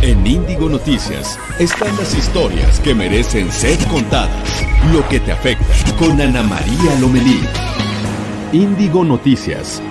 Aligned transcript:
En 0.00 0.24
Índigo 0.24 0.68
Noticias 0.68 1.36
están 1.58 1.96
las 1.96 2.14
historias 2.14 2.78
que 2.78 2.94
merecen 2.94 3.50
ser 3.50 3.76
contadas. 3.88 4.64
Lo 4.92 5.06
que 5.08 5.18
te 5.18 5.32
afecta 5.32 5.66
con 5.98 6.20
Ana 6.20 6.44
María 6.44 6.94
Lomelí. 7.00 7.40
Índigo 8.52 9.04
Noticias. 9.04 9.82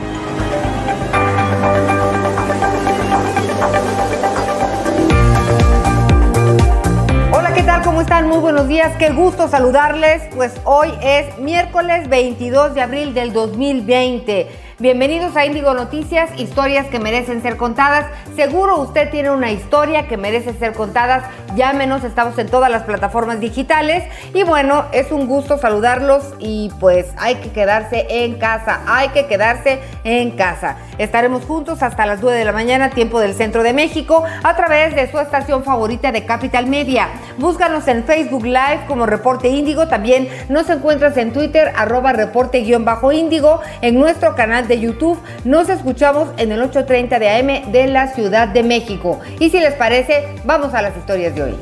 Hola, 7.34 7.54
¿qué 7.54 7.64
tal? 7.64 7.82
¿Cómo 7.84 8.00
están? 8.00 8.30
Muy 8.30 8.40
buenos 8.40 8.70
días. 8.70 8.96
Qué 8.98 9.10
gusto 9.10 9.50
saludarles. 9.50 10.24
Pues 10.34 10.54
hoy 10.64 10.88
es 11.04 11.38
miércoles 11.38 12.08
22 12.08 12.76
de 12.76 12.82
abril 12.82 13.14
del 13.14 13.34
2020. 13.34 14.67
Bienvenidos 14.80 15.36
a 15.36 15.44
Índigo 15.44 15.74
Noticias, 15.74 16.30
historias 16.38 16.86
que 16.86 17.00
merecen 17.00 17.42
ser 17.42 17.58
contadas. 17.58 18.06
Seguro 18.36 18.78
usted 18.78 19.10
tiene 19.10 19.32
una 19.32 19.50
historia 19.52 20.08
que 20.08 20.18
merece 20.18 20.54
ser 20.54 20.74
contada. 20.74 21.32
Llámenos, 21.56 22.04
estamos 22.04 22.38
en 22.38 22.48
todas 22.48 22.70
las 22.70 22.84
plataformas 22.84 23.40
digitales. 23.40 24.04
Y 24.36 24.44
bueno, 24.44 24.86
es 24.92 25.12
un 25.12 25.26
gusto 25.26 25.58
saludarlos 25.58 26.36
y 26.38 26.72
pues 26.80 27.08
hay 27.18 27.38
que 27.38 27.50
quedarse 27.52 28.06
en 28.08 28.36
casa, 28.36 28.82
hay 28.86 29.10
que 29.10 29.26
quedarse 29.26 29.80
en 30.04 30.30
casa. 30.38 30.78
Estaremos 31.00 31.44
juntos 31.46 31.82
hasta 31.82 32.06
las 32.06 32.22
9 32.22 32.38
de 32.38 32.46
la 32.46 32.52
mañana, 32.52 32.92
tiempo 32.92 33.20
del 33.20 33.34
centro 33.34 33.64
de 33.64 33.74
México, 33.74 34.24
a 34.44 34.56
través 34.56 34.94
de 34.94 35.10
su 35.10 35.18
estación 35.18 35.64
favorita 35.64 36.12
de 36.12 36.24
Capital 36.26 36.68
Media. 36.68 37.08
Búscanos 37.40 37.88
en 37.88 38.04
Facebook 38.04 38.46
Live 38.46 38.82
como 38.88 39.08
Reporte 39.08 39.48
Índigo. 39.48 39.88
También 39.88 40.28
nos 40.50 40.70
encuentras 40.70 41.18
en 41.18 41.34
Twitter, 41.34 41.74
arroba 41.76 42.14
reporte-índigo, 42.14 43.62
en 43.82 44.00
nuestro 44.00 44.36
canal 44.36 44.67
de 44.68 44.80
YouTube. 44.80 45.20
Nos 45.46 45.70
escuchamos 45.70 46.30
en 46.38 46.52
el 46.52 46.62
8.30 46.62 47.20
de 47.20 47.30
AM 47.30 47.72
de 47.72 47.88
la 47.88 48.14
Ciudad 48.14 48.48
de 48.48 48.64
México. 48.64 49.20
Y 49.40 49.50
si 49.50 49.60
les 49.60 49.74
parece, 49.74 50.28
vamos 50.46 50.74
a 50.74 50.82
las 50.82 50.96
historias 50.98 51.36
de 51.36 51.44
hoy. 51.44 51.56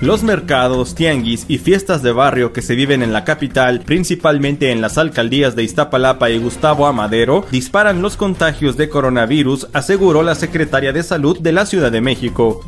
Los 0.00 0.22
mercados, 0.22 0.94
tianguis 0.94 1.44
y 1.48 1.58
fiestas 1.58 2.04
de 2.04 2.12
barrio 2.12 2.52
que 2.52 2.62
se 2.62 2.76
viven 2.76 3.02
en 3.02 3.12
la 3.12 3.24
capital, 3.24 3.80
principalmente 3.80 4.70
en 4.70 4.80
las 4.80 4.96
alcaldías 4.96 5.56
de 5.56 5.64
Iztapalapa 5.64 6.30
y 6.30 6.38
Gustavo 6.38 6.86
Amadero, 6.86 7.44
disparan 7.50 8.00
los 8.00 8.16
contagios 8.16 8.76
de 8.76 8.88
coronavirus, 8.88 9.66
aseguró 9.72 10.22
la 10.22 10.36
secretaria 10.36 10.92
de 10.92 11.02
Salud 11.02 11.40
de 11.40 11.50
la 11.50 11.66
Ciudad 11.66 11.90
de 11.90 12.00
México. 12.00 12.60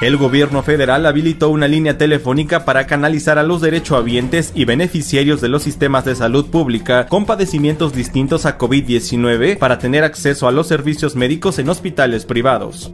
El 0.00 0.16
gobierno 0.16 0.62
federal 0.62 1.06
habilitó 1.06 1.48
una 1.48 1.66
línea 1.66 1.98
telefónica 1.98 2.64
para 2.64 2.86
canalizar 2.86 3.36
a 3.36 3.42
los 3.42 3.60
derechohabientes 3.60 4.52
y 4.54 4.64
beneficiarios 4.64 5.40
de 5.40 5.48
los 5.48 5.64
sistemas 5.64 6.04
de 6.04 6.14
salud 6.14 6.46
pública 6.46 7.06
con 7.06 7.26
padecimientos 7.26 7.92
distintos 7.94 8.46
a 8.46 8.58
COVID-19 8.58 9.58
para 9.58 9.80
tener 9.80 10.04
acceso 10.04 10.46
a 10.46 10.52
los 10.52 10.68
servicios 10.68 11.16
médicos 11.16 11.58
en 11.58 11.68
hospitales 11.68 12.26
privados. 12.26 12.92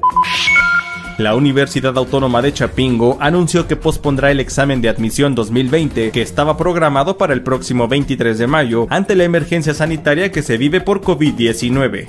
La 1.18 1.34
Universidad 1.34 1.96
Autónoma 1.98 2.40
de 2.40 2.54
Chapingo 2.54 3.18
anunció 3.20 3.68
que 3.68 3.76
pospondrá 3.76 4.30
el 4.30 4.40
examen 4.40 4.80
de 4.80 4.88
admisión 4.88 5.34
2020 5.34 6.10
que 6.10 6.22
estaba 6.22 6.56
programado 6.56 7.18
para 7.18 7.34
el 7.34 7.42
próximo 7.42 7.86
23 7.86 8.38
de 8.38 8.46
mayo 8.46 8.86
ante 8.88 9.14
la 9.14 9.24
emergencia 9.24 9.74
sanitaria 9.74 10.32
que 10.32 10.42
se 10.42 10.56
vive 10.56 10.80
por 10.80 11.02
COVID-19. 11.02 12.08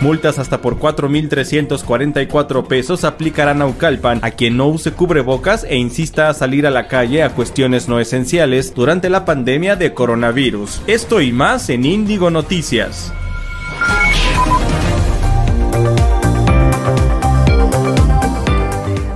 Multas 0.00 0.38
hasta 0.38 0.60
por 0.60 0.78
4.344 0.78 2.66
pesos 2.66 3.04
aplicarán 3.04 3.62
a 3.62 3.66
Ucalpan 3.66 4.18
a 4.22 4.32
quien 4.32 4.56
no 4.56 4.66
use 4.66 4.92
cubrebocas 4.92 5.64
e 5.64 5.76
insista 5.76 6.28
a 6.28 6.34
salir 6.34 6.66
a 6.66 6.70
la 6.70 6.88
calle 6.88 7.22
a 7.22 7.30
cuestiones 7.30 7.88
no 7.88 8.00
esenciales 8.00 8.74
durante 8.74 9.10
la 9.10 9.24
pandemia 9.24 9.76
de 9.76 9.94
coronavirus. 9.94 10.82
Esto 10.86 11.20
y 11.20 11.32
más 11.32 11.68
en 11.68 11.84
Índigo 11.84 12.30
Noticias. 12.30 13.12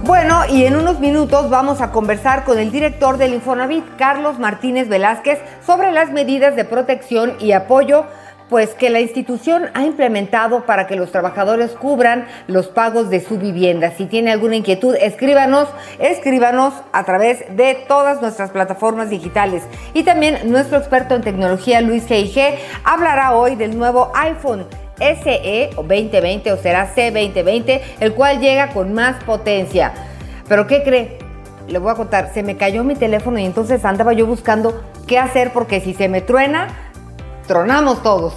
Bueno, 0.05 0.43
y 0.49 0.65
en 0.65 0.77
unos 0.77 1.01
minutos 1.01 1.51
vamos 1.51 1.81
a 1.81 1.91
conversar 1.91 2.45
con 2.45 2.59
el 2.59 2.71
director 2.71 3.19
del 3.19 3.35
Infonavit, 3.35 3.85
Carlos 3.99 4.39
Martínez 4.39 4.89
Velázquez, 4.89 5.41
sobre 5.67 5.91
las 5.91 6.13
medidas 6.13 6.55
de 6.55 6.65
protección 6.65 7.35
y 7.41 7.53
apoyo 7.53 8.07
pues 8.49 8.75
que 8.75 8.91
la 8.91 9.01
institución 9.01 9.67
ha 9.75 9.85
implementado 9.85 10.65
para 10.67 10.87
que 10.87 10.97
los 10.97 11.11
trabajadores 11.11 11.73
cubran 11.73 12.27
los 12.47 12.69
pagos 12.69 13.11
de 13.11 13.21
su 13.21 13.39
vivienda. 13.39 13.93
Si 13.97 14.07
tiene 14.07 14.33
alguna 14.33 14.57
inquietud, 14.57 14.95
escríbanos, 15.01 15.69
escríbanos 15.99 16.75
a 16.93 17.05
través 17.05 17.45
de 17.57 17.75
todas 17.89 18.23
nuestras 18.23 18.51
plataformas 18.51 19.11
digitales. 19.11 19.63
Y 19.95 20.05
también 20.05 20.51
nuestro 20.51 20.79
experto 20.79 21.15
en 21.15 21.23
tecnología, 21.23 21.81
Luis 21.81 22.09
G.I.G., 22.09 22.55
hablará 22.85 23.35
hoy 23.35 23.57
del 23.57 23.77
nuevo 23.77 24.13
iPhone. 24.15 24.67
SE 24.99 25.71
o 25.77 25.83
2020 25.83 26.53
o 26.53 26.57
será 26.57 26.95
C2020, 26.95 27.81
el 28.01 28.15
cual 28.15 28.41
llega 28.41 28.69
con 28.69 28.95
más 28.95 29.23
potencia. 29.25 29.93
Pero 30.49 30.67
¿qué 30.67 30.83
cree? 30.83 31.19
Le 31.69 31.79
voy 31.79 31.91
a 31.91 31.95
contar, 31.95 32.33
se 32.33 32.43
me 32.43 32.57
cayó 32.57 32.85
mi 32.85 32.95
teléfono 32.95 33.39
y 33.39 33.45
entonces 33.45 33.85
andaba 33.85 34.13
yo 34.13 34.27
buscando 34.27 34.85
qué 35.07 35.19
hacer 35.19 35.53
porque 35.53 35.81
si 35.81 35.95
se 35.95 36.09
me 36.09 36.21
truena, 36.21 36.69
tronamos 37.47 38.03
todos. 38.03 38.35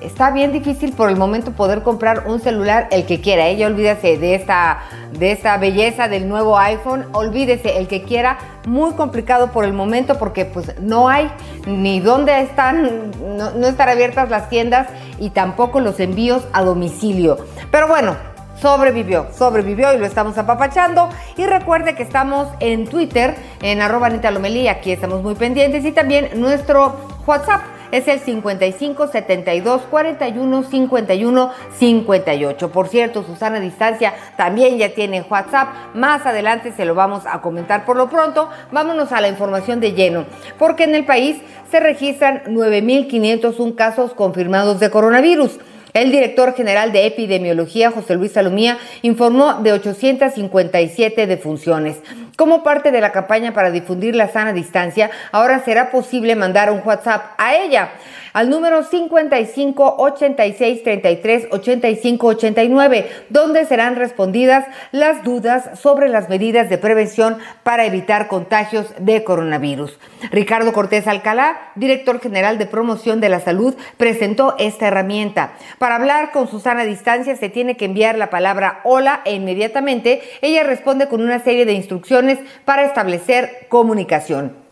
está 0.00 0.30
bien 0.30 0.52
difícil 0.52 0.92
por 0.92 1.08
el 1.08 1.16
momento 1.16 1.52
poder 1.52 1.82
comprar 1.82 2.24
un 2.26 2.40
celular 2.40 2.88
el 2.90 3.06
que 3.06 3.20
quiera. 3.20 3.46
Ella 3.46 3.66
¿eh? 3.66 3.70
olvídese 3.70 4.18
de 4.18 4.34
esta, 4.34 4.80
de 5.12 5.32
esta 5.32 5.56
belleza 5.56 6.08
del 6.08 6.28
nuevo 6.28 6.58
iPhone. 6.58 7.06
Olvídese 7.12 7.78
el 7.78 7.88
que 7.88 8.02
quiera. 8.02 8.38
Muy 8.66 8.92
complicado 8.92 9.52
por 9.52 9.64
el 9.64 9.72
momento 9.72 10.18
porque 10.18 10.44
pues 10.44 10.78
no 10.80 11.08
hay 11.08 11.30
ni 11.66 12.00
dónde 12.00 12.40
están, 12.42 13.12
no, 13.36 13.52
no 13.52 13.66
están 13.66 13.88
abiertas 13.88 14.28
las 14.28 14.48
tiendas 14.48 14.88
y 15.18 15.30
tampoco 15.30 15.80
los 15.80 16.00
envíos 16.00 16.44
a 16.52 16.62
domicilio. 16.62 17.38
Pero 17.70 17.88
bueno, 17.88 18.16
sobrevivió, 18.60 19.26
sobrevivió 19.36 19.92
y 19.92 19.98
lo 19.98 20.06
estamos 20.06 20.38
apapachando. 20.38 21.08
Y 21.36 21.46
recuerde 21.46 21.94
que 21.94 22.02
estamos 22.02 22.48
en 22.60 22.86
Twitter, 22.86 23.36
en 23.62 23.82
arroba 23.82 24.06
Anita 24.06 24.30
Lomelí, 24.30 24.68
aquí 24.68 24.92
estamos 24.92 25.22
muy 25.22 25.34
pendientes 25.34 25.84
y 25.84 25.92
también 25.92 26.30
nuestro 26.40 26.96
WhatsApp 27.26 27.73
es 27.90 28.08
el 28.08 28.20
55 28.20 29.08
72 29.08 29.82
41 29.90 30.62
51 30.64 31.50
58. 31.78 32.72
Por 32.72 32.88
cierto, 32.88 33.22
Susana 33.24 33.60
Distancia 33.60 34.14
también 34.36 34.78
ya 34.78 34.94
tiene 34.94 35.24
WhatsApp. 35.28 35.94
Más 35.94 36.26
adelante 36.26 36.72
se 36.72 36.84
lo 36.84 36.94
vamos 36.94 37.24
a 37.26 37.40
comentar. 37.40 37.84
Por 37.84 37.96
lo 37.96 38.08
pronto, 38.08 38.48
vámonos 38.72 39.12
a 39.12 39.20
la 39.20 39.28
información 39.28 39.80
de 39.80 39.92
lleno, 39.92 40.24
porque 40.58 40.84
en 40.84 40.94
el 40.94 41.04
país 41.04 41.38
se 41.70 41.80
registran 41.80 42.42
9.501 42.46 43.74
casos 43.74 44.14
confirmados 44.14 44.80
de 44.80 44.90
coronavirus. 44.90 45.58
El 45.94 46.10
director 46.10 46.54
general 46.56 46.90
de 46.90 47.06
epidemiología, 47.06 47.92
José 47.92 48.16
Luis 48.16 48.32
Salomía, 48.32 48.78
informó 49.02 49.60
de 49.62 49.72
857 49.72 51.28
defunciones. 51.28 51.98
Como 52.36 52.64
parte 52.64 52.90
de 52.90 53.00
la 53.00 53.12
campaña 53.12 53.54
para 53.54 53.70
difundir 53.70 54.16
la 54.16 54.28
sana 54.28 54.52
distancia, 54.52 55.08
ahora 55.30 55.62
será 55.64 55.92
posible 55.92 56.34
mandar 56.34 56.72
un 56.72 56.82
WhatsApp 56.84 57.34
a 57.38 57.54
ella 57.54 57.90
al 58.32 58.50
número 58.50 58.82
55 58.82 59.94
86 59.98 60.82
33 60.82 61.46
85 61.52 62.26
89, 62.26 63.10
donde 63.28 63.64
serán 63.64 63.94
respondidas 63.94 64.66
las 64.90 65.22
dudas 65.22 65.78
sobre 65.78 66.08
las 66.08 66.28
medidas 66.28 66.68
de 66.68 66.76
prevención 66.76 67.38
para 67.62 67.86
evitar 67.86 68.26
contagios 68.26 68.92
de 68.98 69.22
coronavirus. 69.22 69.96
Ricardo 70.32 70.72
Cortés 70.72 71.06
Alcalá, 71.06 71.70
director 71.76 72.20
general 72.20 72.58
de 72.58 72.66
promoción 72.66 73.20
de 73.20 73.28
la 73.28 73.38
salud, 73.38 73.76
presentó 73.96 74.56
esta 74.58 74.88
herramienta. 74.88 75.52
Para 75.78 75.94
hablar 75.94 76.32
con 76.32 76.48
Susana 76.48 76.84
Distancia 76.84 77.36
se 77.36 77.48
tiene 77.48 77.76
que 77.76 77.84
enviar 77.84 78.18
la 78.18 78.30
palabra 78.30 78.80
hola 78.82 79.20
e 79.24 79.34
inmediatamente 79.34 80.22
ella 80.42 80.64
responde 80.64 81.06
con 81.06 81.22
una 81.22 81.38
serie 81.38 81.66
de 81.66 81.74
instrucciones 81.74 82.23
para 82.64 82.84
establecer 82.84 83.66
comunicación. 83.68 84.64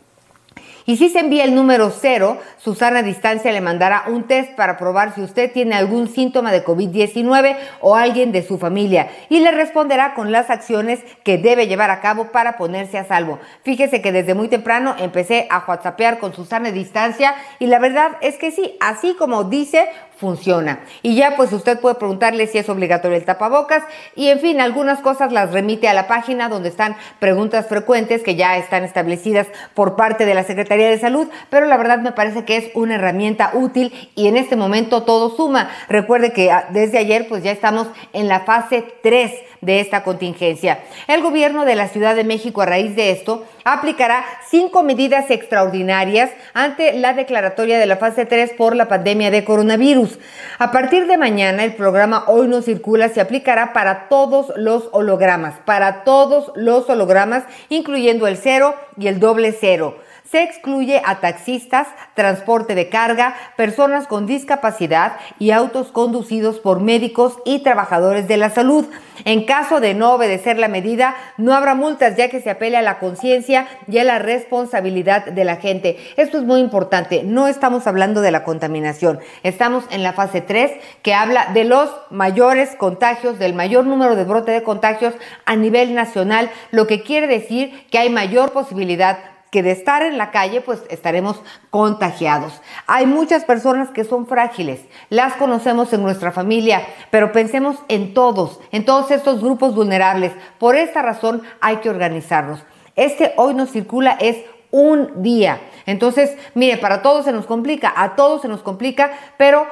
Y 0.84 0.96
si 0.96 1.10
se 1.10 1.20
envía 1.20 1.44
el 1.44 1.54
número 1.54 1.90
cero, 1.90 2.38
Susana 2.58 3.02
Distancia 3.02 3.52
le 3.52 3.60
mandará 3.60 4.04
un 4.08 4.24
test 4.24 4.52
para 4.54 4.76
probar 4.76 5.14
si 5.14 5.22
usted 5.22 5.52
tiene 5.52 5.76
algún 5.76 6.08
síntoma 6.08 6.50
de 6.50 6.64
COVID-19 6.64 7.56
o 7.80 7.94
alguien 7.94 8.32
de 8.32 8.42
su 8.42 8.58
familia 8.58 9.08
y 9.28 9.40
le 9.40 9.52
responderá 9.52 10.14
con 10.14 10.32
las 10.32 10.50
acciones 10.50 11.00
que 11.24 11.38
debe 11.38 11.68
llevar 11.68 11.90
a 11.90 12.00
cabo 12.00 12.32
para 12.32 12.56
ponerse 12.56 12.98
a 12.98 13.04
salvo. 13.04 13.38
Fíjese 13.62 14.02
que 14.02 14.12
desde 14.12 14.34
muy 14.34 14.48
temprano 14.48 14.96
empecé 14.98 15.46
a 15.50 15.64
whatsappear 15.66 16.18
con 16.18 16.34
Susana 16.34 16.72
Distancia 16.72 17.34
y 17.60 17.66
la 17.66 17.78
verdad 17.78 18.12
es 18.20 18.36
que 18.36 18.50
sí, 18.50 18.76
así 18.80 19.14
como 19.14 19.44
dice, 19.44 19.88
funciona. 20.22 20.78
Y 21.02 21.16
ya 21.16 21.34
pues 21.34 21.52
usted 21.52 21.80
puede 21.80 21.96
preguntarle 21.96 22.46
si 22.46 22.56
es 22.56 22.68
obligatorio 22.68 23.16
el 23.16 23.24
tapabocas 23.24 23.82
y 24.14 24.28
en 24.28 24.38
fin, 24.38 24.60
algunas 24.60 25.00
cosas 25.00 25.32
las 25.32 25.50
remite 25.50 25.88
a 25.88 25.94
la 25.94 26.06
página 26.06 26.48
donde 26.48 26.68
están 26.68 26.94
preguntas 27.18 27.66
frecuentes 27.66 28.22
que 28.22 28.36
ya 28.36 28.56
están 28.56 28.84
establecidas 28.84 29.48
por 29.74 29.96
parte 29.96 30.24
de 30.24 30.34
la 30.34 30.44
Secretaría 30.44 30.88
de 30.88 31.00
Salud, 31.00 31.26
pero 31.50 31.66
la 31.66 31.76
verdad 31.76 31.98
me 31.98 32.12
parece 32.12 32.44
que 32.44 32.56
es 32.56 32.70
una 32.74 32.94
herramienta 32.94 33.50
útil 33.54 34.12
y 34.14 34.28
en 34.28 34.36
este 34.36 34.54
momento 34.54 35.02
todo 35.02 35.34
suma. 35.34 35.68
Recuerde 35.88 36.32
que 36.32 36.52
ah, 36.52 36.68
desde 36.70 36.98
ayer 36.98 37.26
pues 37.28 37.42
ya 37.42 37.50
estamos 37.50 37.88
en 38.12 38.28
la 38.28 38.40
fase 38.40 38.84
3 39.02 39.32
de 39.62 39.80
esta 39.80 40.02
contingencia. 40.02 40.80
El 41.06 41.22
gobierno 41.22 41.64
de 41.64 41.76
la 41.76 41.88
Ciudad 41.88 42.14
de 42.16 42.24
México 42.24 42.60
a 42.60 42.66
raíz 42.66 42.94
de 42.96 43.12
esto 43.12 43.46
aplicará 43.64 44.24
cinco 44.50 44.82
medidas 44.82 45.30
extraordinarias 45.30 46.30
ante 46.52 46.92
la 46.94 47.14
declaratoria 47.14 47.78
de 47.78 47.86
la 47.86 47.96
fase 47.96 48.26
3 48.26 48.54
por 48.58 48.74
la 48.74 48.88
pandemia 48.88 49.30
de 49.30 49.44
coronavirus. 49.44 50.18
A 50.58 50.72
partir 50.72 51.06
de 51.06 51.16
mañana, 51.16 51.62
el 51.62 51.74
programa 51.74 52.24
Hoy 52.26 52.48
no 52.48 52.60
circula 52.60 53.08
se 53.08 53.20
aplicará 53.20 53.72
para 53.72 54.08
todos 54.08 54.52
los 54.56 54.88
hologramas, 54.90 55.54
para 55.64 56.02
todos 56.02 56.50
los 56.56 56.90
hologramas, 56.90 57.44
incluyendo 57.68 58.26
el 58.26 58.36
cero 58.36 58.74
y 58.98 59.06
el 59.06 59.20
doble 59.20 59.52
cero. 59.58 59.96
Se 60.32 60.42
excluye 60.42 61.02
a 61.04 61.20
taxistas, 61.20 61.88
transporte 62.14 62.74
de 62.74 62.88
carga, 62.88 63.34
personas 63.58 64.06
con 64.06 64.24
discapacidad 64.24 65.18
y 65.38 65.50
autos 65.50 65.92
conducidos 65.92 66.58
por 66.58 66.80
médicos 66.80 67.36
y 67.44 67.58
trabajadores 67.58 68.28
de 68.28 68.38
la 68.38 68.48
salud. 68.48 68.86
En 69.26 69.44
caso 69.44 69.78
de 69.78 69.92
no 69.92 70.14
obedecer 70.14 70.58
la 70.58 70.68
medida, 70.68 71.14
no 71.36 71.52
habrá 71.52 71.74
multas 71.74 72.16
ya 72.16 72.30
que 72.30 72.40
se 72.40 72.48
apele 72.48 72.78
a 72.78 72.82
la 72.82 72.98
conciencia 72.98 73.68
y 73.86 73.98
a 73.98 74.04
la 74.04 74.20
responsabilidad 74.20 75.26
de 75.26 75.44
la 75.44 75.56
gente. 75.56 75.98
Esto 76.16 76.38
es 76.38 76.44
muy 76.44 76.60
importante. 76.60 77.24
No 77.24 77.46
estamos 77.46 77.86
hablando 77.86 78.22
de 78.22 78.30
la 78.30 78.42
contaminación. 78.42 79.20
Estamos 79.42 79.84
en 79.90 80.02
la 80.02 80.14
fase 80.14 80.40
3 80.40 80.72
que 81.02 81.12
habla 81.12 81.50
de 81.52 81.64
los 81.64 81.90
mayores 82.08 82.74
contagios, 82.76 83.38
del 83.38 83.52
mayor 83.52 83.84
número 83.84 84.16
de 84.16 84.24
brote 84.24 84.52
de 84.52 84.62
contagios 84.62 85.12
a 85.44 85.56
nivel 85.56 85.94
nacional, 85.94 86.50
lo 86.70 86.86
que 86.86 87.02
quiere 87.02 87.26
decir 87.26 87.86
que 87.90 87.98
hay 87.98 88.08
mayor 88.08 88.52
posibilidad 88.52 89.31
que 89.52 89.62
de 89.62 89.70
estar 89.70 90.02
en 90.02 90.16
la 90.16 90.30
calle 90.30 90.62
pues 90.62 90.82
estaremos 90.88 91.38
contagiados. 91.68 92.62
Hay 92.86 93.04
muchas 93.04 93.44
personas 93.44 93.90
que 93.90 94.02
son 94.02 94.26
frágiles, 94.26 94.80
las 95.10 95.34
conocemos 95.34 95.92
en 95.92 96.02
nuestra 96.02 96.32
familia, 96.32 96.80
pero 97.10 97.32
pensemos 97.32 97.76
en 97.88 98.14
todos, 98.14 98.60
en 98.72 98.86
todos 98.86 99.10
estos 99.10 99.42
grupos 99.42 99.74
vulnerables. 99.74 100.32
Por 100.58 100.74
esta 100.74 101.02
razón 101.02 101.42
hay 101.60 101.76
que 101.76 101.90
organizarnos. 101.90 102.64
Este 102.96 103.34
hoy 103.36 103.52
nos 103.52 103.70
circula 103.70 104.12
es 104.12 104.38
un 104.70 105.22
día. 105.22 105.60
Entonces, 105.84 106.34
mire, 106.54 106.78
para 106.78 107.02
todos 107.02 107.26
se 107.26 107.32
nos 107.32 107.44
complica, 107.44 107.92
a 107.94 108.16
todos 108.16 108.40
se 108.40 108.48
nos 108.48 108.62
complica, 108.62 109.12
pero 109.36 109.66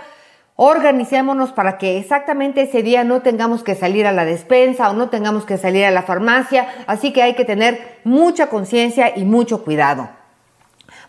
Organicémonos 0.63 1.53
para 1.53 1.79
que 1.79 1.97
exactamente 1.97 2.61
ese 2.61 2.83
día 2.83 3.03
no 3.03 3.23
tengamos 3.23 3.63
que 3.63 3.75
salir 3.75 4.07
a 4.07 4.13
la 4.13 4.27
despensa 4.27 4.91
o 4.91 4.93
no 4.93 5.09
tengamos 5.09 5.47
que 5.47 5.57
salir 5.57 5.87
a 5.87 5.91
la 5.91 6.03
farmacia, 6.03 6.69
así 6.87 7.15
que 7.15 7.23
hay 7.23 7.33
que 7.33 7.47
tener 7.47 7.97
mucha 8.05 8.49
conciencia 8.49 9.17
y 9.17 9.25
mucho 9.25 9.65
cuidado. 9.65 10.20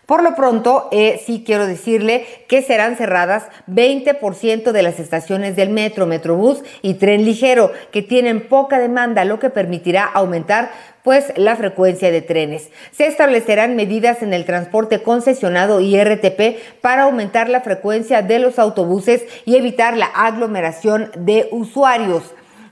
Por 0.06 0.22
lo 0.24 0.34
pronto, 0.34 0.88
eh, 0.90 1.22
sí 1.24 1.44
quiero 1.46 1.66
decirle 1.66 2.26
que 2.48 2.62
serán 2.62 2.96
cerradas 2.96 3.44
20% 3.68 4.72
de 4.72 4.82
las 4.82 4.98
estaciones 4.98 5.54
del 5.54 5.70
metro, 5.70 6.06
metrobús 6.06 6.62
y 6.82 6.94
tren 6.94 7.24
ligero, 7.24 7.72
que 7.92 8.02
tienen 8.02 8.48
poca 8.48 8.80
demanda, 8.80 9.24
lo 9.24 9.38
que 9.38 9.48
permitirá 9.48 10.04
aumentar 10.04 10.70
pues 11.04 11.32
la 11.36 11.56
frecuencia 11.56 12.10
de 12.10 12.20
trenes. 12.22 12.70
Se 12.90 13.06
establecerán 13.06 13.76
medidas 13.76 14.22
en 14.22 14.32
el 14.32 14.44
transporte 14.44 15.02
concesionado 15.02 15.80
y 15.80 15.96
RTP 15.96 16.80
para 16.80 17.04
aumentar 17.04 17.48
la 17.48 17.60
frecuencia 17.60 18.22
de 18.22 18.38
los 18.38 18.58
autobuses 18.58 19.24
y 19.44 19.56
evitar 19.56 19.96
la 19.96 20.06
aglomeración 20.06 21.10
de 21.16 21.48
usuarios. 21.52 22.22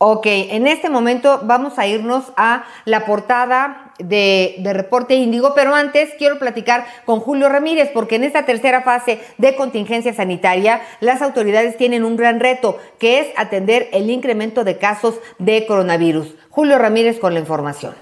Ok, 0.03 0.25
en 0.25 0.67
este 0.67 0.89
momento 0.89 1.41
vamos 1.43 1.79
a 1.79 1.87
irnos 1.87 2.33
a 2.39 2.65
la 2.87 3.05
portada 3.05 3.93
de, 3.99 4.59
Reporte 4.73 5.15
Índigo, 5.15 5.53
pero 5.55 5.75
antes 5.75 6.09
quiero 6.17 6.39
platicar 6.39 6.87
con 7.05 7.21
Julio 7.21 7.51
Ramírez, 7.51 7.91
porque 7.93 8.17
en 8.17 8.25
esta 8.25 8.47
tercera 8.47 8.81
fase 8.81 9.21
de 9.37 9.55
contingencia 9.57 10.15
sanitaria, 10.15 10.81
las 11.01 11.21
autoridades 11.21 11.77
tienen 11.77 12.07
un 12.07 12.17
gran 12.17 12.41
reto, 12.41 12.79
que 12.99 13.21
es 13.21 13.27
atender 13.37 13.91
el 13.93 14.09
incremento 14.09 14.65
de 14.65 14.79
casos 14.79 15.17
de 15.39 15.67
coronavirus. 15.67 16.35
Julio 16.49 16.79
Ramírez 16.79 17.19
con 17.19 17.35
la 17.35 17.41
información. 17.41 17.95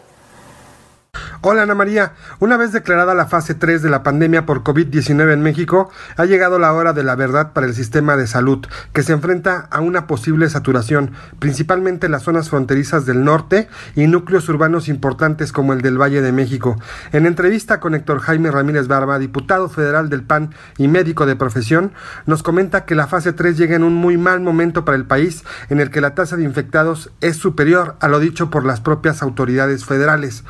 Hola 1.40 1.62
Ana 1.62 1.76
María, 1.76 2.14
una 2.40 2.56
vez 2.56 2.72
declarada 2.72 3.14
la 3.14 3.26
fase 3.26 3.54
3 3.54 3.80
de 3.80 3.88
la 3.88 4.02
pandemia 4.02 4.44
por 4.44 4.64
COVID-19 4.64 5.32
en 5.32 5.40
México, 5.40 5.88
ha 6.16 6.24
llegado 6.24 6.58
la 6.58 6.72
hora 6.72 6.92
de 6.92 7.04
la 7.04 7.14
verdad 7.14 7.52
para 7.52 7.68
el 7.68 7.74
sistema 7.74 8.16
de 8.16 8.26
salud, 8.26 8.66
que 8.92 9.04
se 9.04 9.12
enfrenta 9.12 9.68
a 9.70 9.80
una 9.80 10.08
posible 10.08 10.50
saturación, 10.50 11.12
principalmente 11.38 12.06
en 12.06 12.12
las 12.12 12.24
zonas 12.24 12.50
fronterizas 12.50 13.06
del 13.06 13.22
norte 13.22 13.68
y 13.94 14.08
núcleos 14.08 14.48
urbanos 14.48 14.88
importantes 14.88 15.52
como 15.52 15.72
el 15.72 15.80
del 15.80 15.96
Valle 15.96 16.22
de 16.22 16.32
México. 16.32 16.76
En 17.12 17.24
entrevista 17.24 17.78
con 17.78 17.94
Héctor 17.94 18.18
Jaime 18.18 18.50
Ramírez 18.50 18.88
Barba, 18.88 19.20
diputado 19.20 19.68
federal 19.68 20.08
del 20.08 20.24
PAN 20.24 20.52
y 20.76 20.88
médico 20.88 21.24
de 21.24 21.36
profesión, 21.36 21.92
nos 22.26 22.42
comenta 22.42 22.84
que 22.84 22.96
la 22.96 23.06
fase 23.06 23.32
3 23.32 23.56
llega 23.56 23.76
en 23.76 23.84
un 23.84 23.94
muy 23.94 24.18
mal 24.18 24.40
momento 24.40 24.84
para 24.84 24.96
el 24.96 25.06
país, 25.06 25.44
en 25.68 25.78
el 25.78 25.90
que 25.90 26.00
la 26.00 26.16
tasa 26.16 26.36
de 26.36 26.42
infectados 26.42 27.12
es 27.20 27.36
superior 27.36 27.94
a 28.00 28.08
lo 28.08 28.18
dicho 28.18 28.50
por 28.50 28.66
las 28.66 28.80
propias 28.80 29.22
autoridades 29.22 29.84
federales. 29.84 30.42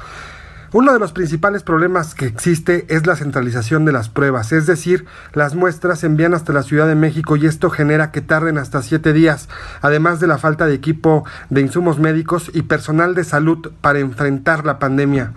Uno 0.71 0.93
de 0.93 0.99
los 0.99 1.13
principales 1.13 1.63
problemas 1.63 2.15
que 2.15 2.27
existe 2.27 2.85
es 2.91 3.07
la 3.07 3.17
centralización 3.17 3.87
de 3.87 3.93
las 3.93 4.11
pruebas, 4.11 4.53
es 4.53 4.67
decir, 4.67 5.07
las 5.33 5.55
muestras 5.55 6.01
se 6.01 6.07
envían 6.07 6.35
hasta 6.35 6.53
la 6.53 6.63
Ciudad 6.63 6.87
de 6.87 6.95
México 6.95 7.37
y 7.37 7.47
esto 7.47 7.71
genera 7.71 8.11
que 8.11 8.21
tarden 8.21 8.59
hasta 8.59 8.83
siete 8.83 9.15
días, 9.15 9.49
además 9.81 10.21
de 10.21 10.27
la 10.27 10.37
falta 10.37 10.67
de 10.67 10.75
equipo 10.75 11.25
de 11.49 11.63
insumos 11.63 11.99
médicos 11.99 12.51
y 12.53 12.63
personal 12.63 13.15
de 13.15 13.25
salud 13.25 13.71
para 13.81 14.01
enfrentar 14.01 14.67
la 14.67 14.79
pandemia. 14.79 15.33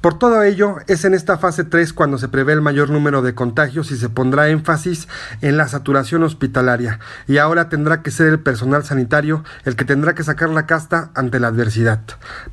Por 0.00 0.18
todo 0.18 0.42
ello, 0.42 0.76
es 0.86 1.04
en 1.04 1.12
esta 1.12 1.36
fase 1.36 1.64
3 1.64 1.92
cuando 1.92 2.16
se 2.16 2.28
prevé 2.28 2.54
el 2.54 2.62
mayor 2.62 2.88
número 2.88 3.20
de 3.20 3.34
contagios 3.34 3.90
y 3.90 3.98
se 3.98 4.08
pondrá 4.08 4.48
énfasis 4.48 5.08
en 5.42 5.58
la 5.58 5.68
saturación 5.68 6.22
hospitalaria. 6.22 7.00
Y 7.28 7.36
ahora 7.36 7.68
tendrá 7.68 8.00
que 8.00 8.10
ser 8.10 8.28
el 8.28 8.40
personal 8.40 8.82
sanitario 8.82 9.44
el 9.66 9.76
que 9.76 9.84
tendrá 9.84 10.14
que 10.14 10.24
sacar 10.24 10.48
la 10.48 10.64
casta 10.64 11.10
ante 11.14 11.38
la 11.38 11.48
adversidad. 11.48 12.00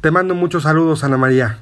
Te 0.02 0.12
mando 0.12 0.36
muchos 0.36 0.64
saludos, 0.64 1.06
Ana 1.06 1.16
María. 1.16 1.60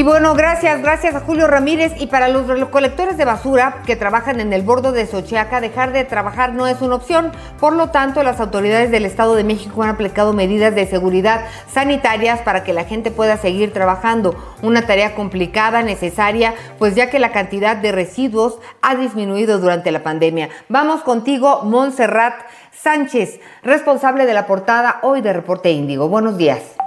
Y 0.00 0.02
bueno, 0.02 0.32
gracias, 0.32 0.80
gracias 0.80 1.14
a 1.14 1.20
Julio 1.20 1.46
Ramírez. 1.46 1.92
Y 1.98 2.06
para 2.06 2.28
los 2.28 2.46
recolectores 2.46 3.18
de 3.18 3.26
basura 3.26 3.82
que 3.84 3.96
trabajan 3.96 4.40
en 4.40 4.54
el 4.54 4.62
bordo 4.62 4.92
de 4.92 5.06
Xochiaca, 5.06 5.60
dejar 5.60 5.92
de 5.92 6.04
trabajar 6.04 6.54
no 6.54 6.66
es 6.66 6.80
una 6.80 6.94
opción. 6.94 7.32
Por 7.60 7.74
lo 7.74 7.90
tanto, 7.90 8.22
las 8.22 8.40
autoridades 8.40 8.90
del 8.90 9.04
Estado 9.04 9.34
de 9.34 9.44
México 9.44 9.82
han 9.82 9.90
aplicado 9.90 10.32
medidas 10.32 10.74
de 10.74 10.86
seguridad 10.86 11.44
sanitarias 11.70 12.40
para 12.40 12.64
que 12.64 12.72
la 12.72 12.84
gente 12.84 13.10
pueda 13.10 13.36
seguir 13.36 13.74
trabajando. 13.74 14.34
Una 14.62 14.86
tarea 14.86 15.14
complicada, 15.14 15.82
necesaria, 15.82 16.54
pues 16.78 16.94
ya 16.94 17.10
que 17.10 17.18
la 17.18 17.32
cantidad 17.32 17.76
de 17.76 17.92
residuos 17.92 18.58
ha 18.80 18.94
disminuido 18.94 19.58
durante 19.58 19.90
la 19.90 20.02
pandemia. 20.02 20.48
Vamos 20.70 21.02
contigo, 21.02 21.60
Montserrat 21.64 22.36
Sánchez, 22.72 23.38
responsable 23.62 24.24
de 24.24 24.32
la 24.32 24.46
portada 24.46 25.00
hoy 25.02 25.20
de 25.20 25.34
Reporte 25.34 25.70
Índigo. 25.70 26.08
Buenos 26.08 26.38
días. 26.38 26.79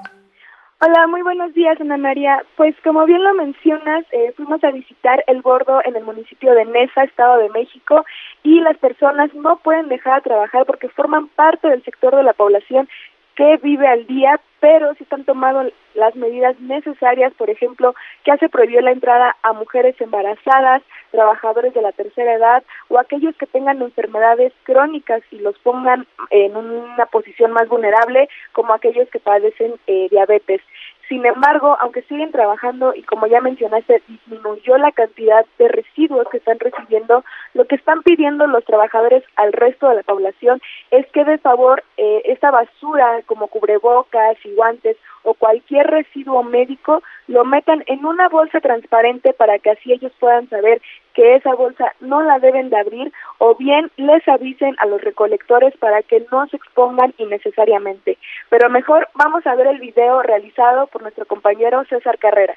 Hola, 0.85 1.07
muy 1.07 1.21
buenos 1.21 1.53
días, 1.53 1.79
Ana 1.79 1.95
María. 1.95 2.43
Pues 2.57 2.75
como 2.83 3.05
bien 3.05 3.23
lo 3.23 3.33
mencionas, 3.35 4.03
eh, 4.11 4.33
fuimos 4.35 4.61
a 4.65 4.71
visitar 4.71 5.23
el 5.27 5.41
bordo 5.41 5.79
en 5.85 5.95
el 5.95 6.03
municipio 6.03 6.53
de 6.53 6.65
Nesa, 6.65 7.05
Estado 7.05 7.37
de 7.37 7.49
México, 7.51 8.03
y 8.43 8.59
las 8.59 8.77
personas 8.79 9.33
no 9.33 9.59
pueden 9.59 9.87
dejar 9.87 10.15
de 10.17 10.29
trabajar 10.29 10.65
porque 10.65 10.89
forman 10.89 11.29
parte 11.29 11.69
del 11.69 11.85
sector 11.85 12.13
de 12.13 12.23
la 12.23 12.33
población 12.33 12.89
que 13.35 13.55
vive 13.63 13.87
al 13.87 14.05
día, 14.07 14.41
pero 14.63 14.95
si 14.95 15.03
están 15.03 15.25
tomando 15.25 15.69
las 15.93 16.15
medidas 16.15 16.57
necesarias, 16.61 17.33
por 17.33 17.49
ejemplo, 17.49 17.93
que 18.23 18.37
se 18.37 18.47
prohibió 18.47 18.79
la 18.79 18.93
entrada 18.93 19.35
a 19.43 19.51
mujeres 19.51 19.99
embarazadas, 19.99 20.81
trabajadores 21.11 21.73
de 21.73 21.81
la 21.81 21.91
tercera 21.91 22.33
edad 22.33 22.63
o 22.87 22.97
aquellos 22.97 23.35
que 23.35 23.45
tengan 23.45 23.81
enfermedades 23.81 24.53
crónicas 24.63 25.21
y 25.31 25.39
los 25.39 25.59
pongan 25.59 26.07
en 26.29 26.55
una 26.55 27.05
posición 27.07 27.51
más 27.51 27.67
vulnerable, 27.67 28.29
como 28.53 28.73
aquellos 28.73 29.09
que 29.09 29.19
padecen 29.19 29.73
eh, 29.87 30.07
diabetes. 30.09 30.61
Sin 31.09 31.25
embargo, 31.25 31.77
aunque 31.81 32.01
siguen 32.03 32.31
trabajando 32.31 32.93
y 32.95 33.03
como 33.03 33.27
ya 33.27 33.41
mencionaste, 33.41 34.01
disminuyó 34.07 34.77
la 34.77 34.91
cantidad 34.91 35.45
de 35.59 35.67
residuos 35.67 36.27
que 36.29 36.37
están 36.37 36.59
recibiendo, 36.59 37.23
lo 37.53 37.65
que 37.65 37.75
están 37.75 38.03
pidiendo 38.03 38.47
los 38.47 38.63
trabajadores 38.63 39.23
al 39.35 39.51
resto 39.51 39.89
de 39.89 39.95
la 39.95 40.03
población 40.03 40.61
es 40.91 41.05
que 41.07 41.25
de 41.25 41.37
favor 41.39 41.83
eh, 41.97 42.21
esta 42.25 42.51
basura 42.51 43.21
como 43.25 43.47
cubrebocas 43.47 44.37
y 44.45 44.55
guantes 44.55 44.97
o 45.23 45.33
cualquier 45.33 45.87
residuo 45.87 46.43
médico 46.43 47.01
lo 47.27 47.45
metan 47.45 47.83
en 47.87 48.05
una 48.05 48.29
bolsa 48.29 48.59
transparente 48.59 49.33
para 49.33 49.59
que 49.59 49.71
así 49.71 49.91
ellos 49.91 50.11
puedan 50.19 50.49
saber 50.49 50.81
que 51.13 51.35
esa 51.35 51.53
bolsa 51.53 51.93
no 51.99 52.21
la 52.21 52.39
deben 52.39 52.69
de 52.69 52.77
abrir 52.77 53.13
o 53.45 53.55
bien 53.55 53.91
les 53.97 54.25
avisen 54.29 54.73
a 54.79 54.85
los 54.85 55.01
recolectores 55.01 55.75
para 55.77 56.01
que 56.01 56.25
no 56.31 56.47
se 56.47 56.55
expongan 56.55 57.13
innecesariamente. 57.17 58.17
Pero 58.49 58.69
mejor 58.69 59.09
vamos 59.15 59.45
a 59.45 59.53
ver 59.55 59.67
el 59.67 59.79
video 59.79 60.21
realizado 60.21 60.87
por 60.87 61.01
nuestro 61.01 61.25
compañero 61.25 61.83
César 61.89 62.17
Carrera. 62.19 62.55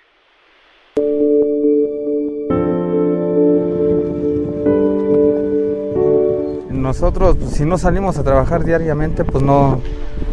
Nosotros, 6.70 7.36
pues, 7.36 7.50
si 7.56 7.64
no 7.64 7.78
salimos 7.78 8.16
a 8.16 8.22
trabajar 8.22 8.62
diariamente, 8.62 9.24
pues 9.24 9.42
no, 9.42 9.80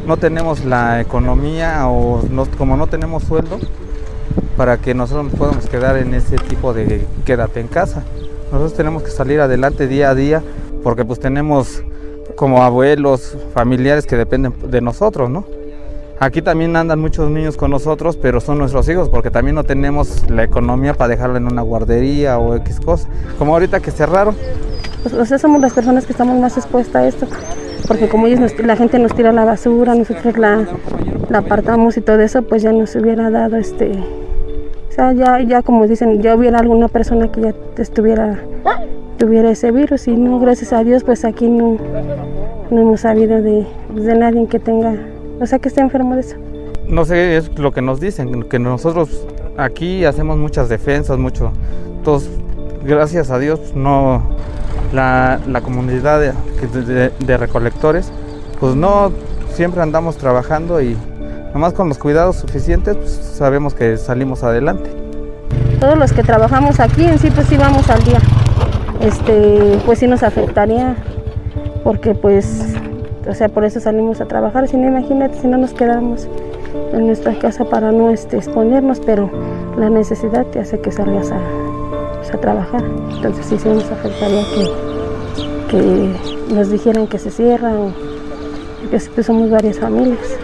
no 0.05 0.17
tenemos 0.17 0.65
la 0.65 1.01
economía 1.01 1.87
o 1.87 2.21
como 2.59 2.77
no 2.77 2.85
tenemos 2.85 3.23
sueldo 3.23 3.57
para 4.55 4.77
que 4.77 4.93
nosotros 4.93 5.31
nos 5.31 5.33
podamos 5.33 5.67
quedar 5.67 5.97
en 5.97 6.13
ese 6.13 6.35
tipo 6.35 6.75
de 6.75 7.07
quédate 7.25 7.59
en 7.59 7.67
casa. 7.67 8.05
Nosotros 8.53 8.75
tenemos 8.75 9.01
que 9.01 9.09
salir 9.09 9.41
adelante 9.41 9.87
día 9.87 10.11
a 10.11 10.15
día 10.15 10.43
porque 10.83 11.03
pues 11.03 11.19
tenemos 11.19 11.83
como 12.35 12.63
abuelos, 12.63 13.35
familiares 13.53 14.05
que 14.05 14.15
dependen 14.15 14.53
de 14.69 14.79
nosotros, 14.79 15.29
¿no? 15.29 15.43
Aquí 16.19 16.41
también 16.41 16.75
andan 16.75 16.99
muchos 16.99 17.29
niños 17.31 17.57
con 17.57 17.71
nosotros, 17.71 18.15
pero 18.15 18.39
son 18.39 18.59
nuestros 18.59 18.87
hijos 18.87 19.09
porque 19.09 19.31
también 19.31 19.55
no 19.55 19.63
tenemos 19.63 20.29
la 20.29 20.43
economía 20.43 20.93
para 20.93 21.09
dejarla 21.09 21.39
en 21.39 21.47
una 21.47 21.63
guardería 21.63 22.37
o 22.37 22.55
X 22.57 22.79
cosa. 22.79 23.09
Como 23.39 23.53
ahorita 23.53 23.79
que 23.79 23.89
cerraron. 23.89 24.35
Pues, 25.01 25.15
o 25.15 25.25
sea, 25.25 25.39
somos 25.39 25.59
las 25.59 25.73
personas 25.73 26.05
que 26.05 26.13
estamos 26.13 26.39
más 26.39 26.55
expuestas 26.55 26.95
a 26.95 27.07
esto 27.07 27.27
porque 27.87 28.07
como 28.07 28.27
ellos 28.27 28.53
la 28.59 28.75
gente 28.75 28.99
nos 28.99 29.15
tira 29.15 29.31
la 29.31 29.45
basura, 29.45 29.95
nosotros 29.95 30.37
la, 30.37 30.67
apartamos 31.33 31.97
y 31.97 32.01
todo 32.01 32.21
eso, 32.21 32.43
pues 32.43 32.61
ya 32.61 32.71
nos 32.71 32.95
hubiera 32.95 33.29
dado 33.29 33.57
este, 33.57 33.91
o 34.93 34.95
sea, 34.95 35.11
ya, 35.11 35.41
ya 35.41 35.63
como 35.63 35.87
dicen, 35.87 36.21
ya 36.21 36.35
hubiera 36.35 36.59
alguna 36.59 36.87
persona 36.87 37.31
que 37.31 37.41
ya 37.41 37.55
estuviera, 37.77 38.39
tuviera 39.17 39.49
ese 39.49 39.71
virus 39.71 40.07
y 40.07 40.15
no, 40.15 40.39
gracias 40.39 40.71
a 40.71 40.83
Dios, 40.83 41.03
pues 41.03 41.25
aquí 41.25 41.47
no, 41.47 41.77
no 42.69 42.79
hemos 42.79 43.01
sabido 43.01 43.41
de, 43.41 43.65
de 43.95 44.15
nadie 44.15 44.45
que 44.45 44.59
tenga, 44.59 44.95
o 45.39 45.47
sea, 45.47 45.57
que 45.57 45.69
esté 45.69 45.81
enfermo 45.81 46.13
de 46.13 46.21
eso. 46.21 46.35
No 46.87 47.05
sé, 47.05 47.37
es 47.37 47.57
lo 47.57 47.71
que 47.71 47.81
nos 47.81 47.99
dicen, 47.99 48.43
que 48.43 48.59
nosotros 48.59 49.25
aquí 49.57 50.05
hacemos 50.05 50.37
muchas 50.37 50.69
defensas, 50.69 51.17
mucho, 51.17 51.51
todos, 52.03 52.29
gracias 52.85 53.31
a 53.31 53.39
Dios, 53.39 53.73
no 53.75 54.21
la, 54.93 55.39
comunidad 55.63 56.21
de, 56.21 57.37
recolectores, 57.37 58.11
pues 58.59 58.75
no 58.75 59.11
siempre 59.55 59.81
andamos 59.81 60.17
trabajando 60.17 60.83
y 60.83 60.95
nomás 61.53 61.73
con 61.73 61.89
los 61.89 61.97
cuidados 61.97 62.37
suficientes 62.37 62.95
pues 62.95 63.11
sabemos 63.11 63.73
que 63.73 63.97
salimos 63.97 64.43
adelante. 64.43 64.89
Todos 65.79 65.97
los 65.97 66.13
que 66.13 66.23
trabajamos 66.23 66.79
aquí 66.79 67.05
en 67.05 67.19
sí 67.19 67.29
pues 67.31 67.47
sí 67.47 67.57
vamos 67.57 67.89
al 67.89 68.03
día. 68.03 68.19
Este, 69.01 69.79
pues 69.85 69.99
sí 69.99 70.07
nos 70.07 70.23
afectaría 70.23 70.95
porque 71.83 72.15
pues 72.15 72.75
o 73.27 73.33
sea, 73.33 73.49
por 73.49 73.63
eso 73.63 73.79
salimos 73.79 74.19
a 74.19 74.25
trabajar, 74.25 74.67
si 74.67 74.75
no 74.77 74.87
imagínate 74.87 75.39
si 75.39 75.47
no 75.47 75.57
nos 75.57 75.73
quedamos 75.73 76.27
en 76.91 77.07
nuestra 77.07 77.37
casa 77.39 77.65
para 77.65 77.91
no 77.91 78.09
este, 78.09 78.37
exponernos, 78.37 78.99
pero 78.99 79.29
la 79.77 79.89
necesidad 79.89 80.45
te 80.47 80.59
hace 80.59 80.79
que 80.79 80.91
salgas 80.91 81.31
a, 81.31 81.37
a 82.33 82.37
trabajar. 82.37 82.83
Entonces 83.15 83.45
sí, 83.45 83.57
se 83.57 83.69
nos 83.69 83.89
afectaría 83.89 84.43
que, 85.69 86.13
nos 86.53 86.69
dijeran 86.69 87.07
que 87.07 87.17
se 87.17 87.31
cierra 87.31 87.73
o 87.73 87.91
pues, 88.89 89.09
somos 89.25 89.49
varias 89.49 89.79
familias. 89.79 90.37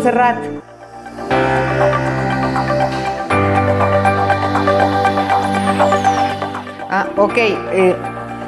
Montserrat. 0.00 0.38
Ah, 6.88 7.06
ok. 7.18 7.36
Eh, 7.36 7.96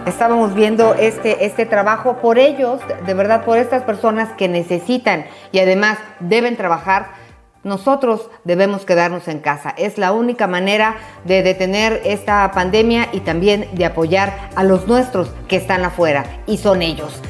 estábamos 0.07 0.55
viendo 0.55 0.95
este, 0.95 1.45
este 1.45 1.67
trabajo 1.67 2.17
por 2.23 2.39
ellos, 2.39 2.81
de 3.05 3.13
verdad, 3.13 3.45
por 3.45 3.59
estas 3.59 3.83
personas 3.83 4.31
que 4.39 4.49
necesitan 4.49 5.27
y 5.53 5.59
además 5.59 5.99
deben 6.21 6.57
trabajar. 6.57 7.21
Nosotros 7.65 8.31
debemos 8.45 8.87
quedarnos 8.87 9.29
en 9.29 9.41
casa. 9.41 9.75
Es 9.77 9.99
la 9.99 10.13
única 10.13 10.47
manera 10.47 10.97
de 11.27 11.43
detener 11.43 12.01
esta 12.07 12.51
pandemia 12.53 13.09
y 13.13 13.21
también 13.21 13.69
de 13.75 13.85
apoyar 13.85 14.49
a 14.57 14.65
los 14.65 14.89
nuestros 14.89 15.29
que 15.49 15.57
están 15.57 15.85
afuera 15.85 16.25
y 16.47 16.57
son 16.57 16.81
ellos. 16.81 17.21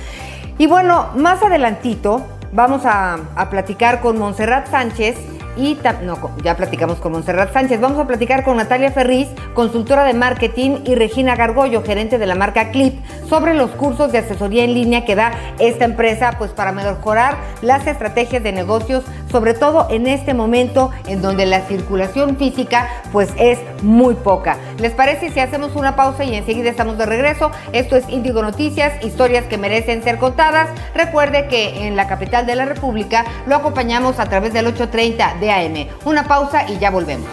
Y 0.58 0.68
bueno, 0.68 1.10
más 1.16 1.42
adelantito 1.42 2.24
vamos 2.52 2.82
a, 2.84 3.18
platicar 3.50 4.00
con 4.00 4.18
Montserrat 4.18 4.70
Sánchez 4.70 5.16
y 5.56 5.78
no, 6.02 6.18
ya 6.42 6.56
platicamos 6.56 6.98
con 6.98 7.12
Monserrat 7.12 7.52
Sánchez. 7.52 7.80
Vamos 7.80 7.98
a 7.98 8.06
platicar 8.06 8.44
con 8.44 8.56
Natalia 8.56 8.90
Ferriz, 8.90 9.28
consultora 9.54 10.04
de 10.04 10.14
marketing, 10.14 10.78
y 10.84 10.94
Regina 10.94 11.36
Gargollo, 11.36 11.82
gerente 11.82 12.18
de 12.18 12.26
la 12.26 12.34
marca 12.34 12.70
Clip, 12.70 12.94
sobre 13.28 13.54
los 13.54 13.70
cursos 13.72 14.12
de 14.12 14.18
asesoría 14.18 14.64
en 14.64 14.74
línea 14.74 15.04
que 15.04 15.14
da 15.14 15.32
esta 15.58 15.84
empresa, 15.84 16.36
pues 16.38 16.52
para 16.52 16.72
mejorar 16.72 17.36
las 17.60 17.86
estrategias 17.86 18.42
de 18.42 18.52
negocios, 18.52 19.04
sobre 19.30 19.54
todo 19.54 19.88
en 19.90 20.06
este 20.06 20.34
momento 20.34 20.90
en 21.06 21.22
donde 21.22 21.46
la 21.46 21.60
circulación 21.62 22.36
física 22.36 22.88
pues 23.12 23.30
es 23.36 23.58
muy 23.82 24.14
poca. 24.14 24.56
¿Les 24.78 24.92
parece 24.92 25.30
si 25.30 25.40
hacemos 25.40 25.76
una 25.76 25.96
pausa 25.96 26.24
y 26.24 26.34
enseguida 26.34 26.70
estamos 26.70 26.98
de 26.98 27.06
regreso? 27.06 27.50
Esto 27.72 27.96
es 27.96 28.08
Índigo 28.08 28.42
Noticias, 28.42 28.92
historias 29.04 29.44
que 29.44 29.58
merecen 29.58 30.02
ser 30.02 30.18
contadas. 30.18 30.68
Recuerde 30.94 31.48
que 31.48 31.86
en 31.86 31.96
la 31.96 32.06
capital 32.06 32.46
de 32.46 32.56
la 32.56 32.64
República 32.64 33.24
lo 33.46 33.56
acompañamos 33.56 34.18
a 34.18 34.26
través 34.26 34.52
del 34.52 34.66
830 34.66 35.41
de 35.42 35.50
AM. 35.50 35.88
Una 36.04 36.26
pausa 36.26 36.66
y 36.70 36.78
ya 36.78 36.90
volvemos. 36.90 37.28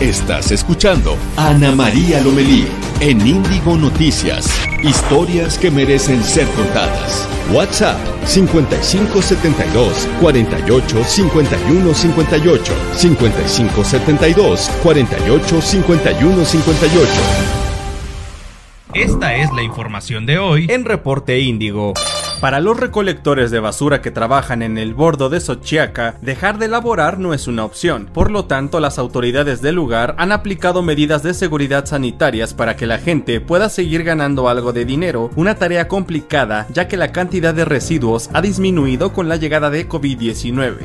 Estás 0.00 0.50
escuchando 0.50 1.16
Ana 1.36 1.70
María 1.72 2.20
Lomelí 2.20 2.66
en 3.00 3.24
Índigo 3.24 3.76
Noticias. 3.76 4.46
Historias 4.82 5.56
que 5.58 5.70
merecen 5.70 6.22
ser 6.24 6.46
contadas. 6.48 7.28
WhatsApp 7.52 7.98
5572 8.26 10.08
48 10.20 11.04
51 11.04 11.94
58 11.94 12.74
5572 12.94 14.70
48 14.82 15.62
51 15.62 16.44
58. 16.44 17.10
Esta 18.94 19.36
es 19.36 19.50
la 19.52 19.62
información 19.62 20.26
de 20.26 20.38
hoy 20.38 20.66
en 20.68 20.84
Reporte 20.84 21.38
Índigo. 21.38 21.94
Para 22.42 22.58
los 22.58 22.76
recolectores 22.76 23.52
de 23.52 23.60
basura 23.60 24.02
que 24.02 24.10
trabajan 24.10 24.62
en 24.62 24.76
el 24.76 24.94
bordo 24.94 25.30
de 25.30 25.38
Xochiaca, 25.38 26.16
dejar 26.22 26.58
de 26.58 26.66
elaborar 26.66 27.20
no 27.20 27.34
es 27.34 27.46
una 27.46 27.64
opción. 27.64 28.10
Por 28.12 28.32
lo 28.32 28.46
tanto, 28.46 28.80
las 28.80 28.98
autoridades 28.98 29.62
del 29.62 29.76
lugar 29.76 30.16
han 30.18 30.32
aplicado 30.32 30.82
medidas 30.82 31.22
de 31.22 31.34
seguridad 31.34 31.86
sanitarias 31.86 32.52
para 32.52 32.74
que 32.74 32.88
la 32.88 32.98
gente 32.98 33.40
pueda 33.40 33.68
seguir 33.68 34.02
ganando 34.02 34.48
algo 34.48 34.72
de 34.72 34.84
dinero, 34.84 35.30
una 35.36 35.54
tarea 35.54 35.86
complicada 35.86 36.66
ya 36.72 36.88
que 36.88 36.96
la 36.96 37.12
cantidad 37.12 37.54
de 37.54 37.64
residuos 37.64 38.28
ha 38.32 38.42
disminuido 38.42 39.12
con 39.12 39.28
la 39.28 39.36
llegada 39.36 39.70
de 39.70 39.88
COVID-19. 39.88 40.78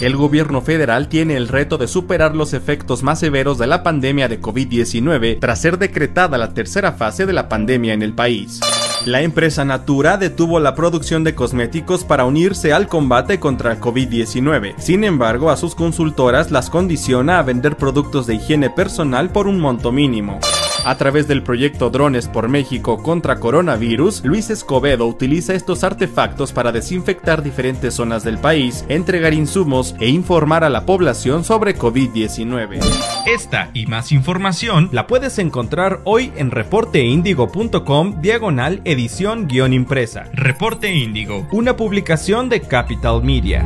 El 0.00 0.16
gobierno 0.16 0.62
federal 0.62 1.08
tiene 1.08 1.36
el 1.36 1.48
reto 1.48 1.76
de 1.76 1.88
superar 1.88 2.34
los 2.34 2.54
efectos 2.54 3.02
más 3.02 3.20
severos 3.20 3.58
de 3.58 3.66
la 3.66 3.82
pandemia 3.82 4.28
de 4.28 4.40
COVID-19 4.40 5.40
tras 5.40 5.60
ser 5.60 5.76
decretada 5.76 6.38
la 6.38 6.54
tercera 6.54 6.92
fase 6.92 7.26
de 7.26 7.34
la 7.34 7.50
pandemia 7.50 7.92
en 7.92 8.00
el 8.00 8.14
país. 8.14 8.60
La 9.04 9.20
empresa 9.22 9.64
Natura 9.64 10.16
detuvo 10.16 10.60
la 10.60 10.76
producción 10.76 11.24
de 11.24 11.34
cosméticos 11.34 12.04
para 12.04 12.24
unirse 12.24 12.72
al 12.72 12.86
combate 12.86 13.40
contra 13.40 13.72
el 13.72 13.80
COVID-19. 13.80 14.74
Sin 14.78 15.02
embargo, 15.02 15.50
a 15.50 15.56
sus 15.56 15.74
consultoras 15.74 16.52
las 16.52 16.70
condiciona 16.70 17.40
a 17.40 17.42
vender 17.42 17.76
productos 17.76 18.28
de 18.28 18.36
higiene 18.36 18.70
personal 18.70 19.30
por 19.30 19.48
un 19.48 19.58
monto 19.58 19.90
mínimo. 19.90 20.38
A 20.84 20.96
través 20.96 21.28
del 21.28 21.44
proyecto 21.44 21.90
Drones 21.90 22.26
por 22.26 22.48
México 22.48 23.02
contra 23.02 23.38
coronavirus, 23.38 24.24
Luis 24.24 24.50
Escobedo 24.50 25.06
utiliza 25.06 25.54
estos 25.54 25.84
artefactos 25.84 26.52
para 26.52 26.72
desinfectar 26.72 27.42
diferentes 27.42 27.94
zonas 27.94 28.24
del 28.24 28.38
país, 28.38 28.84
entregar 28.88 29.32
insumos 29.32 29.94
e 30.00 30.08
informar 30.08 30.64
a 30.64 30.70
la 30.70 30.84
población 30.84 31.44
sobre 31.44 31.76
COVID-19. 31.76 32.80
Esta 33.26 33.70
y 33.74 33.86
más 33.86 34.10
información 34.10 34.88
la 34.90 35.06
puedes 35.06 35.38
encontrar 35.38 36.00
hoy 36.04 36.32
en 36.36 36.50
reporteindigo.com 36.50 38.20
diagonal 38.20 38.80
edición 38.84 39.46
guion 39.46 39.72
impresa. 39.72 40.24
Reporte 40.32 40.92
Índigo, 40.92 41.46
una 41.52 41.76
publicación 41.76 42.48
de 42.48 42.60
Capital 42.60 43.22
Media. 43.22 43.64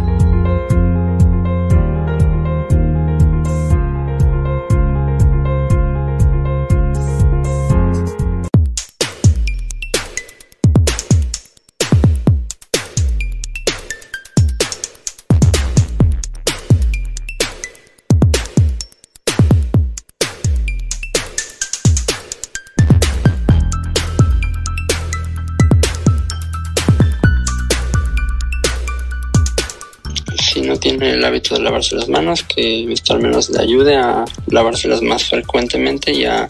El 31.07 31.25
hábito 31.25 31.55
de 31.55 31.63
lavarse 31.63 31.97
las 31.97 32.09
manos, 32.09 32.43
que 32.43 32.91
esto 32.93 33.15
al 33.15 33.21
menos 33.21 33.51
le 33.51 33.63
ayude 33.63 33.97
a 33.97 34.25
lavárselas 34.49 35.03
más 35.03 35.25
frecuentemente 35.25 36.13
y 36.13 36.25
a 36.25 36.47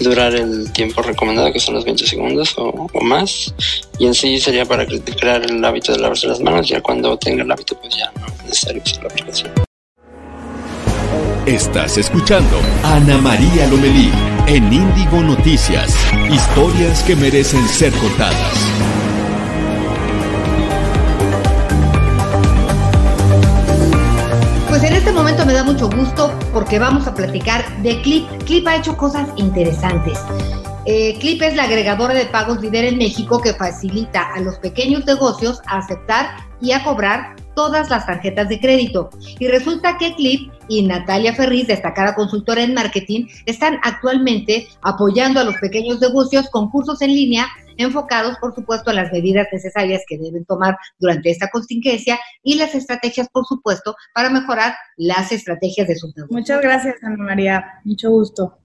durar 0.00 0.34
el 0.34 0.72
tiempo 0.72 1.02
recomendado, 1.02 1.52
que 1.52 1.60
son 1.60 1.74
los 1.74 1.84
20 1.84 2.06
segundos 2.06 2.54
o, 2.56 2.88
más. 3.02 3.54
Y 3.98 4.06
en 4.06 4.14
sí 4.14 4.38
sería 4.38 4.64
para 4.64 4.86
crear 4.86 5.44
el 5.44 5.64
hábito 5.64 5.92
de 5.92 5.98
lavarse 5.98 6.26
las 6.26 6.40
manos, 6.40 6.68
ya 6.68 6.80
cuando 6.80 7.16
tenga 7.16 7.42
el 7.42 7.50
hábito, 7.50 7.78
pues 7.80 7.96
ya 7.96 8.12
no 8.20 8.26
es 8.26 8.44
necesario 8.44 8.82
usar 8.84 9.02
la 9.02 9.08
aplicación. 9.08 9.52
Estás 11.46 11.98
escuchando 11.98 12.58
Ana 12.82 13.18
María 13.18 13.66
Lomelí 13.66 14.10
en 14.46 14.72
Índigo 14.72 15.20
Noticias. 15.20 15.94
Historias 16.30 17.02
que 17.02 17.16
merecen 17.16 17.66
ser 17.68 17.92
contadas. 17.92 19.03
Gusto 26.04 26.30
porque 26.52 26.78
vamos 26.78 27.06
a 27.06 27.14
platicar 27.14 27.64
de 27.82 28.00
Clip. 28.02 28.26
Clip 28.44 28.66
ha 28.66 28.76
hecho 28.76 28.94
cosas 28.94 29.26
interesantes. 29.36 30.18
Eh, 30.84 31.16
Clip 31.18 31.40
es 31.40 31.56
la 31.56 31.62
agregadora 31.62 32.12
de 32.12 32.26
pagos 32.26 32.60
líder 32.60 32.84
en 32.84 32.98
México 32.98 33.40
que 33.40 33.54
facilita 33.54 34.34
a 34.34 34.40
los 34.40 34.58
pequeños 34.58 35.06
negocios 35.06 35.62
a 35.66 35.78
aceptar 35.78 36.36
y 36.60 36.72
a 36.72 36.84
cobrar 36.84 37.36
todas 37.54 37.88
las 37.88 38.04
tarjetas 38.04 38.50
de 38.50 38.60
crédito. 38.60 39.08
Y 39.38 39.48
resulta 39.48 39.96
que 39.96 40.14
Clip 40.14 40.52
y 40.68 40.82
Natalia 40.82 41.32
Ferriz, 41.32 41.68
destacada 41.68 42.14
consultora 42.14 42.62
en 42.62 42.74
marketing, 42.74 43.26
están 43.46 43.78
actualmente 43.82 44.68
apoyando 44.82 45.40
a 45.40 45.44
los 45.44 45.56
pequeños 45.56 46.00
negocios 46.00 46.50
con 46.50 46.68
cursos 46.68 47.00
en 47.00 47.14
línea 47.14 47.48
enfocados, 47.76 48.36
por 48.38 48.54
supuesto, 48.54 48.90
a 48.90 48.94
las 48.94 49.12
medidas 49.12 49.46
necesarias 49.52 50.02
que 50.06 50.18
deben 50.18 50.44
tomar 50.44 50.76
durante 50.98 51.30
esta 51.30 51.48
contingencia 51.48 52.18
y 52.42 52.56
las 52.56 52.74
estrategias, 52.74 53.28
por 53.28 53.46
supuesto, 53.46 53.94
para 54.14 54.30
mejorar 54.30 54.74
las 54.96 55.32
estrategias 55.32 55.88
de 55.88 55.96
sus 55.96 56.16
negocios. 56.16 56.38
Muchas 56.40 56.60
gracias, 56.60 56.96
Ana 57.02 57.16
María. 57.16 57.64
Mucho 57.84 58.10
gusto. 58.10 58.58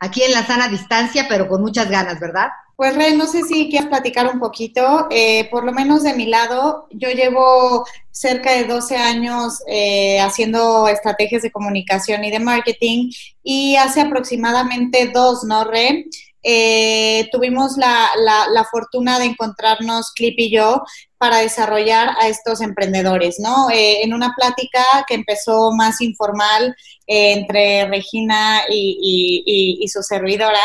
Aquí 0.00 0.22
en 0.22 0.32
la 0.32 0.44
sana 0.44 0.68
distancia, 0.68 1.26
pero 1.28 1.48
con 1.48 1.62
muchas 1.62 1.88
ganas, 1.88 2.20
¿verdad? 2.20 2.48
Pues 2.76 2.96
Rey, 2.96 3.16
no 3.16 3.26
sé 3.26 3.42
si 3.42 3.70
quieres 3.70 3.88
platicar 3.88 4.26
un 4.26 4.40
poquito. 4.40 5.06
Eh, 5.10 5.48
por 5.50 5.64
lo 5.64 5.72
menos 5.72 6.02
de 6.02 6.14
mi 6.14 6.26
lado, 6.26 6.88
yo 6.90 7.08
llevo 7.10 7.84
cerca 8.10 8.52
de 8.52 8.64
12 8.64 8.96
años 8.96 9.62
eh, 9.68 10.20
haciendo 10.20 10.88
estrategias 10.88 11.42
de 11.42 11.52
comunicación 11.52 12.24
y 12.24 12.32
de 12.32 12.40
marketing 12.40 13.10
y 13.44 13.76
hace 13.76 14.00
aproximadamente 14.00 15.10
dos, 15.14 15.44
¿no, 15.44 15.64
Rey? 15.64 16.10
Eh, 16.46 17.28
tuvimos 17.32 17.78
la, 17.78 18.10
la, 18.18 18.64
fortuna 18.70 19.18
de 19.18 19.24
encontrarnos 19.24 20.12
Clip 20.12 20.34
y 20.36 20.54
yo 20.54 20.82
para 21.16 21.38
desarrollar 21.38 22.10
a 22.20 22.28
estos 22.28 22.60
emprendedores, 22.60 23.36
¿no? 23.38 23.70
Eh, 23.70 24.02
en 24.02 24.12
una 24.12 24.34
plática 24.36 24.84
que 25.08 25.14
empezó 25.14 25.72
más 25.72 26.02
informal 26.02 26.76
eh, 27.06 27.32
entre 27.32 27.86
Regina 27.86 28.60
y, 28.70 29.78
y 29.80 29.88
su 29.88 30.02
servidora, 30.02 30.60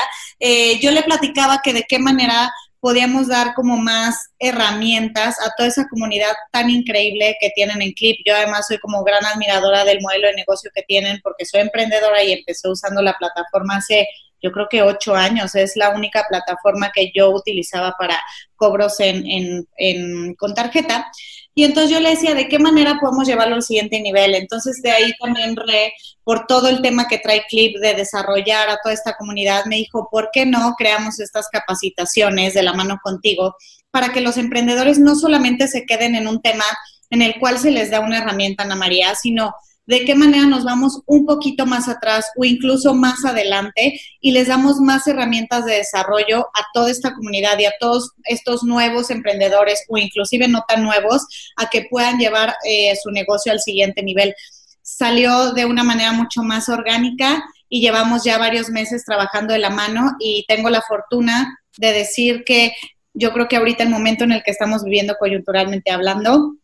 yo 0.81 0.91
le 0.91 1.03
platicaba 1.03 1.61
que 1.63 1.73
de 1.73 1.85
qué 1.87 1.97
manera 1.97 2.51
podíamos 2.79 3.27
dar 3.27 3.53
como 3.53 3.77
más 3.77 4.29
herramientas 4.39 5.37
a 5.39 5.53
toda 5.55 5.67
esa 5.69 5.87
comunidad 5.89 6.31
tan 6.51 6.69
increíble 6.69 7.35
que 7.39 7.51
tienen 7.53 7.81
en 7.81 7.91
Clip. 7.93 8.17
Yo 8.25 8.35
además 8.35 8.67
soy 8.67 8.79
como 8.79 9.03
gran 9.03 9.25
admiradora 9.25 9.83
del 9.83 10.01
modelo 10.01 10.27
de 10.27 10.35
negocio 10.35 10.71
que 10.73 10.83
tienen 10.83 11.19
porque 11.23 11.45
soy 11.45 11.61
emprendedora 11.61 12.23
y 12.23 12.33
empecé 12.33 12.69
usando 12.69 13.01
la 13.01 13.17
plataforma 13.17 13.77
hace 13.77 14.07
yo 14.41 14.51
creo 14.51 14.67
que 14.69 14.81
ocho 14.81 15.15
años. 15.15 15.55
Es 15.55 15.75
la 15.75 15.89
única 15.89 16.25
plataforma 16.27 16.91
que 16.93 17.11
yo 17.15 17.31
utilizaba 17.31 17.95
para 17.97 18.19
cobros 18.55 18.99
en, 18.99 19.25
en, 19.25 19.67
en, 19.77 20.35
con 20.35 20.53
tarjeta. 20.53 21.09
Y 21.55 21.63
entonces 21.63 21.91
yo 21.91 21.99
le 21.99 22.11
decía, 22.11 22.35
¿de 22.35 22.47
qué 22.47 22.59
manera 22.59 22.99
podemos 23.01 23.27
llevarlo 23.27 23.55
al 23.55 23.63
siguiente 23.63 23.99
nivel? 23.99 24.35
Entonces 24.35 24.81
de 24.81 24.91
ahí 24.91 25.13
también 25.19 25.55
re, 25.55 25.93
por 26.23 26.47
todo 26.47 26.69
el 26.69 26.81
tema 26.81 27.07
que 27.07 27.17
trae 27.17 27.45
Clip 27.49 27.77
de 27.79 27.95
desarrollar 27.95 28.69
a 28.69 28.79
toda 28.81 28.93
esta 28.93 29.15
comunidad, 29.17 29.65
me 29.65 29.77
dijo, 29.77 30.07
¿por 30.11 30.29
qué 30.31 30.45
no 30.45 30.75
creamos 30.77 31.19
estas 31.19 31.47
capacitaciones 31.51 32.53
de 32.53 32.63
la 32.63 32.73
mano 32.73 32.99
contigo 33.03 33.55
para 33.91 34.13
que 34.13 34.21
los 34.21 34.37
emprendedores 34.37 34.99
no 34.99 35.15
solamente 35.15 35.67
se 35.67 35.85
queden 35.85 36.15
en 36.15 36.27
un 36.27 36.41
tema 36.41 36.65
en 37.09 37.21
el 37.21 37.39
cual 37.39 37.57
se 37.57 37.71
les 37.71 37.89
da 37.89 37.99
una 37.99 38.19
herramienta, 38.19 38.63
Ana 38.63 38.75
María, 38.75 39.15
sino 39.15 39.53
de 39.89 40.05
qué 40.05 40.13
manera 40.13 40.45
nos 40.45 40.65
vamos 40.65 41.01
un 41.07 41.25
poquito 41.25 41.65
más 41.65 41.89
atrás 41.89 42.27
o 42.37 42.45
incluso 42.45 42.93
más 42.93 43.25
adelante 43.25 43.99
y 44.21 44.33
les 44.33 44.47
damos 44.47 44.79
más 44.79 45.07
herramientas 45.07 45.65
de 45.65 45.77
desarrollo 45.77 46.41
a 46.53 46.67
toda 46.75 46.91
esta 46.91 47.15
comunidad 47.15 47.57
y 47.57 47.65
a 47.65 47.73
todos 47.79 48.11
estos 48.25 48.63
nuevos 48.63 49.09
emprendedores 49.09 49.83
o 49.89 49.97
inclusive 49.97 50.47
no 50.47 50.63
tan 50.67 50.83
nuevos 50.83 51.25
a 51.57 51.71
que 51.71 51.87
puedan 51.89 52.19
llevar 52.19 52.53
eh, 52.67 52.93
su 53.01 53.09
negocio 53.09 53.51
al 53.51 53.61
siguiente 53.61 54.03
nivel. 54.03 54.35
Salió 54.83 55.53
de 55.53 55.65
una 55.65 55.81
manera 55.81 56.11
mucho 56.11 56.43
más 56.43 56.69
orgánica 56.69 57.43
y 57.67 57.81
llevamos 57.81 58.23
ya 58.23 58.37
varios 58.37 58.69
meses 58.69 59.03
trabajando 59.03 59.53
de 59.53 59.59
la 59.59 59.71
mano 59.71 60.11
y 60.19 60.45
tengo 60.47 60.69
la 60.69 60.83
fortuna 60.83 61.57
de 61.77 61.93
decir 61.93 62.43
que 62.45 62.73
yo 63.15 63.33
creo 63.33 63.47
que 63.47 63.55
ahorita 63.55 63.81
el 63.81 63.89
momento 63.89 64.23
en 64.23 64.33
el 64.33 64.43
que 64.43 64.51
estamos 64.51 64.83
viviendo 64.83 65.15
coyunturalmente 65.19 65.89
hablando 65.89 66.57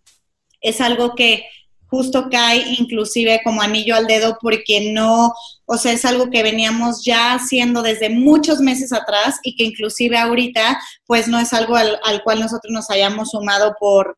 es 0.61 0.79
algo 0.79 1.15
que 1.15 1.47
justo 1.87 2.27
cae 2.29 2.63
inclusive 2.79 3.41
como 3.43 3.61
anillo 3.61 3.95
al 3.95 4.07
dedo 4.07 4.37
porque 4.41 4.91
no, 4.91 5.33
o 5.65 5.77
sea, 5.77 5.93
es 5.93 6.05
algo 6.05 6.29
que 6.29 6.43
veníamos 6.43 7.03
ya 7.03 7.33
haciendo 7.33 7.81
desde 7.81 8.09
muchos 8.09 8.59
meses 8.59 8.91
atrás 8.91 9.39
y 9.43 9.55
que 9.55 9.63
inclusive 9.63 10.17
ahorita 10.17 10.79
pues 11.05 11.27
no 11.27 11.39
es 11.39 11.53
algo 11.53 11.75
al, 11.75 12.23
cual 12.23 12.39
nosotros 12.39 12.71
nos 12.71 12.89
hayamos 12.89 13.31
sumado 13.31 13.75
por 13.79 14.17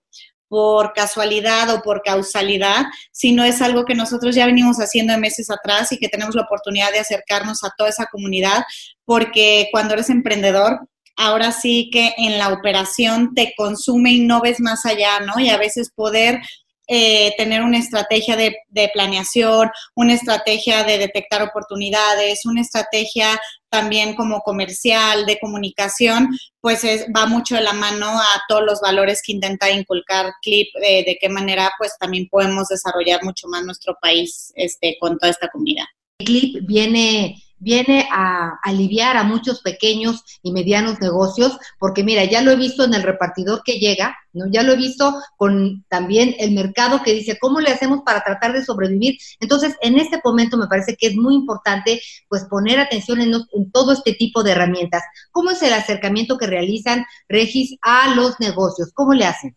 por 0.50 0.94
casualidad 0.94 1.70
o 1.74 1.82
por 1.82 2.02
causalidad, 2.04 2.86
sino 3.12 3.44
es 3.44 3.62
algo 3.62 3.84
que 3.84 3.96
nosotros 3.96 4.34
ya 4.34 4.46
venimos 4.46 4.78
haciendo 4.78 5.18
meses 5.18 5.50
atrás 5.50 5.92
y 5.92 5.98
que 5.98 6.08
tenemos 6.08 6.36
la 6.36 6.44
oportunidad 6.44 6.94
de 6.94 7.00
acercarnos 7.00 7.66
a 7.66 7.74
toda 7.78 7.90
esa 7.90 8.06
comunidad, 8.06 8.64
porque 9.04 9.68
cuando 9.74 9.96
eres 9.96 10.10
emprendedor, 10.10 10.88
ahora 11.18 11.52
sí 11.52 11.90
que 11.92 12.14
en 12.16 12.38
la 12.38 12.54
operación 12.54 13.34
te 13.36 13.54
consume 13.58 14.12
y 14.14 14.20
no 14.22 14.40
ves 14.40 14.62
más 14.62 14.86
allá, 14.86 15.20
¿no? 15.20 15.38
Y 15.38 15.50
a 15.50 15.58
veces 15.58 15.92
poder 15.94 16.40
eh, 16.88 17.34
tener 17.38 17.62
una 17.62 17.78
estrategia 17.78 18.36
de, 18.36 18.56
planeación, 18.94 19.70
una 19.96 20.14
estrategia 20.14 20.84
de 20.84 20.98
detectar 20.98 21.42
oportunidades, 21.42 22.46
una 22.46 22.62
estrategia 22.62 23.40
también 23.70 24.16
como 24.16 24.40
comercial, 24.40 25.26
de 25.26 25.40
comunicación, 25.40 26.30
pues 26.62 26.84
es, 26.84 27.08
va 27.16 27.26
mucho 27.26 27.56
de 27.56 27.62
la 27.62 27.74
mano 27.74 28.08
a 28.08 28.42
todos 28.48 28.64
los 28.64 28.80
valores 28.80 29.22
que 29.26 29.34
intenta 29.34 29.70
inculcar 29.70 30.32
Clip, 30.42 30.70
eh, 30.82 31.04
de 31.06 31.18
qué 31.20 31.28
manera 31.28 31.72
pues 31.78 31.98
también 32.00 32.28
podemos 32.30 32.70
desarrollar 32.70 33.24
mucho 33.24 33.48
más 33.48 33.66
nuestro 33.66 33.98
país 34.02 34.54
este, 34.56 34.98
con 35.00 35.18
toda 35.18 35.32
esta 35.32 35.50
comunidad. 35.50 35.86
Clip 36.20 36.66
viene 36.66 37.36
viene 37.60 38.08
a 38.12 38.60
aliviar 38.64 39.18
a 39.18 39.24
muchos 39.24 39.62
pequeños 39.62 40.24
y 40.44 40.52
medianos 40.52 41.00
negocios, 41.00 41.58
porque 41.80 42.04
mira, 42.04 42.24
ya 42.26 42.42
lo 42.42 42.52
he 42.52 42.56
visto 42.56 42.84
en 42.84 42.94
el 42.94 43.04
repartidor 43.04 43.62
que 43.64 43.80
llega, 43.80 44.18
¿no? 44.34 44.46
Ya 44.52 44.64
lo 44.64 44.74
he 44.74 44.78
visto 44.78 45.16
con 45.38 45.86
también 45.90 46.36
el 46.40 46.52
mercado 46.52 47.02
que 47.04 47.14
dice, 47.14 47.38
¿cómo 47.40 47.60
le 47.60 47.72
hacemos 47.72 48.02
para 48.06 48.22
tratar 48.22 48.54
de 48.54 48.64
sobrevivir? 48.64 49.18
Entonces, 49.40 49.76
en 49.82 49.98
este 49.98 50.20
momento 50.24 50.58
me 50.58 50.68
parece 50.68 50.96
que 50.96 51.08
es 51.08 51.16
muy 51.16 51.36
importante, 51.36 52.02
pues, 52.30 52.46
poner 52.46 52.80
atención 52.80 53.22
en, 53.22 53.34
en 53.34 53.72
todo 53.72 53.92
este 53.92 54.14
tipo 54.14 54.44
de 54.44 54.52
herramientas. 54.52 55.04
¿Cómo 55.32 55.52
es 55.52 55.62
el 55.64 55.74
acercamiento 55.74 56.38
que 56.38 56.48
realizan 56.48 57.06
Regis 57.28 57.78
a 57.82 58.14
los 58.16 58.40
negocios? 58.40 58.92
¿Cómo 58.94 59.14
le 59.14 59.26
hacen? 59.26 59.56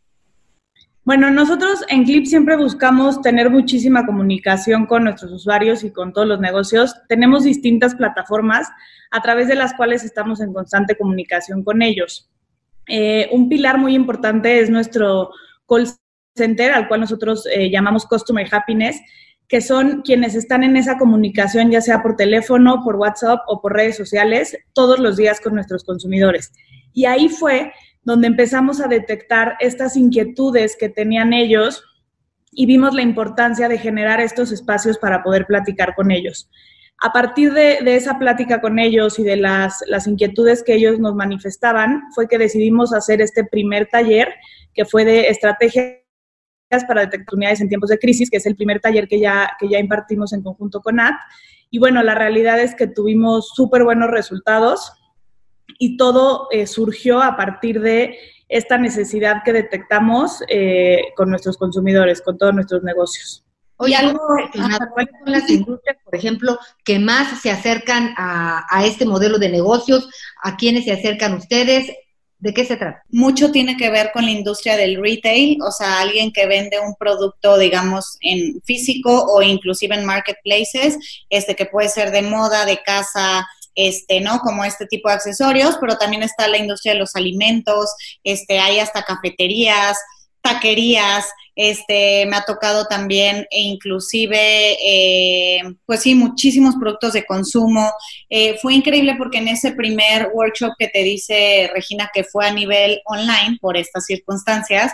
Bueno, 1.02 1.30
nosotros 1.30 1.82
en 1.88 2.04
Clip 2.04 2.26
siempre 2.26 2.56
buscamos 2.56 3.22
tener 3.22 3.48
muchísima 3.48 4.04
comunicación 4.04 4.84
con 4.84 5.04
nuestros 5.04 5.32
usuarios 5.32 5.82
y 5.82 5.90
con 5.90 6.12
todos 6.12 6.28
los 6.28 6.40
negocios. 6.40 6.94
Tenemos 7.08 7.44
distintas 7.44 7.94
plataformas 7.94 8.68
a 9.10 9.22
través 9.22 9.48
de 9.48 9.54
las 9.54 9.72
cuales 9.74 10.04
estamos 10.04 10.40
en 10.40 10.52
constante 10.52 10.96
comunicación 10.96 11.64
con 11.64 11.80
ellos. 11.80 12.30
Eh, 12.86 13.28
un 13.32 13.48
pilar 13.48 13.78
muy 13.78 13.94
importante 13.94 14.60
es 14.60 14.68
nuestro 14.68 15.30
call 15.66 15.88
center, 16.36 16.72
al 16.72 16.86
cual 16.86 17.00
nosotros 17.00 17.48
eh, 17.50 17.70
llamamos 17.70 18.04
Customer 18.04 18.46
Happiness, 18.50 19.00
que 19.48 19.62
son 19.62 20.02
quienes 20.02 20.34
están 20.34 20.64
en 20.64 20.76
esa 20.76 20.98
comunicación, 20.98 21.70
ya 21.70 21.80
sea 21.80 22.02
por 22.02 22.14
teléfono, 22.14 22.82
por 22.84 22.96
WhatsApp 22.96 23.40
o 23.48 23.60
por 23.62 23.72
redes 23.72 23.96
sociales, 23.96 24.56
todos 24.74 24.98
los 24.98 25.16
días 25.16 25.40
con 25.40 25.54
nuestros 25.54 25.82
consumidores. 25.82 26.52
Y 26.92 27.06
ahí 27.06 27.28
fue 27.28 27.72
donde 28.02 28.26
empezamos 28.26 28.80
a 28.80 28.88
detectar 28.88 29.56
estas 29.60 29.96
inquietudes 29.96 30.76
que 30.76 30.88
tenían 30.88 31.32
ellos 31.32 31.84
y 32.52 32.66
vimos 32.66 32.94
la 32.94 33.02
importancia 33.02 33.68
de 33.68 33.78
generar 33.78 34.20
estos 34.20 34.52
espacios 34.52 34.98
para 34.98 35.22
poder 35.22 35.46
platicar 35.46 35.94
con 35.94 36.10
ellos. 36.10 36.50
A 37.02 37.12
partir 37.12 37.52
de, 37.52 37.78
esa 37.86 38.18
plática 38.18 38.60
con 38.60 38.78
ellos 38.78 39.18
y 39.18 39.22
de 39.22 39.36
las, 39.36 39.82
las, 39.86 40.06
inquietudes 40.06 40.62
que 40.62 40.74
ellos 40.74 40.98
nos 40.98 41.14
manifestaban, 41.14 42.02
fue 42.14 42.28
que 42.28 42.36
decidimos 42.36 42.92
hacer 42.92 43.22
este 43.22 43.44
primer 43.44 43.88
taller, 43.90 44.28
que 44.74 44.84
fue 44.84 45.04
de 45.04 45.28
estrategias 45.28 46.00
para 46.86 47.02
detectar 47.02 47.34
unidades 47.34 47.60
en 47.62 47.68
tiempos 47.68 47.88
de 47.88 47.98
crisis, 47.98 48.28
que 48.28 48.36
es 48.36 48.46
el 48.46 48.54
primer 48.54 48.80
taller 48.80 49.08
que 49.08 49.18
ya, 49.18 49.50
que 49.58 49.68
ya 49.68 49.78
impartimos 49.78 50.32
en 50.32 50.42
conjunto 50.42 50.80
con 50.80 51.00
AT. 51.00 51.14
Y 51.70 51.78
bueno, 51.78 52.02
la 52.02 52.14
realidad 52.14 52.60
es 52.60 52.74
que 52.74 52.86
tuvimos 52.86 53.50
súper 53.54 53.84
buenos 53.84 54.10
resultados 54.10 54.92
y 55.78 55.96
todo 55.96 56.48
eh, 56.50 56.66
surgió 56.66 57.22
a 57.22 57.36
partir 57.36 57.80
de 57.80 58.18
esta 58.48 58.78
necesidad 58.78 59.42
que 59.44 59.52
detectamos 59.52 60.42
eh, 60.48 61.12
con 61.16 61.30
nuestros 61.30 61.56
consumidores, 61.56 62.20
con 62.20 62.36
todos 62.36 62.54
nuestros 62.54 62.82
negocios. 62.82 63.44
Oye, 63.76 63.96
algo 63.96 64.20
¿cuáles 64.92 65.14
son 65.24 65.32
las 65.32 65.48
industrias, 65.48 65.96
por 66.04 66.14
ejemplo, 66.14 66.58
que 66.84 66.98
más 66.98 67.40
se 67.40 67.50
acercan 67.50 68.12
a, 68.18 68.66
a 68.68 68.84
este 68.84 69.06
modelo 69.06 69.38
de 69.38 69.48
negocios? 69.48 70.06
¿A 70.42 70.56
quiénes 70.56 70.84
se 70.84 70.92
acercan 70.92 71.34
ustedes? 71.34 71.90
¿De 72.40 72.52
qué 72.52 72.64
se 72.64 72.76
trata? 72.76 73.02
Mucho 73.08 73.52
tiene 73.52 73.76
que 73.76 73.90
ver 73.90 74.10
con 74.12 74.24
la 74.24 74.32
industria 74.32 74.76
del 74.76 75.00
retail, 75.00 75.58
o 75.62 75.70
sea, 75.70 76.00
alguien 76.00 76.32
que 76.32 76.46
vende 76.46 76.80
un 76.80 76.94
producto, 76.94 77.56
digamos, 77.56 78.16
en 78.20 78.60
físico 78.62 79.24
o 79.32 79.42
inclusive 79.42 79.94
en 79.94 80.06
marketplaces, 80.06 80.98
este 81.30 81.54
que 81.54 81.66
puede 81.66 81.88
ser 81.88 82.10
de 82.10 82.22
moda, 82.22 82.64
de 82.64 82.82
casa, 82.82 83.46
este, 83.88 84.20
¿no? 84.20 84.40
Como 84.40 84.64
este 84.64 84.86
tipo 84.86 85.08
de 85.08 85.14
accesorios, 85.14 85.76
pero 85.80 85.96
también 85.96 86.22
está 86.22 86.48
la 86.48 86.58
industria 86.58 86.92
de 86.92 86.98
los 86.98 87.16
alimentos, 87.16 87.90
este, 88.24 88.58
hay 88.58 88.78
hasta 88.78 89.02
cafeterías, 89.02 89.96
taquerías, 90.42 91.26
este, 91.54 92.24
me 92.26 92.36
ha 92.36 92.44
tocado 92.44 92.86
también 92.86 93.46
e 93.50 93.60
inclusive, 93.60 94.76
eh, 94.82 95.62
pues 95.84 96.00
sí, 96.00 96.14
muchísimos 96.14 96.76
productos 96.76 97.12
de 97.12 97.26
consumo. 97.26 97.90
Eh, 98.30 98.56
fue 98.62 98.74
increíble 98.74 99.14
porque 99.18 99.38
en 99.38 99.48
ese 99.48 99.72
primer 99.72 100.30
workshop 100.32 100.72
que 100.78 100.88
te 100.88 101.02
dice 101.02 101.70
Regina 101.74 102.10
que 102.14 102.24
fue 102.24 102.46
a 102.46 102.52
nivel 102.52 103.00
online 103.04 103.58
por 103.60 103.76
estas 103.76 104.06
circunstancias, 104.06 104.92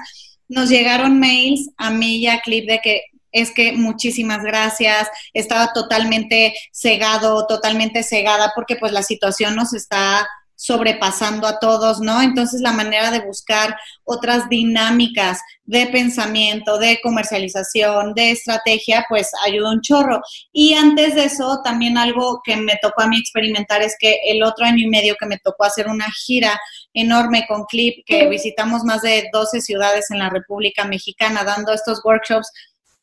nos 0.49 0.69
llegaron 0.69 1.19
mails 1.19 1.71
a 1.77 1.91
mí 1.91 2.19
y 2.19 2.27
a 2.27 2.41
Clip 2.41 2.69
de 2.69 2.81
que 2.81 3.03
es 3.37 3.53
que 3.53 3.73
muchísimas 3.73 4.43
gracias, 4.43 5.09
estaba 5.35 5.73
totalmente 5.75 6.55
cegado, 6.73 7.47
totalmente 7.47 8.03
cegada, 8.03 8.53
porque 8.55 8.77
pues 8.77 8.93
la 8.93 9.03
situación 9.03 9.55
nos 9.55 9.75
está 9.75 10.27
sobrepasando 10.57 11.47
a 11.47 11.59
todos, 11.59 12.01
¿no? 12.01 12.23
Entonces 12.23 12.63
la 12.63 12.73
manera 12.73 13.11
de 13.11 13.21
buscar 13.21 13.77
otras 14.05 14.49
dinámicas 14.49 15.41
de 15.65 15.87
pensamiento, 15.89 16.79
de 16.79 16.99
comercialización, 17.03 18.15
de 18.15 18.31
estrategia, 18.31 19.05
pues 19.09 19.31
ayuda 19.45 19.73
un 19.73 19.83
chorro. 19.83 20.21
Y 20.53 20.75
antes 20.75 21.15
de 21.15 21.25
eso, 21.25 21.61
también 21.63 21.99
algo 21.99 22.41
que 22.43 22.57
me 22.57 22.79
tocó 22.81 23.03
a 23.03 23.07
mí 23.07 23.19
experimentar 23.19 23.83
es 23.83 23.97
que 23.99 24.19
el 24.29 24.43
otro 24.43 24.65
año 24.65 24.79
y 24.79 24.89
medio 24.89 25.17
que 25.21 25.27
me 25.27 25.39
tocó 25.39 25.65
hacer 25.65 25.89
una 25.89 26.07
gira 26.25 26.59
enorme 26.95 27.45
con 27.47 27.65
Clip, 27.65 28.05
que 28.07 28.27
visitamos 28.29 28.83
más 28.85 29.03
de 29.03 29.29
12 29.33 29.61
ciudades 29.61 30.11
en 30.11 30.21
la 30.21 30.31
República 30.31 30.85
Mexicana 30.85 31.45
dando 31.45 31.73
estos 31.73 32.01
workshops 32.03 32.51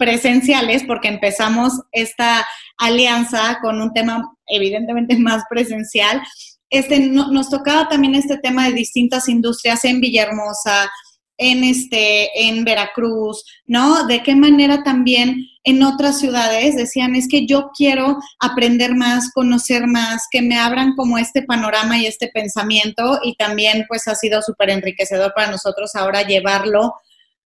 presenciales 0.03 0.83
porque 0.83 1.07
empezamos 1.07 1.71
esta 1.93 2.45
alianza 2.77 3.59
con 3.61 3.81
un 3.81 3.93
tema 3.93 4.35
evidentemente 4.47 5.17
más 5.17 5.43
presencial. 5.49 6.21
Este, 6.69 6.99
nos 6.99 7.49
tocaba 7.49 7.87
también 7.87 8.13
este 8.13 8.37
tema 8.37 8.67
de 8.67 8.73
distintas 8.73 9.29
industrias 9.29 9.85
en 9.85 10.01
Villahermosa, 10.01 10.91
en, 11.37 11.63
este, 11.63 12.47
en 12.47 12.65
Veracruz, 12.65 13.45
¿no? 13.65 14.05
De 14.05 14.21
qué 14.23 14.35
manera 14.35 14.83
también 14.83 15.37
en 15.63 15.81
otras 15.83 16.19
ciudades 16.19 16.75
decían, 16.75 17.15
es 17.15 17.29
que 17.29 17.45
yo 17.45 17.69
quiero 17.73 18.17
aprender 18.41 18.95
más, 18.95 19.31
conocer 19.31 19.87
más, 19.87 20.27
que 20.29 20.41
me 20.41 20.57
abran 20.57 20.95
como 20.97 21.17
este 21.17 21.43
panorama 21.43 21.97
y 21.97 22.07
este 22.07 22.27
pensamiento 22.27 23.19
y 23.23 23.35
también 23.35 23.85
pues 23.87 24.05
ha 24.09 24.15
sido 24.15 24.41
súper 24.41 24.69
enriquecedor 24.69 25.31
para 25.33 25.49
nosotros 25.49 25.95
ahora 25.95 26.23
llevarlo 26.23 26.93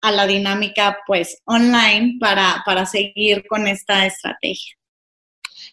a 0.01 0.11
la 0.11 0.27
dinámica 0.27 0.99
pues 1.05 1.41
online 1.45 2.17
para, 2.19 2.61
para 2.65 2.85
seguir 2.85 3.45
con 3.47 3.67
esta 3.67 4.05
estrategia. 4.05 4.79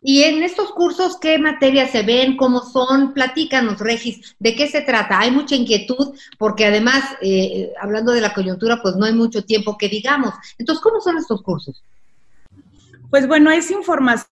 Y 0.02 0.24
en 0.24 0.42
estos 0.42 0.72
cursos, 0.72 1.18
¿qué 1.18 1.38
materias 1.38 1.90
se 1.90 2.02
ven? 2.02 2.36
¿Cómo 2.36 2.60
son? 2.60 3.14
Platícanos, 3.14 3.78
Regis, 3.78 4.36
¿de 4.38 4.54
qué 4.54 4.68
se 4.68 4.82
trata? 4.82 5.20
Hay 5.20 5.30
mucha 5.30 5.54
inquietud 5.54 6.14
porque 6.38 6.66
además, 6.66 7.16
eh, 7.22 7.72
hablando 7.80 8.12
de 8.12 8.20
la 8.20 8.34
coyuntura, 8.34 8.80
pues 8.82 8.96
no 8.96 9.06
hay 9.06 9.14
mucho 9.14 9.44
tiempo 9.44 9.78
que 9.78 9.88
digamos. 9.88 10.34
Entonces, 10.58 10.82
¿cómo 10.82 11.00
son 11.00 11.16
estos 11.16 11.42
cursos? 11.42 11.82
Pues 13.10 13.26
bueno, 13.26 13.50
es 13.50 13.70
información 13.70 14.26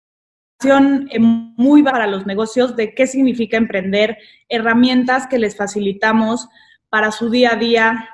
eh, 0.63 1.19
muy 1.19 1.84
para 1.84 2.08
los 2.08 2.25
negocios 2.25 2.75
de 2.75 2.93
qué 2.95 3.08
significa 3.08 3.58
emprender, 3.58 4.17
herramientas 4.49 5.27
que 5.27 5.39
les 5.39 5.56
facilitamos 5.56 6.47
para 6.89 7.12
su 7.12 7.30
día 7.30 7.54
a 7.54 7.56
día, 7.56 8.10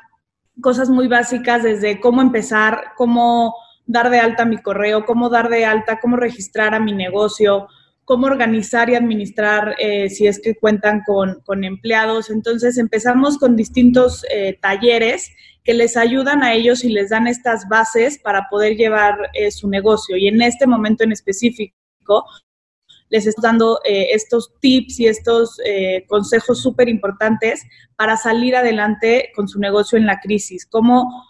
cosas 0.61 0.89
muy 0.89 1.07
básicas 1.07 1.63
desde 1.63 1.99
cómo 1.99 2.21
empezar, 2.21 2.93
cómo 2.95 3.55
dar 3.85 4.09
de 4.09 4.19
alta 4.19 4.45
mi 4.45 4.57
correo, 4.57 5.05
cómo 5.05 5.29
dar 5.29 5.49
de 5.49 5.65
alta, 5.65 5.99
cómo 5.99 6.17
registrar 6.17 6.73
a 6.73 6.79
mi 6.79 6.93
negocio, 6.93 7.67
cómo 8.07 8.27
organizar 8.27 8.89
y 8.89 8.95
administrar 8.95 9.75
eh, 9.79 10.09
si 10.09 10.27
es 10.27 10.39
que 10.39 10.55
cuentan 10.55 11.03
con, 11.05 11.63
empleados. 11.63 12.29
Entonces 12.29 12.77
empezamos 12.77 13.37
con 13.37 13.55
distintos 13.55 14.25
eh, 14.31 14.57
talleres 14.61 15.29
que 15.63 15.73
les 15.73 15.97
ayudan 15.97 16.43
a 16.43 16.53
ellos 16.53 16.85
y 16.85 16.89
les 16.89 17.09
dan 17.09 17.27
estas 17.27 17.67
bases 17.67 18.17
para 18.17 18.47
poder 18.49 18.77
llevar 18.77 19.17
eh, 19.33 19.51
su 19.51 19.69
negocio. 19.69 20.15
Y 20.15 20.27
en 20.27 20.41
este 20.41 20.65
momento 20.65 21.03
en 21.03 21.11
específico, 21.11 22.25
les 23.09 23.25
estoy 23.25 23.41
dando 23.41 23.79
eh, 23.85 24.07
estos 24.11 24.53
tips 24.59 24.99
y 24.99 25.07
estos 25.07 25.59
eh, 25.65 26.05
consejos 26.07 26.61
súper 26.61 26.89
importantes 26.89 27.63
para 27.95 28.17
salir 28.17 28.55
adelante 28.55 29.31
con 29.35 29.47
su 29.47 29.59
negocio 29.59 29.97
en 29.97 30.05
la 30.05 30.19
crisis. 30.19 30.65
Cómo, 30.65 31.23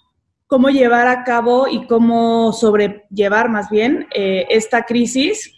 cómo 0.47 0.69
llevar 0.69 1.07
a 1.07 1.23
cabo 1.23 1.67
y 1.67 1.85
cómo 1.87 2.51
sobrellevar 2.53 3.49
más 3.49 3.69
bien 3.69 4.07
eh, 4.13 4.45
esta 4.49 4.83
crisis 4.83 5.56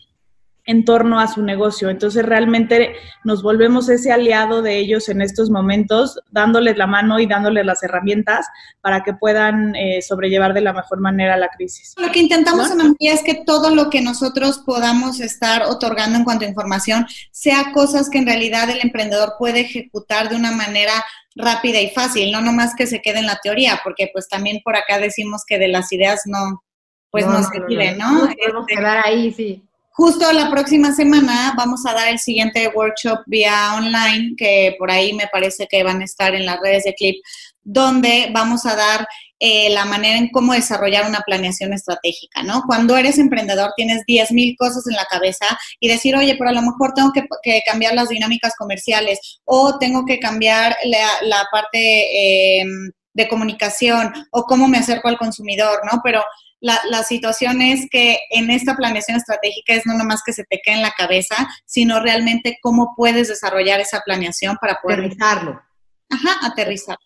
en 0.70 0.86
torno 0.86 1.20
a 1.20 1.28
su 1.28 1.42
negocio. 1.42 1.90
Entonces 1.90 2.24
realmente 2.24 2.94
nos 3.24 3.42
volvemos 3.42 3.90
ese 3.90 4.12
aliado 4.12 4.62
de 4.62 4.78
ellos 4.78 5.10
en 5.10 5.20
estos 5.20 5.50
momentos, 5.50 6.20
dándoles 6.30 6.78
la 6.78 6.86
mano 6.86 7.20
y 7.20 7.26
dándoles 7.26 7.66
las 7.66 7.82
herramientas 7.82 8.46
para 8.80 9.02
que 9.02 9.14
puedan 9.14 9.76
eh, 9.76 10.04
sobrellevar 10.04 10.54
de 10.54 10.62
la 10.62 10.72
mejor 10.72 11.00
manera 11.00 11.38
la 11.38 11.48
crisis. 11.50 11.96
Lo 11.98 12.12
que 12.12 12.20
intentamos, 12.20 12.76
¿No? 12.76 12.94
es 13.00 13.24
que 13.24 13.42
todo 13.48 13.74
lo 13.74 13.90
que 13.90 14.02
nosotros 14.02 14.60
podamos 14.64 15.20
estar 15.20 15.64
otorgando 15.64 16.20
en 16.20 16.24
cuanto 16.24 16.46
a 16.46 16.50
información 16.50 17.08
sea 17.32 17.72
cosas 17.74 18.08
que 18.08 18.20
en 18.20 18.28
realidad 18.28 18.70
el 18.70 18.82
emprendedor 18.84 19.34
puede 19.40 19.62
ejecutar 19.62 20.30
de 20.30 20.36
una 20.36 20.52
manera 20.52 20.94
rápida 21.34 21.82
y 21.82 21.90
fácil, 21.90 22.32
no 22.32 22.42
nomás 22.42 22.76
que 22.76 22.86
se 22.86 23.02
quede 23.02 23.18
en 23.18 23.26
la 23.26 23.40
teoría, 23.42 23.82
porque 23.84 24.12
pues 24.14 24.30
también 24.30 24.60
por 24.64 24.76
acá 24.76 25.00
decimos 25.00 25.42
que 25.48 25.58
de 25.58 25.70
las 25.70 25.92
ideas 25.92 26.22
no, 26.26 26.64
pues 27.10 27.26
no, 27.26 27.40
no 27.40 27.44
se 27.44 27.60
vive, 27.68 27.96
¿no? 27.96 28.12
¿no? 28.12 28.20
Podemos 28.20 28.66
este, 28.68 28.76
quedar 28.76 29.04
ahí, 29.04 29.34
sí. 29.34 29.64
Justo 30.00 30.32
la 30.32 30.50
próxima 30.50 30.94
semana 30.94 31.54
vamos 31.58 31.86
a 31.86 31.94
dar 31.94 32.08
el 32.08 32.20
siguiente 32.20 32.72
workshop 32.74 33.20
vía 33.26 33.74
online, 33.76 34.34
que 34.38 34.78
por 34.80 34.90
ahí 34.90 35.12
me 35.12 35.28
parece 35.28 35.68
que 35.68 35.84
van 35.84 36.00
a 36.00 36.06
estar 36.06 36.34
en 36.34 36.46
las 36.46 36.58
redes 36.62 36.86
de 36.86 36.94
Clip, 36.94 37.18
donde 37.64 38.30
vamos 38.32 38.66
a 38.66 38.78
dar 38.78 39.06
eh, 39.40 39.70
la 39.72 39.84
manera 39.84 40.18
en 40.18 40.30
cómo 40.30 40.54
desarrollar 40.54 41.06
una 41.06 41.20
planeación 41.20 41.74
estratégica, 41.74 42.44
¿no? 42.44 42.64
Cuando 42.66 42.96
eres 42.96 43.18
emprendedor 43.18 43.74
tienes 43.76 44.06
10 44.06 44.32
mil 44.32 44.56
cosas 44.58 44.88
en 44.88 44.96
la 44.96 45.04
cabeza 45.04 45.46
y 45.82 45.90
decir, 45.90 46.16
oye, 46.16 46.38
pero 46.38 46.52
a 46.52 46.54
lo 46.54 46.62
mejor 46.62 46.94
tengo 46.96 47.12
que, 47.12 47.26
que 47.44 47.62
cambiar 47.66 47.94
las 47.94 48.08
dinámicas 48.08 48.54
comerciales 48.58 49.42
o 49.44 49.80
tengo 49.80 50.06
que 50.06 50.18
cambiar 50.18 50.78
la, 50.86 51.46
parte 51.52 52.62
eh, 52.62 52.66
de 53.14 53.28
comunicación 53.28 54.14
o 54.32 54.44
cómo 54.44 54.70
me 54.70 54.78
acerco 54.78 55.10
al 55.10 55.18
consumidor, 55.18 55.82
¿no? 55.92 56.00
Pero 56.02 56.24
la, 56.62 56.80
la, 56.90 57.04
situación 57.04 57.62
es 57.62 57.88
que 57.90 58.20
en 58.32 58.50
esta 58.50 58.76
planeación 58.76 59.18
estratégica 59.18 59.74
es 59.74 59.86
no 59.86 59.98
nomás 59.98 60.22
que 60.26 60.34
se 60.34 60.44
te 60.44 60.60
quede 60.64 60.76
en 60.76 60.82
la 60.82 60.94
cabeza, 60.98 61.36
sino 61.66 62.00
realmente 62.02 62.58
cómo 62.62 62.94
puedes 62.96 63.30
desarrollar 63.30 63.80
esa 63.80 64.02
planeación 64.02 64.58
para 64.60 64.80
poder... 64.82 65.00
Aterrizarlo. 65.00 65.62
Ajá, 66.10 66.48
aterrizar. 66.48 66.98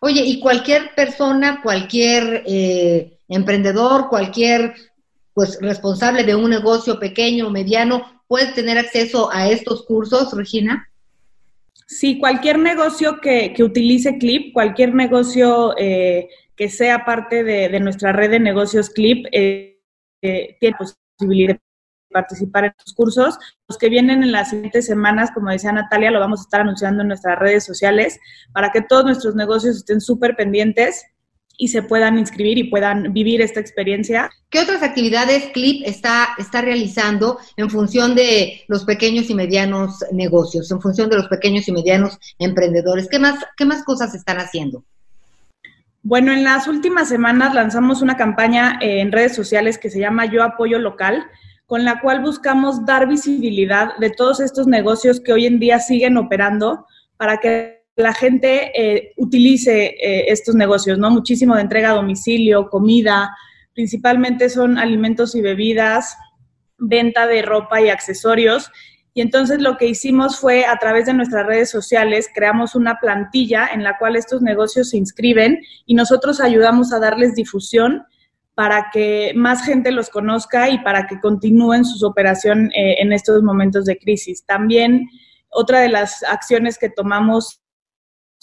Oye, 0.00 0.22
y 0.22 0.40
cualquier 0.40 0.94
persona, 0.94 1.60
cualquier 1.62 2.42
eh, 2.46 3.18
emprendedor, 3.28 4.08
cualquier 4.08 4.74
pues 5.34 5.58
responsable 5.60 6.24
de 6.24 6.34
un 6.34 6.48
negocio 6.48 6.98
pequeño 6.98 7.48
o 7.48 7.50
mediano, 7.50 8.22
puede 8.28 8.52
tener 8.52 8.78
acceso 8.78 9.30
a 9.32 9.50
estos 9.50 9.84
cursos, 9.84 10.32
Regina? 10.32 10.88
Sí, 11.86 12.18
cualquier 12.18 12.58
negocio 12.58 13.20
que, 13.20 13.52
que 13.52 13.62
utilice 13.62 14.16
Clip, 14.18 14.52
cualquier 14.52 14.94
negocio 14.94 15.74
eh, 15.76 16.28
que 16.56 16.68
sea 16.68 17.04
parte 17.04 17.44
de, 17.44 17.80
nuestra 17.80 18.12
red 18.12 18.30
de 18.30 18.40
negocios 18.40 18.90
Clip, 18.90 19.26
eh, 19.32 19.80
eh, 20.22 20.56
tiene 20.60 20.76
posibilidad 20.76 21.54
de 21.54 21.60
participar 22.12 22.64
en 22.66 22.72
los 22.78 22.94
cursos. 22.94 23.38
Los 23.68 23.78
que 23.78 23.88
vienen 23.88 24.22
en 24.22 24.32
las 24.32 24.50
siguientes 24.50 24.86
semanas, 24.86 25.30
como 25.32 25.50
decía 25.50 25.72
Natalia, 25.72 26.10
lo 26.10 26.20
vamos 26.20 26.40
a 26.40 26.42
estar 26.44 26.60
anunciando 26.60 27.02
en 27.02 27.08
nuestras 27.08 27.38
redes 27.38 27.64
sociales 27.64 28.18
para 28.52 28.70
que 28.70 28.82
todos 28.82 29.04
nuestros 29.04 29.34
negocios 29.34 29.76
estén 29.76 30.00
súper 30.00 30.36
pendientes 30.36 31.04
y 31.56 31.68
se 31.68 31.82
puedan 31.82 32.18
inscribir 32.18 32.58
y 32.58 32.64
puedan 32.64 33.12
vivir 33.12 33.40
esta 33.40 33.60
experiencia. 33.60 34.30
¿Qué 34.50 34.60
otras 34.60 34.82
actividades 34.82 35.50
CLIP 35.52 35.86
está, 35.86 36.28
está 36.38 36.62
realizando 36.62 37.38
en 37.56 37.70
función 37.70 38.14
de 38.14 38.62
los 38.68 38.84
pequeños 38.84 39.30
y 39.30 39.34
medianos 39.34 40.04
negocios, 40.12 40.70
en 40.70 40.80
función 40.80 41.08
de 41.10 41.16
los 41.16 41.28
pequeños 41.28 41.68
y 41.68 41.72
medianos 41.72 42.18
emprendedores? 42.38 43.08
¿Qué 43.08 43.18
más, 43.18 43.38
qué 43.56 43.64
más 43.64 43.84
cosas 43.84 44.14
están 44.14 44.38
haciendo? 44.38 44.84
Bueno, 46.06 46.32
en 46.32 46.44
las 46.44 46.68
últimas 46.68 47.08
semanas 47.08 47.54
lanzamos 47.54 48.02
una 48.02 48.18
campaña 48.18 48.78
en 48.82 49.10
redes 49.10 49.34
sociales 49.34 49.78
que 49.78 49.88
se 49.88 50.00
llama 50.00 50.26
Yo 50.26 50.42
Apoyo 50.42 50.78
Local, 50.78 51.24
con 51.64 51.82
la 51.82 52.02
cual 52.02 52.20
buscamos 52.20 52.84
dar 52.84 53.08
visibilidad 53.08 53.96
de 53.96 54.10
todos 54.10 54.40
estos 54.40 54.66
negocios 54.66 55.18
que 55.18 55.32
hoy 55.32 55.46
en 55.46 55.58
día 55.58 55.78
siguen 55.78 56.18
operando 56.18 56.84
para 57.16 57.38
que 57.38 57.86
la 57.96 58.12
gente 58.12 58.70
eh, 58.78 59.14
utilice 59.16 59.96
eh, 59.98 60.26
estos 60.28 60.54
negocios, 60.54 60.98
¿no? 60.98 61.08
Muchísimo 61.08 61.54
de 61.54 61.62
entrega 61.62 61.92
a 61.92 61.94
domicilio, 61.94 62.68
comida, 62.68 63.34
principalmente 63.72 64.50
son 64.50 64.76
alimentos 64.76 65.34
y 65.34 65.40
bebidas, 65.40 66.18
venta 66.76 67.26
de 67.26 67.40
ropa 67.40 67.80
y 67.80 67.88
accesorios. 67.88 68.70
Y 69.16 69.20
entonces 69.20 69.60
lo 69.62 69.76
que 69.76 69.86
hicimos 69.86 70.40
fue 70.40 70.66
a 70.66 70.76
través 70.76 71.06
de 71.06 71.14
nuestras 71.14 71.46
redes 71.46 71.70
sociales 71.70 72.28
creamos 72.34 72.74
una 72.74 72.98
plantilla 73.00 73.68
en 73.72 73.84
la 73.84 73.96
cual 73.96 74.16
estos 74.16 74.42
negocios 74.42 74.90
se 74.90 74.96
inscriben 74.96 75.60
y 75.86 75.94
nosotros 75.94 76.40
ayudamos 76.40 76.92
a 76.92 76.98
darles 76.98 77.36
difusión 77.36 78.04
para 78.54 78.90
que 78.92 79.32
más 79.36 79.64
gente 79.64 79.92
los 79.92 80.10
conozca 80.10 80.68
y 80.68 80.78
para 80.80 81.06
que 81.06 81.20
continúen 81.20 81.84
su 81.84 82.04
operación 82.04 82.72
eh, 82.74 82.96
en 82.98 83.12
estos 83.12 83.42
momentos 83.42 83.84
de 83.84 83.98
crisis. 83.98 84.44
También 84.44 85.08
otra 85.48 85.80
de 85.80 85.88
las 85.88 86.24
acciones 86.24 86.76
que 86.76 86.90
tomamos 86.90 87.60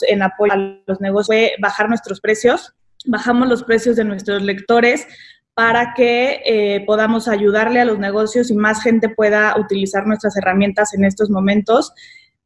en 0.08 0.22
apoyo 0.24 0.54
a 0.54 0.82
los 0.88 1.02
negocios 1.02 1.28
fue 1.28 1.54
bajar 1.62 1.90
nuestros 1.90 2.22
precios. 2.22 2.74
Bajamos 3.06 3.50
los 3.50 3.64
precios 3.64 3.98
de 3.98 4.06
nuestros 4.06 4.42
lectores 4.42 5.06
para 5.54 5.94
que 5.94 6.42
eh, 6.46 6.84
podamos 6.86 7.28
ayudarle 7.28 7.80
a 7.82 7.86
los 7.86 8.00
negocios 8.00 8.50
y 8.50 8.56
más 8.56 8.82
gente 8.82 9.10
pueda 9.10 9.56
utilizar 9.60 10.08
nuestras 10.08 10.38
herramientas 10.38 10.94
en 10.94 11.06
estos 11.06 11.30
momentos 11.30 11.94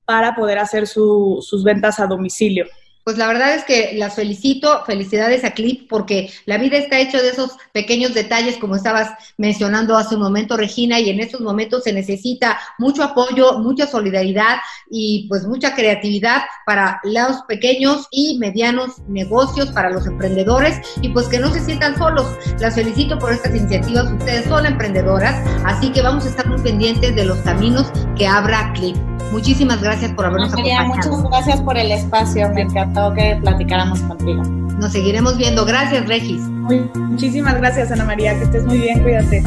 para 0.06 0.36
poder 0.36 0.60
hacer 0.60 0.88
su, 0.88 1.40
sus 1.42 1.64
ventas 1.64 2.00
a 2.00 2.08
domicilio. 2.08 2.66
Pues 3.06 3.20
la 3.20 3.28
verdad 3.28 3.54
es 3.54 3.64
que 3.66 3.92
las 3.94 4.16
felicito, 4.16 4.84
felicidades 4.84 5.44
a 5.44 5.52
Clip, 5.52 5.88
porque 5.88 6.32
la 6.48 6.58
vida 6.58 6.80
está 6.80 7.00
hecha 7.00 7.22
de 7.22 7.30
esos 7.30 7.52
pequeños 7.72 8.16
detalles, 8.16 8.58
como 8.58 8.76
estabas 8.76 9.12
mencionando 9.38 9.96
hace 9.96 10.16
un 10.16 10.24
momento, 10.24 10.58
Regina, 10.58 11.00
y 11.00 11.12
en 11.12 11.20
estos 11.20 11.40
momentos 11.40 11.84
se 11.84 11.94
necesita 11.94 12.60
mucho 12.80 13.04
apoyo, 13.04 13.60
mucha 13.60 13.86
solidaridad 13.86 14.58
y 14.90 15.28
pues 15.30 15.46
mucha 15.46 15.76
creatividad 15.76 16.46
para 16.66 17.00
los 17.04 17.44
pequeños 17.44 18.08
y 18.10 18.40
medianos 18.40 18.98
negocios, 19.08 19.70
para 19.70 19.92
los 19.92 20.08
emprendedores, 20.08 20.82
y 21.00 21.10
pues 21.10 21.28
que 21.28 21.38
no 21.38 21.54
se 21.54 21.64
sientan 21.64 21.96
solos. 22.00 22.26
Las 22.60 22.74
felicito 22.74 23.20
por 23.20 23.32
estas 23.32 23.54
iniciativas, 23.54 24.12
ustedes 24.14 24.46
son 24.46 24.66
emprendedoras, 24.66 25.48
así 25.64 25.92
que 25.92 26.02
vamos 26.02 26.26
a 26.26 26.30
estar 26.30 26.48
muy 26.48 26.60
pendientes 26.60 27.16
de 27.16 27.24
los 27.24 27.38
caminos 27.42 27.86
que 28.18 28.26
abra 28.26 28.74
Clip. 28.74 28.98
Muchísimas 29.32 29.82
gracias 29.82 30.14
por 30.14 30.26
habernos 30.26 30.52
María, 30.52 30.82
acompañado. 30.82 31.18
Muchas 31.18 31.32
gracias 31.32 31.62
por 31.62 31.78
el 31.78 31.92
espacio, 31.92 32.50
me 32.50 32.62
encantó 32.62 32.95
que 33.16 33.38
platicáramos 33.42 34.00
contigo. 34.02 34.44
Nos 34.80 34.92
seguiremos 34.92 35.38
viendo. 35.38 35.66
Gracias, 35.66 36.08
Regis. 36.08 36.42
Muy, 36.42 36.90
muchísimas 36.96 37.56
gracias, 37.56 37.92
Ana 37.92 38.06
María, 38.06 38.38
que 38.38 38.46
estés 38.46 38.66
muy 38.66 38.78
bien, 38.80 39.02
cuídate. 39.02 39.44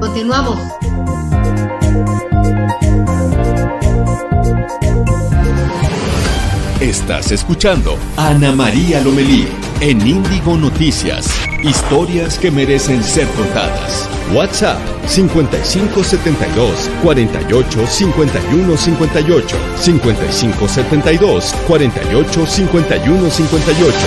Continuamos. 0.00 0.58
Estás 6.80 7.30
escuchando 7.30 7.96
Ana 8.16 8.52
María 8.52 9.00
Lomelí 9.00 9.46
en 9.82 10.06
Índigo 10.06 10.56
Noticias. 10.56 11.28
Historias 11.64 12.38
que 12.38 12.52
merecen 12.52 13.02
ser 13.02 13.26
contadas. 13.30 14.08
WhatsApp 14.32 14.78
5572 15.08 16.88
48 17.02 17.86
51 17.88 18.76
58 18.76 19.56
5572 19.76 21.54
48 21.66 22.46
51 22.46 23.30
58. 23.30 23.98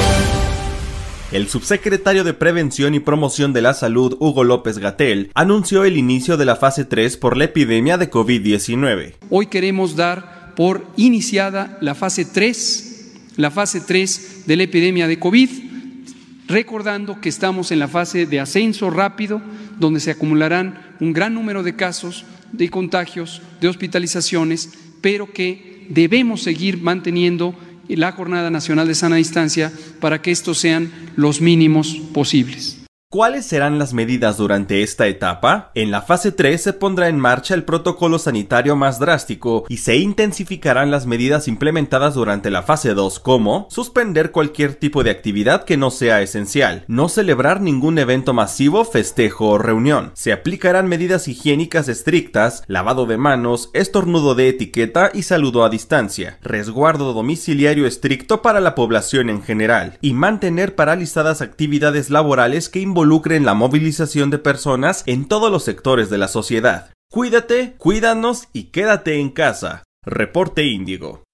El 1.34 1.50
subsecretario 1.50 2.24
de 2.24 2.34
Prevención 2.34 2.96
y 2.96 3.02
Promoción 3.02 3.52
de 3.52 3.62
la 3.62 3.74
Salud, 3.74 4.16
Hugo 4.22 4.46
López 4.46 4.78
Gatel, 4.78 5.30
anunció 5.34 5.84
el 5.84 5.98
inicio 5.98 6.38
de 6.38 6.46
la 6.46 6.56
fase 6.56 6.86
3 6.86 7.18
por 7.18 7.36
la 7.36 7.44
epidemia 7.46 7.98
de 7.98 8.10
COVID-19. 8.10 9.16
Hoy 9.30 9.48
queremos 9.48 9.98
dar 9.98 10.54
por 10.56 10.88
iniciada 10.96 11.78
la 11.82 11.96
fase 11.96 12.24
3, 12.24 13.34
la 13.36 13.52
fase 13.52 13.82
3 13.82 14.44
de 14.46 14.56
la 14.56 14.64
epidemia 14.64 15.08
de 15.08 15.20
COVID, 15.20 15.64
recordando 16.47 17.19
que 17.21 17.29
estamos 17.29 17.71
en 17.71 17.79
la 17.79 17.88
fase 17.88 18.25
de 18.25 18.39
ascenso 18.39 18.89
rápido, 18.89 19.41
donde 19.79 19.99
se 19.99 20.12
acumularán 20.12 20.95
un 20.99 21.13
gran 21.13 21.34
número 21.34 21.63
de 21.63 21.75
casos, 21.75 22.25
de 22.51 22.69
contagios, 22.69 23.41
de 23.60 23.67
hospitalizaciones, 23.67 24.71
pero 25.01 25.31
que 25.31 25.88
debemos 25.89 26.43
seguir 26.43 26.81
manteniendo 26.81 27.55
la 27.88 28.12
Jornada 28.12 28.49
Nacional 28.49 28.88
de 28.88 28.95
Sana 28.95 29.17
Distancia 29.17 29.71
para 29.99 30.21
que 30.21 30.31
estos 30.31 30.58
sean 30.58 30.91
los 31.15 31.41
mínimos 31.41 31.95
posibles. 32.13 32.85
¿Cuáles 33.15 33.45
serán 33.45 33.80
las 33.80 33.93
medidas 33.93 34.36
durante 34.36 34.84
esta 34.84 35.08
etapa? 35.08 35.71
En 35.73 35.89
la 35.89 36.01
fase 36.01 36.34
3 36.34 36.62
se 36.62 36.73
pondrá 36.73 37.08
en 37.08 37.17
marcha 37.17 37.54
el 37.54 37.63
protocolo 37.63 38.19
sanitario 38.19 38.75
más 38.75 38.99
drástico 38.99 39.63
y 39.69 39.78
se 39.78 39.95
intensificarán 39.95 40.91
las 40.91 41.06
medidas 41.06 41.47
implementadas 41.47 42.15
durante 42.15 42.51
la 42.51 42.62
fase 42.62 42.93
2 42.93 43.21
como 43.21 43.67
suspender 43.69 44.32
cualquier 44.32 44.75
tipo 44.75 45.01
de 45.06 45.12
actividad 45.12 45.63
que 45.63 45.78
no 45.78 45.91
sea 45.91 46.21
esencial, 46.21 46.84
no 46.89 47.08
celebrar 47.08 47.62
ningún 47.62 47.99
evento 47.99 48.34
masivo, 48.34 48.84
festejo 48.84 49.47
o 49.51 49.58
reunión. 49.58 50.12
Se 50.13 50.34
aplicarán 50.34 50.89
medidas 50.89 51.30
higiénicas 51.30 51.88
estrictas, 51.88 52.63
lavado 52.67 53.06
de 53.06 53.15
manos, 53.15 53.69
estornudo 53.71 54.36
de 54.36 54.49
etiqueta 54.49 55.10
y 55.13 55.23
saludo 55.23 55.63
a 55.63 55.69
distancia, 55.69 56.38
resguardo 56.41 57.13
domiciliario 57.13 57.88
estricto 57.88 58.41
para 58.41 58.60
la 58.60 58.75
población 58.75 59.30
en 59.30 59.41
general 59.41 59.97
y 60.01 60.12
mantener 60.12 60.75
paralizadas 60.75 61.41
actividades 61.41 62.10
laborales 62.10 62.67
que 62.67 62.82
involucren 63.06 63.46
la 63.46 63.54
movilización 63.54 64.32
de 64.32 64.39
personas 64.39 65.04
en 65.06 65.28
todos 65.28 65.52
los 65.52 65.63
sectores 65.63 66.10
de 66.10 66.18
la 66.18 66.28
sociedad. 66.28 66.89
Cuídate, 67.12 67.76
cuídanos 67.78 68.48
y 68.52 68.72
quédate 68.72 69.20
en 69.20 69.30
casa. 69.30 69.84
Reporte 70.04 70.63
Índigo. 70.63 71.25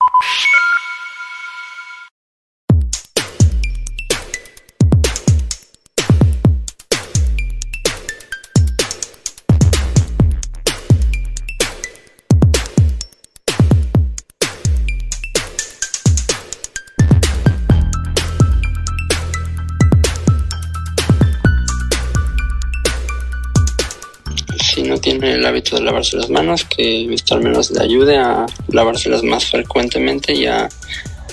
El 25.21 25.45
hábito 25.45 25.75
de 25.75 25.83
lavarse 25.83 26.17
las 26.17 26.29
manos, 26.29 26.65
que 26.65 27.13
esto 27.13 27.35
al 27.35 27.41
menos 27.41 27.71
le 27.71 27.83
ayude 27.83 28.17
a 28.17 28.45
lavárselas 28.69 29.23
más 29.23 29.45
frecuentemente 29.45 30.33
y 30.33 30.45
a 30.45 30.67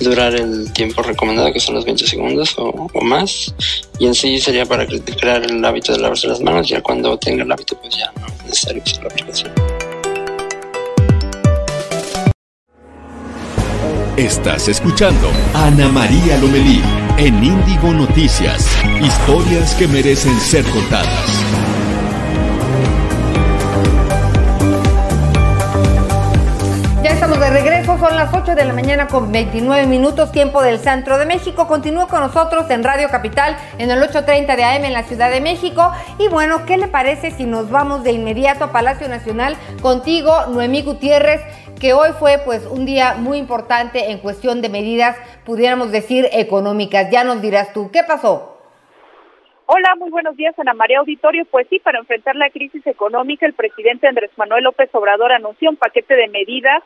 durar 0.00 0.34
el 0.34 0.72
tiempo 0.72 1.02
recomendado, 1.02 1.52
que 1.52 1.60
son 1.60 1.74
los 1.74 1.84
20 1.84 2.06
segundos 2.06 2.54
o, 2.58 2.88
más. 3.02 3.54
Y 3.98 4.06
en 4.06 4.14
sí 4.14 4.38
sería 4.40 4.66
para 4.66 4.86
crear 4.86 5.44
el 5.44 5.64
hábito 5.64 5.92
de 5.92 5.98
lavarse 5.98 6.28
las 6.28 6.40
manos, 6.40 6.68
ya 6.68 6.80
cuando 6.80 7.18
tenga 7.18 7.42
el 7.44 7.52
hábito, 7.52 7.76
pues 7.80 7.96
ya 7.96 8.12
no 8.20 8.26
es 8.26 8.44
necesario 8.44 8.82
usar 8.84 9.04
la 9.04 9.10
aplicación. 9.10 9.52
Estás 14.16 14.68
escuchando 14.68 15.30
Ana 15.54 15.88
María 15.88 16.38
Lomelí 16.38 16.82
en 17.18 17.42
Índigo 17.42 17.92
Noticias. 17.92 18.66
Historias 19.00 19.74
que 19.76 19.86
merecen 19.86 20.38
ser 20.40 20.64
contadas. 20.64 21.67
Son 27.98 28.14
las 28.14 28.32
8 28.32 28.54
de 28.54 28.64
la 28.64 28.72
mañana 28.72 29.08
con 29.08 29.32
29 29.32 29.86
minutos, 29.88 30.30
tiempo 30.30 30.62
del 30.62 30.78
centro 30.78 31.18
de 31.18 31.26
México. 31.26 31.66
Continúa 31.66 32.06
con 32.06 32.20
nosotros 32.20 32.70
en 32.70 32.84
Radio 32.84 33.08
Capital 33.08 33.56
en 33.78 33.90
el 33.90 34.00
8.30 34.00 34.54
de 34.54 34.62
AM 34.62 34.84
en 34.84 34.92
la 34.92 35.02
Ciudad 35.02 35.30
de 35.32 35.40
México. 35.40 35.90
Y 36.16 36.28
bueno, 36.28 36.64
¿qué 36.64 36.76
le 36.76 36.86
parece 36.86 37.32
si 37.32 37.44
nos 37.44 37.70
vamos 37.70 38.04
de 38.04 38.12
inmediato 38.12 38.64
a 38.64 38.72
Palacio 38.72 39.08
Nacional 39.08 39.56
contigo, 39.82 40.46
Noemí 40.48 40.82
Gutiérrez? 40.82 41.40
que 41.80 41.92
hoy 41.92 42.10
fue 42.18 42.38
pues 42.44 42.66
un 42.66 42.86
día 42.86 43.14
muy 43.14 43.38
importante 43.38 44.10
en 44.10 44.18
cuestión 44.18 44.60
de 44.62 44.68
medidas, 44.68 45.16
pudiéramos 45.44 45.92
decir, 45.92 46.26
económicas. 46.32 47.08
Ya 47.10 47.22
nos 47.22 47.40
dirás 47.40 47.72
tú, 47.72 47.90
¿qué 47.92 48.02
pasó? 48.02 48.58
Hola, 49.66 49.94
muy 49.96 50.10
buenos 50.10 50.36
días, 50.36 50.58
Ana 50.58 50.74
María 50.74 50.98
Auditorio. 50.98 51.44
Pues 51.50 51.68
sí, 51.70 51.78
para 51.78 52.00
enfrentar 52.00 52.34
la 52.34 52.50
crisis 52.50 52.84
económica, 52.84 53.46
el 53.46 53.54
presidente 53.54 54.08
Andrés 54.08 54.30
Manuel 54.36 54.64
López 54.64 54.88
Obrador 54.92 55.30
anunció 55.30 55.70
un 55.70 55.76
paquete 55.76 56.16
de 56.16 56.26
medidas 56.28 56.82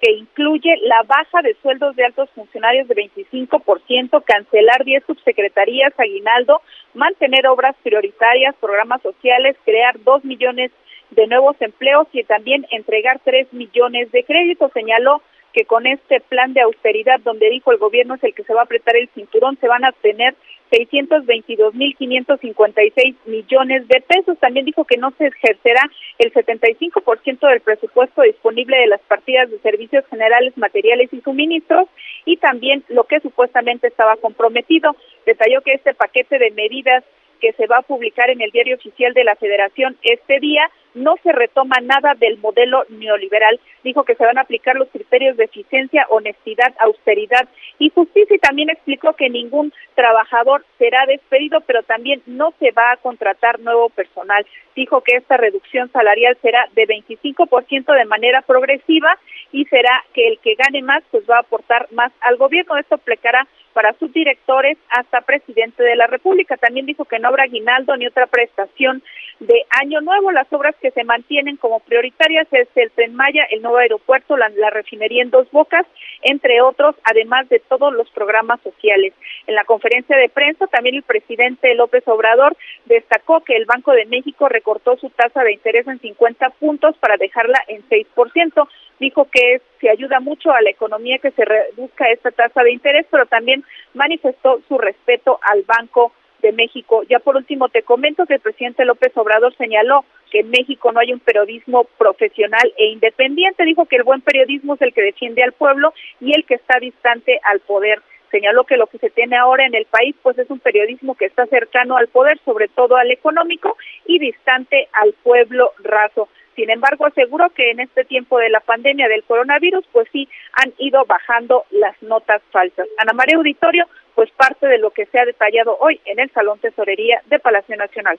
que 0.00 0.12
incluye 0.12 0.76
la 0.82 1.02
baja 1.02 1.42
de 1.42 1.56
sueldos 1.60 1.96
de 1.96 2.04
altos 2.04 2.30
funcionarios 2.30 2.86
de 2.88 2.94
25%, 2.94 4.22
cancelar 4.24 4.84
10 4.84 5.04
subsecretarías, 5.06 5.92
aguinaldo, 5.98 6.62
mantener 6.94 7.46
obras 7.48 7.74
prioritarias, 7.82 8.54
programas 8.60 9.02
sociales, 9.02 9.56
crear 9.64 10.00
2 10.02 10.24
millones 10.24 10.70
de 11.10 11.26
nuevos 11.26 11.56
empleos 11.60 12.06
y 12.12 12.22
también 12.24 12.66
entregar 12.70 13.20
3 13.24 13.52
millones 13.52 14.12
de 14.12 14.24
créditos. 14.24 14.72
Señaló 14.72 15.22
que 15.52 15.64
con 15.64 15.86
este 15.86 16.20
plan 16.20 16.52
de 16.52 16.60
austeridad, 16.60 17.20
donde 17.20 17.50
dijo 17.50 17.72
el 17.72 17.78
gobierno 17.78 18.14
es 18.14 18.24
el 18.24 18.34
que 18.34 18.44
se 18.44 18.54
va 18.54 18.60
a 18.60 18.64
apretar 18.64 18.96
el 18.96 19.08
cinturón, 19.14 19.58
se 19.60 19.68
van 19.68 19.84
a 19.84 19.92
tener 19.92 20.34
622.556 20.70 23.16
millones 23.26 23.88
de 23.88 24.00
pesos. 24.00 24.38
También 24.38 24.66
dijo 24.66 24.84
que 24.84 24.96
no 24.96 25.10
se 25.18 25.26
ejercerá 25.26 25.82
el 26.18 26.32
75% 26.32 27.48
del 27.48 27.60
presupuesto 27.60 28.22
disponible 28.22 28.78
de 28.78 28.86
las 28.86 29.00
partidas 29.02 29.50
de 29.50 29.58
servicios 29.58 30.06
generales, 30.10 30.56
materiales 30.56 31.12
y 31.12 31.20
suministros 31.20 31.88
y 32.24 32.38
también 32.38 32.82
lo 32.88 33.04
que 33.04 33.20
supuestamente 33.20 33.88
estaba 33.88 34.16
comprometido. 34.16 34.96
Detalló 35.26 35.60
que 35.62 35.74
este 35.74 35.92
paquete 35.94 36.38
de 36.38 36.50
medidas 36.52 37.04
que 37.40 37.52
se 37.52 37.66
va 37.66 37.78
a 37.78 37.82
publicar 37.82 38.30
en 38.30 38.40
el 38.40 38.50
diario 38.50 38.76
oficial 38.76 39.14
de 39.14 39.24
la 39.24 39.36
Federación 39.36 39.96
este 40.02 40.40
día, 40.40 40.70
no 40.94 41.16
se 41.22 41.32
retoma 41.32 41.76
nada 41.82 42.14
del 42.14 42.38
modelo 42.38 42.84
neoliberal. 42.88 43.60
Dijo 43.84 44.04
que 44.04 44.14
se 44.14 44.24
van 44.24 44.38
a 44.38 44.42
aplicar 44.42 44.76
los 44.76 44.88
criterios 44.88 45.36
de 45.36 45.44
eficiencia, 45.44 46.06
honestidad, 46.10 46.74
austeridad 46.80 47.48
y 47.78 47.90
justicia 47.90 48.36
y 48.36 48.40
también 48.40 48.70
explicó 48.70 49.12
que 49.14 49.30
ningún 49.30 49.72
trabajador 49.94 50.64
será 50.78 51.06
despedido, 51.06 51.60
pero 51.62 51.82
también 51.82 52.22
no 52.26 52.52
se 52.58 52.70
va 52.72 52.92
a 52.92 52.96
contratar 52.96 53.60
nuevo 53.60 53.88
personal. 53.90 54.46
Dijo 54.74 55.00
que 55.02 55.16
esta 55.16 55.36
reducción 55.36 55.90
salarial 55.92 56.36
será 56.42 56.68
de 56.74 56.86
25% 56.86 57.94
de 57.94 58.04
manera 58.04 58.42
progresiva 58.42 59.18
y 59.52 59.64
será 59.66 60.04
que 60.14 60.28
el 60.28 60.38
que 60.40 60.54
gane 60.54 60.82
más 60.82 61.02
pues 61.10 61.24
va 61.28 61.36
a 61.36 61.40
aportar 61.40 61.88
más 61.92 62.12
al 62.20 62.36
gobierno. 62.36 62.76
Esto 62.76 62.96
aplicará 62.96 63.46
para 63.72 63.92
subdirectores 63.94 64.78
hasta 64.90 65.20
presidente 65.22 65.82
de 65.82 65.96
la 65.96 66.06
República. 66.06 66.56
También 66.56 66.86
dijo 66.86 67.04
que 67.04 67.18
no 67.18 67.28
habrá 67.28 67.44
aguinaldo 67.44 67.96
ni 67.96 68.06
otra 68.06 68.26
prestación 68.26 69.02
de 69.40 69.64
año 69.80 70.00
nuevo. 70.00 70.30
Las 70.30 70.52
obras 70.52 70.74
que 70.80 70.90
se 70.90 71.04
mantienen 71.04 71.56
como 71.56 71.80
prioritarias 71.80 72.46
es 72.52 72.68
el 72.74 72.90
Tren 72.92 73.14
Maya, 73.14 73.44
el 73.50 73.62
nuevo 73.62 73.78
aeropuerto, 73.78 74.36
la, 74.36 74.48
la 74.50 74.70
refinería 74.70 75.22
en 75.22 75.30
Dos 75.30 75.50
Bocas, 75.50 75.86
entre 76.22 76.60
otros, 76.60 76.96
además 77.04 77.48
de 77.48 77.60
todos 77.60 77.92
los 77.92 78.10
programas 78.10 78.60
sociales. 78.62 79.14
En 79.46 79.54
la 79.54 79.64
conferencia 79.64 80.16
de 80.16 80.28
prensa, 80.28 80.66
también 80.66 80.96
el 80.96 81.02
presidente 81.02 81.74
López 81.74 82.06
Obrador 82.06 82.56
destacó 82.86 83.40
que 83.42 83.56
el 83.56 83.66
Banco 83.66 83.92
de 83.92 84.06
México 84.06 84.48
recortó 84.48 84.96
su 84.96 85.10
tasa 85.10 85.42
de 85.42 85.52
interés 85.52 85.86
en 85.86 86.00
50 86.00 86.50
puntos 86.50 86.96
para 86.98 87.16
dejarla 87.16 87.58
en 87.68 87.88
6% 87.88 88.68
dijo 89.00 89.28
que 89.30 89.60
se 89.80 89.90
ayuda 89.90 90.20
mucho 90.20 90.50
a 90.52 90.60
la 90.62 90.70
economía 90.70 91.18
que 91.18 91.30
se 91.32 91.44
reduzca 91.44 92.10
esta 92.10 92.30
tasa 92.30 92.62
de 92.62 92.72
interés, 92.72 93.06
pero 93.10 93.26
también 93.26 93.64
manifestó 93.94 94.60
su 94.68 94.78
respeto 94.78 95.38
al 95.42 95.62
Banco 95.62 96.12
de 96.42 96.52
México. 96.52 97.02
Ya 97.08 97.18
por 97.18 97.36
último 97.36 97.68
te 97.68 97.82
comento 97.82 98.26
que 98.26 98.34
el 98.34 98.40
presidente 98.40 98.84
López 98.84 99.12
Obrador 99.16 99.54
señaló 99.56 100.04
que 100.30 100.40
en 100.40 100.50
México 100.50 100.92
no 100.92 101.00
hay 101.00 101.12
un 101.12 101.20
periodismo 101.20 101.84
profesional 101.96 102.72
e 102.76 102.86
independiente. 102.86 103.64
Dijo 103.64 103.86
que 103.86 103.96
el 103.96 104.04
buen 104.04 104.20
periodismo 104.20 104.74
es 104.74 104.82
el 104.82 104.92
que 104.92 105.02
defiende 105.02 105.42
al 105.42 105.52
pueblo 105.52 105.92
y 106.20 106.34
el 106.34 106.44
que 106.44 106.54
está 106.54 106.78
distante 106.78 107.40
al 107.44 107.60
poder. 107.60 108.02
Señaló 108.30 108.64
que 108.64 108.76
lo 108.76 108.86
que 108.88 108.98
se 108.98 109.10
tiene 109.10 109.36
ahora 109.36 109.64
en 109.64 109.74
el 109.74 109.86
país 109.86 110.14
pues 110.22 110.38
es 110.38 110.50
un 110.50 110.60
periodismo 110.60 111.14
que 111.14 111.24
está 111.24 111.46
cercano 111.46 111.96
al 111.96 112.08
poder, 112.08 112.38
sobre 112.44 112.68
todo 112.68 112.96
al 112.96 113.10
económico 113.10 113.76
y 114.06 114.18
distante 114.18 114.88
al 114.92 115.14
pueblo 115.22 115.72
raso. 115.78 116.28
Sin 116.58 116.70
embargo, 116.70 117.06
aseguro 117.06 117.50
que 117.50 117.70
en 117.70 117.78
este 117.78 118.04
tiempo 118.04 118.36
de 118.36 118.50
la 118.50 118.58
pandemia 118.58 119.06
del 119.06 119.22
coronavirus, 119.22 119.86
pues 119.92 120.08
sí 120.10 120.28
han 120.54 120.72
ido 120.78 121.04
bajando 121.06 121.62
las 121.70 121.94
notas 122.02 122.42
falsas. 122.50 122.88
Ana 122.98 123.12
María 123.12 123.36
Auditorio, 123.36 123.86
pues 124.16 124.28
parte 124.32 124.66
de 124.66 124.78
lo 124.78 124.90
que 124.90 125.06
se 125.06 125.20
ha 125.20 125.24
detallado 125.24 125.78
hoy 125.78 126.00
en 126.04 126.18
el 126.18 126.28
Salón 126.32 126.58
Tesorería 126.58 127.22
de 127.26 127.38
Palacio 127.38 127.76
Nacional. 127.76 128.18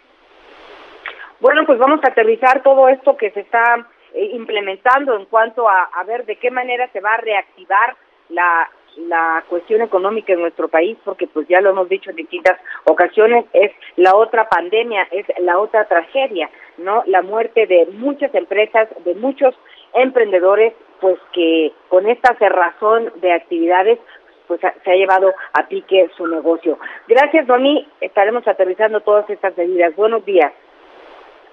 Bueno, 1.42 1.66
pues 1.66 1.80
vamos 1.80 2.00
a 2.02 2.12
aterrizar 2.12 2.64
todo 2.64 2.88
esto 2.88 3.18
que 3.18 3.32
se 3.32 3.42
está 3.42 3.86
eh, 4.14 4.30
implementando 4.32 5.18
en 5.18 5.26
cuanto 5.26 5.68
a, 5.68 5.90
a 5.94 6.04
ver 6.06 6.26
de 6.26 6.38
qué 6.38 6.50
manera 6.50 6.88
se 6.94 7.02
va 7.02 7.16
a 7.16 7.18
reactivar 7.18 7.98
la 8.30 8.70
la 8.98 9.44
cuestión 9.48 9.82
económica 9.82 10.34
en 10.34 10.42
nuestro 10.42 10.68
país, 10.68 10.98
porque 11.04 11.28
pues 11.28 11.48
ya 11.48 11.62
lo 11.62 11.72
hemos 11.72 11.90
dicho 11.90 12.10
en 12.10 12.18
distintas 12.18 12.60
ocasiones, 12.86 13.46
es 13.54 13.72
la 13.96 14.16
otra 14.16 14.50
pandemia, 14.50 15.08
es 15.12 15.26
la 15.40 15.60
otra 15.60 15.86
tragedia, 15.86 16.50
¿no? 16.78 17.04
La 17.06 17.22
muerte 17.22 17.66
de 17.68 17.88
muchas 17.94 18.34
empresas, 18.36 18.90
de 19.06 19.16
muchos 19.16 19.56
emprendedores, 19.94 20.74
pues 21.00 21.18
que 21.34 21.72
con 21.88 22.08
esta 22.08 22.36
cerrazón 22.36 23.12
de 23.22 23.32
actividades 23.32 24.00
pues 24.48 24.60
se 24.62 24.92
ha 24.92 24.96
llevado 24.96 25.32
a 25.54 25.68
pique 25.68 26.10
su 26.18 26.26
negocio. 26.26 26.80
Gracias, 27.08 27.46
Doni. 27.46 27.88
Estaremos 28.02 28.48
aterrizando 28.48 29.00
todas 29.02 29.30
estas 29.30 29.56
medidas. 29.56 29.96
Buenos 29.96 30.26
días. 30.26 30.52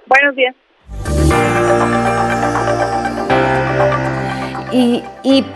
Buenos 0.07 0.35
días. 0.35 0.55
Y, 4.73 5.03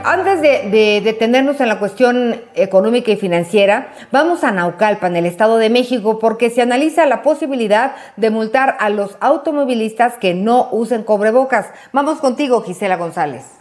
antes 0.05 0.41
de, 0.41 1.01
detenernos 1.03 1.61
en 1.61 1.69
la 1.69 1.79
cuestión 1.79 2.41
económica 2.55 3.11
y 3.11 3.17
financiera, 3.17 3.93
vamos 4.13 4.45
a 4.45 4.53
Naucalpan, 4.53 5.17
el 5.17 5.27
Estado 5.27 5.59
de 5.59 5.69
México, 5.69 6.19
porque 6.19 6.51
se 6.51 6.63
analiza 6.63 7.07
la 7.07 7.23
posibilidad 7.23 7.95
de 8.17 8.31
multar 8.31 8.77
a 8.79 8.89
los 8.89 9.17
automovilistas 9.21 10.17
que 10.17 10.35
no 10.35 10.69
usen 10.71 11.03
cobrebocas. 11.03 11.67
Vamos 11.93 12.21
contigo, 12.21 12.63
Gisela 12.63 12.97
González. 12.97 13.60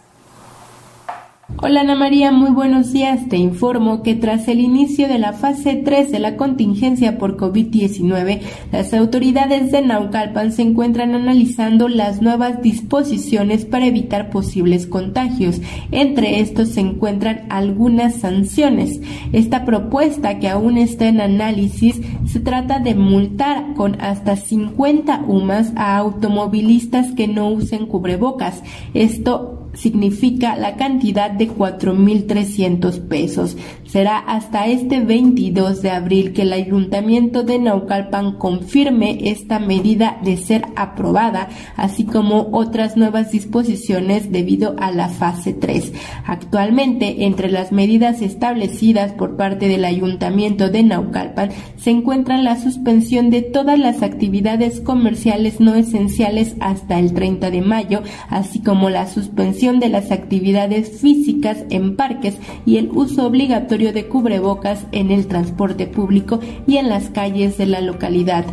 Hola 1.56 1.82
Ana 1.82 1.94
María, 1.94 2.32
muy 2.32 2.50
buenos 2.50 2.92
días. 2.92 3.28
Te 3.28 3.36
informo 3.36 4.02
que 4.02 4.14
tras 4.14 4.48
el 4.48 4.60
inicio 4.60 5.08
de 5.08 5.18
la 5.18 5.34
fase 5.34 5.76
3 5.76 6.10
de 6.10 6.18
la 6.18 6.36
contingencia 6.36 7.18
por 7.18 7.36
COVID-19, 7.36 8.40
las 8.72 8.94
autoridades 8.94 9.70
de 9.70 9.82
Naucalpan 9.82 10.52
se 10.52 10.62
encuentran 10.62 11.14
analizando 11.14 11.88
las 11.88 12.22
nuevas 12.22 12.62
disposiciones 12.62 13.66
para 13.66 13.86
evitar 13.86 14.30
posibles 14.30 14.86
contagios. 14.86 15.60
Entre 15.90 16.40
estos 16.40 16.70
se 16.70 16.80
encuentran 16.80 17.44
algunas 17.50 18.16
sanciones. 18.16 19.00
Esta 19.32 19.66
propuesta, 19.66 20.38
que 20.38 20.48
aún 20.48 20.78
está 20.78 21.08
en 21.08 21.20
análisis, 21.20 22.00
se 22.26 22.40
trata 22.40 22.78
de 22.78 22.94
multar 22.94 23.74
con 23.74 24.00
hasta 24.00 24.36
50 24.36 25.24
UMAS 25.28 25.72
a 25.76 25.98
automovilistas 25.98 27.12
que 27.12 27.28
no 27.28 27.48
usen 27.48 27.84
cubrebocas. 27.86 28.62
Esto 28.94 29.59
significa 29.74 30.56
la 30.56 30.76
cantidad 30.76 31.30
de 31.30 31.48
4.300 31.48 33.00
pesos. 33.08 33.56
Será 33.86 34.18
hasta 34.18 34.66
este 34.66 35.00
22 35.00 35.82
de 35.82 35.90
abril 35.90 36.32
que 36.32 36.42
el 36.42 36.52
Ayuntamiento 36.52 37.42
de 37.42 37.58
Naucalpan 37.58 38.36
confirme 38.38 39.30
esta 39.30 39.58
medida 39.58 40.18
de 40.22 40.36
ser 40.36 40.66
aprobada, 40.76 41.48
así 41.76 42.04
como 42.04 42.48
otras 42.52 42.96
nuevas 42.96 43.32
disposiciones 43.32 44.30
debido 44.30 44.76
a 44.78 44.90
la 44.90 45.08
fase 45.08 45.52
3. 45.52 45.92
Actualmente, 46.24 47.24
entre 47.24 47.50
las 47.50 47.72
medidas 47.72 48.22
establecidas 48.22 49.12
por 49.12 49.36
parte 49.36 49.68
del 49.68 49.84
Ayuntamiento 49.84 50.68
de 50.68 50.82
Naucalpan 50.82 51.50
se 51.76 51.90
encuentran 51.90 52.44
la 52.44 52.60
suspensión 52.60 53.30
de 53.30 53.42
todas 53.42 53.78
las 53.78 54.02
actividades 54.02 54.80
comerciales 54.80 55.60
no 55.60 55.74
esenciales 55.74 56.54
hasta 56.60 56.98
el 56.98 57.12
30 57.12 57.50
de 57.50 57.62
mayo, 57.62 58.02
así 58.28 58.60
como 58.60 58.90
la 58.90 59.06
suspensión 59.06 59.59
de 59.60 59.90
las 59.90 60.10
actividades 60.10 61.00
físicas 61.02 61.64
en 61.68 61.94
parques 61.94 62.38
y 62.64 62.78
el 62.78 62.90
uso 62.92 63.26
obligatorio 63.26 63.92
de 63.92 64.08
cubrebocas 64.08 64.86
en 64.90 65.10
el 65.10 65.26
transporte 65.26 65.86
público 65.86 66.40
y 66.66 66.78
en 66.78 66.88
las 66.88 67.10
calles 67.10 67.58
de 67.58 67.66
la 67.66 67.82
localidad. 67.82 68.46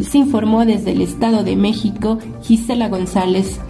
Se 0.00 0.16
informó 0.16 0.64
desde 0.64 0.92
el 0.92 1.02
Estado 1.02 1.44
de 1.44 1.56
México 1.56 2.18
Gisela 2.42 2.88
González. 2.88 3.60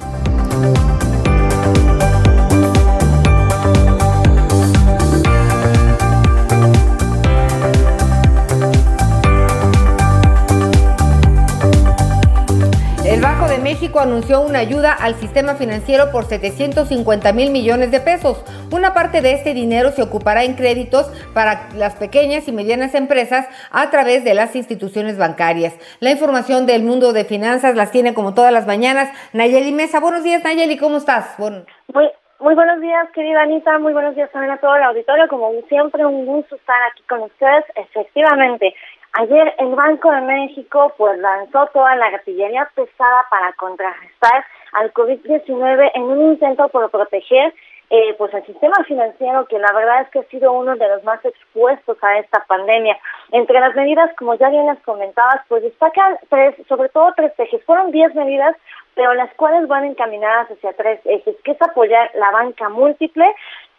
Anunció 14.00 14.40
una 14.40 14.58
ayuda 14.58 14.92
al 14.92 15.14
sistema 15.14 15.54
financiero 15.54 16.10
por 16.10 16.24
750 16.24 17.32
mil 17.32 17.50
millones 17.50 17.90
de 17.90 18.00
pesos. 18.00 18.44
Una 18.72 18.92
parte 18.92 19.22
de 19.22 19.32
este 19.32 19.54
dinero 19.54 19.92
se 19.92 20.02
ocupará 20.02 20.44
en 20.44 20.56
créditos 20.56 21.06
para 21.32 21.68
las 21.74 21.94
pequeñas 21.94 22.48
y 22.48 22.52
medianas 22.52 22.94
empresas 22.94 23.48
a 23.70 23.90
través 23.90 24.24
de 24.24 24.34
las 24.34 24.56
instituciones 24.56 25.16
bancarias. 25.16 25.78
La 26.00 26.10
información 26.10 26.66
del 26.66 26.82
mundo 26.82 27.12
de 27.12 27.24
finanzas 27.24 27.76
las 27.76 27.92
tiene 27.92 28.14
como 28.14 28.34
todas 28.34 28.52
las 28.52 28.66
mañanas 28.66 29.10
Nayeli 29.32 29.72
Mesa. 29.72 30.00
Buenos 30.00 30.22
días 30.22 30.42
Nayeli, 30.44 30.76
¿cómo 30.76 30.98
estás? 30.98 31.38
Muy, 31.38 32.10
muy 32.40 32.54
buenos 32.54 32.80
días, 32.80 33.08
querida 33.14 33.42
Anita. 33.42 33.78
Muy 33.78 33.92
buenos 33.92 34.14
días 34.14 34.30
también 34.32 34.52
a 34.52 34.58
todo 34.58 34.76
el 34.76 34.82
auditorio. 34.82 35.28
Como 35.28 35.50
siempre, 35.68 36.04
un 36.04 36.26
gusto 36.26 36.56
estar 36.56 36.76
aquí 36.92 37.02
con 37.08 37.22
ustedes. 37.22 37.64
Efectivamente, 37.76 38.74
Ayer 39.16 39.54
el 39.58 39.74
Banco 39.76 40.10
de 40.10 40.20
México 40.22 40.92
pues 40.96 41.16
lanzó 41.18 41.66
toda 41.72 41.94
la 41.94 42.06
artillería 42.06 42.68
pesada 42.74 43.24
para 43.30 43.52
contrarrestar 43.52 44.44
al 44.72 44.92
COVID-19 44.92 45.92
en 45.94 46.02
un 46.02 46.32
intento 46.32 46.68
por 46.68 46.90
proteger 46.90 47.54
eh, 47.90 48.14
pues 48.18 48.34
el 48.34 48.44
sistema 48.44 48.74
financiero 48.88 49.46
que 49.46 49.58
la 49.58 49.72
verdad 49.72 50.02
es 50.02 50.08
que 50.08 50.18
ha 50.18 50.24
sido 50.24 50.52
uno 50.52 50.74
de 50.74 50.88
los 50.88 51.04
más 51.04 51.24
expuestos 51.24 51.96
a 52.02 52.18
esta 52.18 52.44
pandemia. 52.46 52.98
Entre 53.30 53.60
las 53.60 53.76
medidas, 53.76 54.10
como 54.16 54.34
ya 54.34 54.48
bien 54.48 54.66
les 54.66 54.80
comentabas, 54.80 55.42
pues 55.46 55.62
destacan 55.62 56.18
tres, 56.28 56.56
sobre 56.66 56.88
todo 56.88 57.12
tres 57.14 57.32
ejes. 57.38 57.62
Fueron 57.64 57.92
diez 57.92 58.12
medidas, 58.14 58.56
pero 58.94 59.14
las 59.14 59.32
cuales 59.34 59.68
van 59.68 59.84
encaminadas 59.84 60.50
hacia 60.50 60.72
tres 60.72 61.00
ejes, 61.04 61.36
que 61.44 61.52
es 61.52 61.62
apoyar 61.62 62.10
la 62.14 62.32
banca 62.32 62.68
múltiple, 62.68 63.32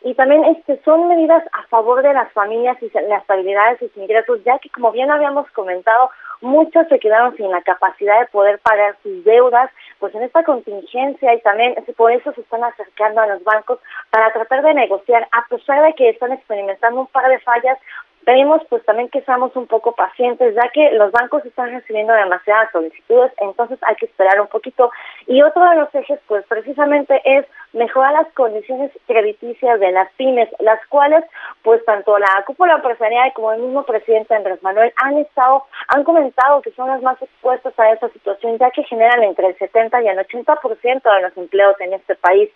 y 0.05 0.13
también 0.13 0.45
este 0.45 0.79
son 0.85 1.07
medidas 1.07 1.43
a 1.51 1.63
favor 1.63 2.03
de 2.03 2.13
las 2.13 2.31
familias 2.31 2.77
y 2.79 2.91
la 3.09 3.17
estabilidad 3.17 3.71
de 3.71 3.79
sus 3.79 3.97
ingresos, 3.97 4.39
ya 4.43 4.59
que 4.59 4.69
como 4.69 4.91
bien 4.91 5.09
habíamos 5.09 5.49
comentado, 5.49 6.11
muchos 6.41 6.87
se 6.89 6.99
quedaron 6.99 7.35
sin 7.35 7.49
la 7.49 7.63
capacidad 7.63 8.19
de 8.19 8.27
poder 8.27 8.59
pagar 8.59 8.95
sus 9.01 9.23
deudas, 9.23 9.71
pues 9.97 10.13
en 10.13 10.21
esta 10.21 10.43
contingencia 10.43 11.33
y 11.33 11.41
también 11.41 11.73
por 11.97 12.11
eso 12.11 12.31
se 12.33 12.41
están 12.41 12.63
acercando 12.63 13.19
a 13.19 13.25
los 13.25 13.43
bancos 13.43 13.79
para 14.11 14.31
tratar 14.31 14.61
de 14.61 14.75
negociar, 14.75 15.27
a 15.31 15.43
pesar 15.49 15.81
de 15.81 15.93
que 15.93 16.09
están 16.09 16.33
experimentando 16.33 17.01
un 17.01 17.07
par 17.07 17.27
de 17.27 17.39
fallas, 17.39 17.79
Pedimos 18.25 18.61
pues 18.69 18.83
también 18.85 19.09
que 19.09 19.21
seamos 19.21 19.55
un 19.55 19.67
poco 19.67 19.91
pacientes, 19.91 20.55
ya 20.55 20.67
que 20.73 20.91
los 20.93 21.11
bancos 21.11 21.45
están 21.45 21.69
recibiendo 21.69 22.11
demasiadas 22.11 22.71
solicitudes, 22.71 23.31
entonces 23.37 23.77
hay 23.83 23.95
que 23.97 24.07
esperar 24.07 24.41
un 24.41 24.47
poquito. 24.47 24.89
Y 25.27 25.43
otro 25.43 25.63
de 25.69 25.75
los 25.75 25.93
ejes 25.93 26.19
pues 26.27 26.43
precisamente 26.47 27.21
es 27.23 27.45
mejorar 27.75 28.13
las 28.13 28.27
condiciones 28.33 28.91
crediticias 29.05 29.79
de 29.79 29.91
las 29.91 30.11
pymes, 30.13 30.49
las 30.59 30.79
cuales 30.87 31.23
pues 31.61 31.83
tanto 31.85 32.17
la 32.17 32.43
cúpula 32.47 32.75
empresarial 32.75 33.31
como 33.33 33.51
el 33.51 33.61
mismo 33.61 33.83
presidente 33.83 34.33
Andrés 34.33 34.63
Manuel 34.63 34.93
han 35.03 35.17
estado, 35.17 35.65
han 35.89 36.03
comentado 36.03 36.61
que 36.61 36.71
son 36.71 36.87
las 36.87 37.01
más 37.01 37.21
expuestas 37.21 37.77
a 37.77 37.91
esta 37.91 38.09
situación, 38.09 38.57
ya 38.57 38.71
que 38.71 38.83
generan 38.83 39.23
entre 39.23 39.47
el 39.47 39.57
70 39.57 40.01
y 40.01 40.07
el 40.07 40.17
80% 40.17 41.15
de 41.15 41.21
los 41.21 41.37
empleos 41.37 41.79
en 41.81 41.93
este 41.93 42.15
país. 42.15 42.49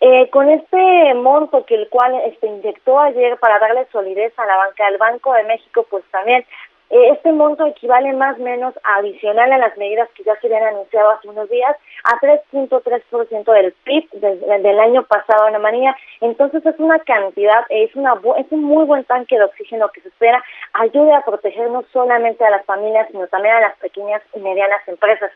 Eh, 0.00 0.28
con 0.30 0.50
este 0.50 1.14
monto 1.14 1.64
que 1.64 1.76
el 1.76 1.88
cual 1.88 2.14
este 2.26 2.46
inyectó 2.46 2.98
ayer 2.98 3.38
para 3.38 3.58
darle 3.58 3.86
solidez 3.92 4.36
a 4.38 4.44
la 4.44 4.56
banca 4.56 4.84
del 4.86 4.98
Banco 4.98 5.32
de 5.32 5.44
México, 5.44 5.86
pues 5.88 6.04
también 6.10 6.44
este 6.90 7.32
monto 7.32 7.66
equivale 7.66 8.12
más 8.12 8.38
o 8.38 8.42
menos 8.42 8.74
adicional 8.84 9.52
a 9.52 9.58
las 9.58 9.76
medidas 9.76 10.08
que 10.14 10.22
ya 10.22 10.36
se 10.36 10.46
habían 10.46 10.64
anunciado 10.64 11.10
hace 11.10 11.28
unos 11.28 11.48
días 11.48 11.76
a 12.04 12.20
3.3% 12.20 13.52
del 13.52 13.72
PIB 13.84 14.10
del 14.12 14.80
año 14.80 15.04
pasado, 15.04 15.46
Ana 15.46 15.58
María. 15.58 15.96
Entonces 16.20 16.64
es 16.64 16.78
una 16.78 16.98
cantidad, 17.00 17.64
es 17.68 17.94
una 17.96 18.14
es 18.36 18.46
un 18.50 18.62
muy 18.62 18.84
buen 18.84 19.04
tanque 19.04 19.36
de 19.36 19.44
oxígeno 19.44 19.88
que 19.88 20.02
se 20.02 20.08
espera 20.08 20.42
ayude 20.74 21.14
a 21.14 21.22
proteger 21.22 21.70
no 21.70 21.84
solamente 21.92 22.44
a 22.44 22.50
las 22.50 22.64
familias, 22.64 23.08
sino 23.10 23.26
también 23.28 23.54
a 23.54 23.60
las 23.60 23.76
pequeñas 23.78 24.22
y 24.34 24.40
medianas 24.40 24.86
empresas. 24.86 25.30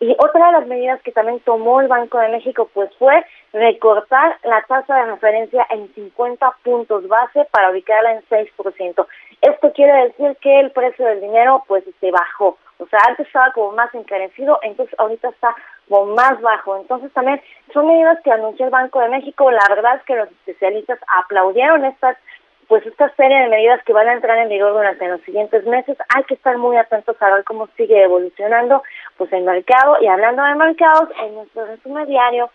Y 0.00 0.14
otra 0.18 0.46
de 0.46 0.52
las 0.52 0.66
medidas 0.66 1.00
que 1.02 1.12
también 1.12 1.40
tomó 1.40 1.80
el 1.80 1.88
Banco 1.88 2.18
de 2.18 2.28
México 2.28 2.68
pues 2.74 2.90
fue 2.98 3.24
recortar 3.52 4.36
la 4.44 4.62
tasa 4.62 4.94
de 4.94 5.12
referencia 5.12 5.66
en 5.70 5.92
50 5.94 6.56
puntos 6.62 7.08
base 7.08 7.46
para 7.50 7.70
ubicarla 7.70 8.12
en 8.12 8.22
6%. 8.28 9.06
Esto 9.40 9.72
quiere 9.72 10.04
decir 10.04 10.36
que 10.40 10.60
el 10.60 10.70
precio 10.72 11.06
del 11.06 11.20
dinero 11.20 11.62
pues 11.66 11.84
se 12.00 12.10
bajó. 12.10 12.58
O 12.78 12.86
sea, 12.88 13.00
antes 13.08 13.26
estaba 13.26 13.52
como 13.52 13.72
más 13.72 13.94
encarecido, 13.94 14.58
entonces 14.62 14.94
ahorita 14.98 15.28
está 15.30 15.54
como 15.88 16.14
más 16.14 16.40
bajo. 16.42 16.76
Entonces 16.76 17.12
también 17.12 17.40
son 17.72 17.86
medidas 17.86 18.18
que 18.22 18.32
anunció 18.32 18.66
el 18.66 18.70
Banco 18.70 19.00
de 19.00 19.08
México. 19.08 19.50
La 19.50 19.66
verdad 19.68 19.96
es 19.96 20.02
que 20.02 20.16
los 20.16 20.28
especialistas 20.30 20.98
aplaudieron 21.16 21.84
estas 21.84 22.18
pues 22.68 22.84
esta 22.86 23.14
serie 23.14 23.42
de 23.42 23.48
medidas 23.48 23.82
que 23.84 23.92
van 23.92 24.08
a 24.08 24.14
entrar 24.14 24.38
en 24.38 24.48
vigor 24.48 24.72
durante 24.72 25.06
los 25.08 25.20
siguientes 25.22 25.64
meses, 25.66 25.96
hay 26.14 26.24
que 26.24 26.34
estar 26.34 26.56
muy 26.58 26.76
atentos 26.76 27.16
a 27.20 27.30
ver 27.30 27.44
cómo 27.44 27.68
sigue 27.76 28.02
evolucionando 28.02 28.82
pues 29.16 29.32
el 29.32 29.44
mercado. 29.44 29.98
Y 30.00 30.06
hablando 30.08 30.42
de 30.42 30.54
mercados, 30.54 31.08
en 31.22 31.34
nuestro 31.36 31.66
resumen 31.66 32.06
diario 32.06 32.50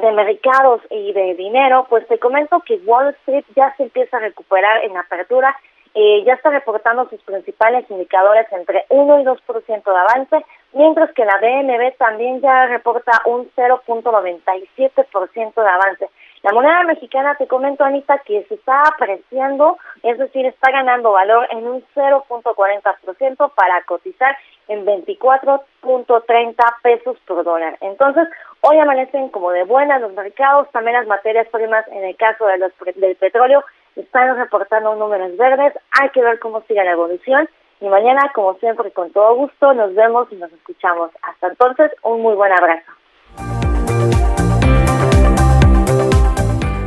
de 0.00 0.12
mercados 0.12 0.82
y 0.90 1.12
de 1.12 1.34
dinero, 1.34 1.86
pues 1.88 2.06
te 2.08 2.18
comento 2.18 2.60
que 2.60 2.76
Wall 2.84 3.14
Street 3.20 3.44
ya 3.54 3.74
se 3.76 3.84
empieza 3.84 4.18
a 4.18 4.20
recuperar 4.20 4.84
en 4.84 4.96
apertura, 4.96 5.56
eh, 5.94 6.22
ya 6.26 6.34
está 6.34 6.50
reportando 6.50 7.08
sus 7.08 7.22
principales 7.22 7.90
indicadores 7.90 8.46
entre 8.52 8.84
1 8.90 9.20
y 9.20 9.24
2% 9.24 9.82
de 9.82 9.98
avance, 9.98 10.44
mientras 10.74 11.10
que 11.12 11.24
la 11.24 11.38
BNB 11.38 11.96
también 11.96 12.42
ya 12.42 12.66
reporta 12.66 13.22
un 13.24 13.50
0.97% 13.56 15.54
de 15.54 15.68
avance. 15.68 16.10
La 16.46 16.52
moneda 16.52 16.84
mexicana, 16.84 17.34
te 17.34 17.48
comento, 17.48 17.82
Anita, 17.82 18.18
que 18.18 18.44
se 18.44 18.54
está 18.54 18.80
apreciando, 18.82 19.78
es 20.04 20.16
decir, 20.16 20.46
está 20.46 20.70
ganando 20.70 21.10
valor 21.10 21.48
en 21.50 21.66
un 21.66 21.84
0.40% 21.92 23.52
para 23.52 23.82
cotizar 23.82 24.38
en 24.68 24.86
24.30 24.86 26.54
pesos 26.84 27.18
por 27.26 27.42
dólar. 27.42 27.76
Entonces, 27.80 28.28
hoy 28.60 28.78
amanecen 28.78 29.30
como 29.30 29.50
de 29.50 29.64
buenas 29.64 30.00
los 30.00 30.12
mercados, 30.12 30.70
también 30.70 30.96
las 30.96 31.08
materias 31.08 31.48
primas, 31.48 31.84
en 31.88 32.04
el 32.04 32.14
caso 32.14 32.46
de 32.46 32.58
los, 32.58 32.70
del 32.94 33.16
petróleo, 33.16 33.64
están 33.96 34.36
reportando 34.36 34.94
números 34.94 35.36
verdes, 35.36 35.72
hay 36.00 36.10
que 36.10 36.22
ver 36.22 36.38
cómo 36.38 36.60
sigue 36.68 36.84
la 36.84 36.92
evolución. 36.92 37.48
Y 37.80 37.88
mañana, 37.88 38.30
como 38.32 38.54
siempre, 38.58 38.92
con 38.92 39.10
todo 39.10 39.34
gusto, 39.34 39.74
nos 39.74 39.96
vemos 39.96 40.28
y 40.30 40.36
nos 40.36 40.52
escuchamos. 40.52 41.10
Hasta 41.22 41.48
entonces, 41.48 41.90
un 42.04 42.22
muy 42.22 42.36
buen 42.36 42.52
abrazo. 42.52 42.92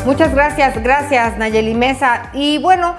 Muchas 0.05 0.33
gracias, 0.33 0.81
gracias 0.81 1.37
Nayeli 1.37 1.73
Mesa. 1.73 2.31
Y 2.33 2.57
bueno, 2.57 2.95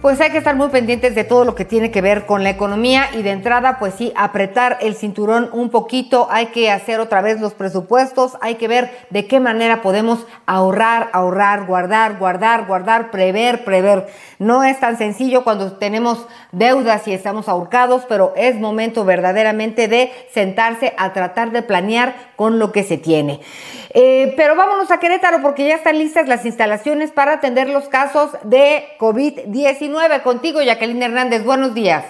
pues 0.00 0.18
hay 0.22 0.30
que 0.30 0.38
estar 0.38 0.56
muy 0.56 0.68
pendientes 0.68 1.14
de 1.14 1.24
todo 1.24 1.44
lo 1.44 1.54
que 1.54 1.66
tiene 1.66 1.90
que 1.90 2.00
ver 2.00 2.24
con 2.24 2.42
la 2.42 2.48
economía 2.48 3.10
y 3.12 3.22
de 3.22 3.32
entrada, 3.32 3.78
pues 3.78 3.94
sí, 3.94 4.14
apretar 4.16 4.78
el 4.80 4.94
cinturón 4.94 5.50
un 5.52 5.68
poquito, 5.68 6.28
hay 6.30 6.46
que 6.46 6.70
hacer 6.70 7.00
otra 7.00 7.20
vez 7.20 7.38
los 7.38 7.52
presupuestos, 7.52 8.38
hay 8.40 8.54
que 8.54 8.66
ver 8.66 8.90
de 9.10 9.26
qué 9.26 9.40
manera 9.40 9.82
podemos 9.82 10.26
ahorrar, 10.46 11.10
ahorrar, 11.12 11.66
guardar, 11.66 12.16
guardar, 12.16 12.66
guardar, 12.66 13.10
prever, 13.10 13.62
prever. 13.64 14.06
No 14.38 14.64
es 14.64 14.80
tan 14.80 14.96
sencillo 14.96 15.44
cuando 15.44 15.72
tenemos 15.72 16.26
deudas 16.50 17.06
y 17.06 17.12
estamos 17.12 17.46
ahorcados, 17.46 18.06
pero 18.08 18.32
es 18.36 18.58
momento 18.58 19.04
verdaderamente 19.04 19.86
de 19.86 20.12
sentarse 20.32 20.94
a 20.96 21.12
tratar 21.12 21.50
de 21.50 21.62
planear 21.62 22.14
con 22.40 22.58
lo 22.58 22.72
que 22.72 22.84
se 22.84 22.96
tiene. 22.96 23.38
Eh, 23.92 24.32
pero 24.34 24.56
vámonos 24.56 24.90
a 24.90 24.98
Querétaro 24.98 25.42
porque 25.42 25.68
ya 25.68 25.74
están 25.74 25.98
listas 25.98 26.26
las 26.26 26.46
instalaciones 26.46 27.10
para 27.10 27.34
atender 27.34 27.68
los 27.68 27.90
casos 27.90 28.30
de 28.44 28.82
COVID-19. 28.98 30.22
Contigo, 30.22 30.62
Jacqueline 30.62 31.02
Hernández, 31.02 31.44
buenos 31.44 31.74
días. 31.74 32.02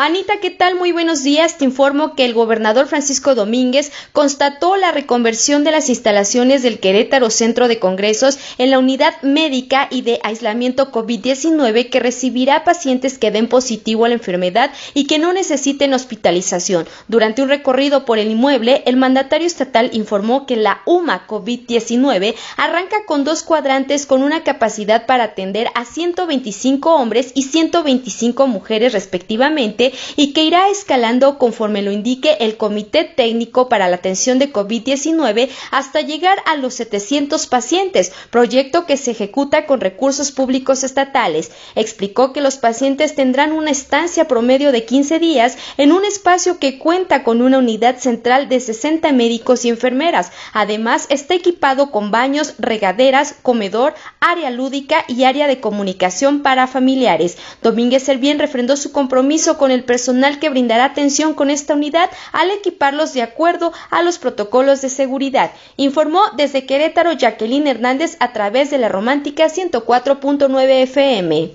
Anita, 0.00 0.34
¿qué 0.40 0.52
tal? 0.52 0.76
Muy 0.76 0.92
buenos 0.92 1.24
días. 1.24 1.58
Te 1.58 1.64
informo 1.64 2.14
que 2.14 2.24
el 2.24 2.32
gobernador 2.32 2.86
Francisco 2.86 3.34
Domínguez 3.34 3.90
constató 4.12 4.76
la 4.76 4.92
reconversión 4.92 5.64
de 5.64 5.72
las 5.72 5.88
instalaciones 5.88 6.62
del 6.62 6.78
Querétaro 6.78 7.30
Centro 7.30 7.66
de 7.66 7.80
Congresos 7.80 8.38
en 8.58 8.70
la 8.70 8.78
unidad 8.78 9.20
médica 9.22 9.88
y 9.90 10.02
de 10.02 10.20
aislamiento 10.22 10.92
COVID-19 10.92 11.90
que 11.90 11.98
recibirá 11.98 12.62
pacientes 12.62 13.18
que 13.18 13.32
den 13.32 13.48
positivo 13.48 14.04
a 14.04 14.08
la 14.08 14.14
enfermedad 14.14 14.70
y 14.94 15.08
que 15.08 15.18
no 15.18 15.32
necesiten 15.32 15.92
hospitalización. 15.92 16.86
Durante 17.08 17.42
un 17.42 17.48
recorrido 17.48 18.04
por 18.04 18.20
el 18.20 18.30
inmueble, 18.30 18.84
el 18.86 18.96
mandatario 18.96 19.48
estatal 19.48 19.90
informó 19.94 20.46
que 20.46 20.54
la 20.54 20.80
UMA 20.86 21.26
COVID-19 21.26 22.36
arranca 22.56 23.04
con 23.04 23.24
dos 23.24 23.42
cuadrantes 23.42 24.06
con 24.06 24.22
una 24.22 24.44
capacidad 24.44 25.06
para 25.06 25.24
atender 25.24 25.66
a 25.74 25.84
125 25.84 26.94
hombres 26.94 27.32
y 27.34 27.42
125 27.42 28.46
mujeres 28.46 28.92
respectivamente 28.92 29.87
y 30.16 30.32
que 30.32 30.44
irá 30.44 30.68
escalando 30.68 31.38
conforme 31.38 31.82
lo 31.82 31.92
indique 31.92 32.36
el 32.40 32.56
Comité 32.56 33.04
Técnico 33.04 33.68
para 33.68 33.88
la 33.88 33.96
Atención 33.96 34.38
de 34.38 34.52
COVID-19 34.52 35.48
hasta 35.70 36.00
llegar 36.00 36.38
a 36.46 36.56
los 36.56 36.74
700 36.74 37.46
pacientes, 37.46 38.12
proyecto 38.30 38.86
que 38.86 38.96
se 38.96 39.12
ejecuta 39.12 39.66
con 39.66 39.80
recursos 39.80 40.32
públicos 40.32 40.84
estatales. 40.84 41.50
Explicó 41.74 42.32
que 42.32 42.40
los 42.40 42.56
pacientes 42.56 43.14
tendrán 43.14 43.52
una 43.52 43.70
estancia 43.70 44.26
promedio 44.26 44.72
de 44.72 44.84
15 44.84 45.18
días 45.18 45.58
en 45.76 45.92
un 45.92 46.04
espacio 46.04 46.58
que 46.58 46.78
cuenta 46.78 47.24
con 47.24 47.42
una 47.42 47.58
unidad 47.58 47.98
central 47.98 48.48
de 48.48 48.60
60 48.60 49.12
médicos 49.12 49.64
y 49.64 49.68
enfermeras. 49.68 50.32
Además, 50.52 51.06
está 51.10 51.34
equipado 51.34 51.90
con 51.90 52.10
baños, 52.10 52.54
regaderas, 52.58 53.34
comedor, 53.42 53.94
área 54.20 54.50
lúdica 54.50 55.04
y 55.08 55.24
área 55.24 55.46
de 55.46 55.60
comunicación 55.60 56.42
para 56.42 56.66
familiares. 56.66 57.38
Domínguez 57.62 58.02
Servién 58.02 58.38
refrendó 58.38 58.76
su 58.76 58.92
compromiso 58.92 59.58
con 59.58 59.70
el 59.70 59.77
personal 59.84 60.38
que 60.38 60.50
brindará 60.50 60.84
atención 60.84 61.34
con 61.34 61.50
esta 61.50 61.74
unidad 61.74 62.10
al 62.32 62.50
equiparlos 62.50 63.12
de 63.14 63.22
acuerdo 63.22 63.72
a 63.90 64.02
los 64.02 64.18
protocolos 64.18 64.80
de 64.80 64.88
seguridad, 64.88 65.52
informó 65.76 66.22
desde 66.36 66.66
Querétaro 66.66 67.12
Jacqueline 67.12 67.66
Hernández 67.66 68.16
a 68.20 68.32
través 68.32 68.70
de 68.70 68.78
la 68.78 68.88
romántica 68.88 69.46
104.9 69.46 70.82
FM. 70.82 71.50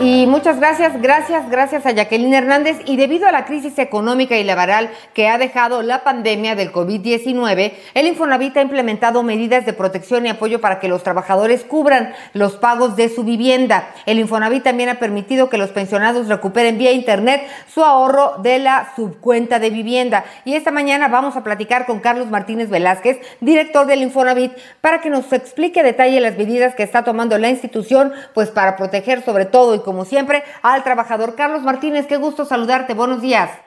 Y 0.00 0.26
muchas 0.26 0.58
gracias, 0.58 1.00
gracias, 1.00 1.48
gracias 1.50 1.84
a 1.86 1.90
Jacqueline 1.90 2.34
Hernández. 2.34 2.78
Y 2.86 2.96
debido 2.96 3.26
a 3.26 3.32
la 3.32 3.44
crisis 3.44 3.78
económica 3.78 4.36
y 4.36 4.44
laboral 4.44 4.90
que 5.12 5.28
ha 5.28 5.38
dejado 5.38 5.82
la 5.82 6.02
pandemia 6.02 6.54
del 6.54 6.72
COVID-19, 6.72 7.72
el 7.94 8.06
Infonavit 8.06 8.56
ha 8.56 8.62
implementado 8.62 9.22
medidas 9.22 9.66
de 9.66 9.72
protección 9.72 10.26
y 10.26 10.30
apoyo 10.30 10.60
para 10.60 10.80
que 10.80 10.88
los 10.88 11.02
trabajadores 11.02 11.64
cubran 11.64 12.14
los 12.32 12.56
pagos 12.56 12.96
de 12.96 13.08
su 13.08 13.24
vivienda. 13.24 13.88
El 14.06 14.18
Infonavit 14.18 14.64
también 14.64 14.88
ha 14.88 14.98
permitido 14.98 15.48
que 15.48 15.58
los 15.58 15.70
pensionados 15.70 16.28
recuperen 16.28 16.78
vía 16.78 16.92
Internet 16.92 17.42
su 17.72 17.82
ahorro 17.84 18.36
de 18.38 18.58
la 18.58 18.92
subcuenta 18.96 19.58
de 19.58 19.70
vivienda. 19.70 20.24
Y 20.44 20.54
esta 20.54 20.70
mañana 20.70 21.08
vamos 21.08 21.36
a 21.36 21.44
platicar 21.44 21.84
con 21.86 22.00
Carlos 22.00 22.30
Martínez 22.30 22.70
Velázquez, 22.70 23.18
director 23.40 23.86
del 23.86 24.02
Infonavit, 24.02 24.52
para 24.80 25.00
que 25.00 25.10
nos 25.10 25.32
explique 25.32 25.80
a 25.80 25.82
detalle 25.82 26.20
las 26.20 26.38
medidas 26.38 26.74
que 26.74 26.82
está 26.82 27.04
tomando 27.04 27.36
la 27.38 27.50
institución, 27.50 28.12
pues 28.32 28.50
para 28.50 28.76
proteger 28.76 29.22
sobre 29.22 29.44
todo 29.44 29.73
y 29.74 29.82
como 29.82 30.04
siempre 30.04 30.42
al 30.62 30.84
trabajador. 30.84 31.34
Carlos 31.36 31.62
Martínez, 31.62 32.06
qué 32.06 32.16
gusto 32.16 32.44
saludarte, 32.44 32.94
buenos 32.94 33.20
días. 33.20 33.60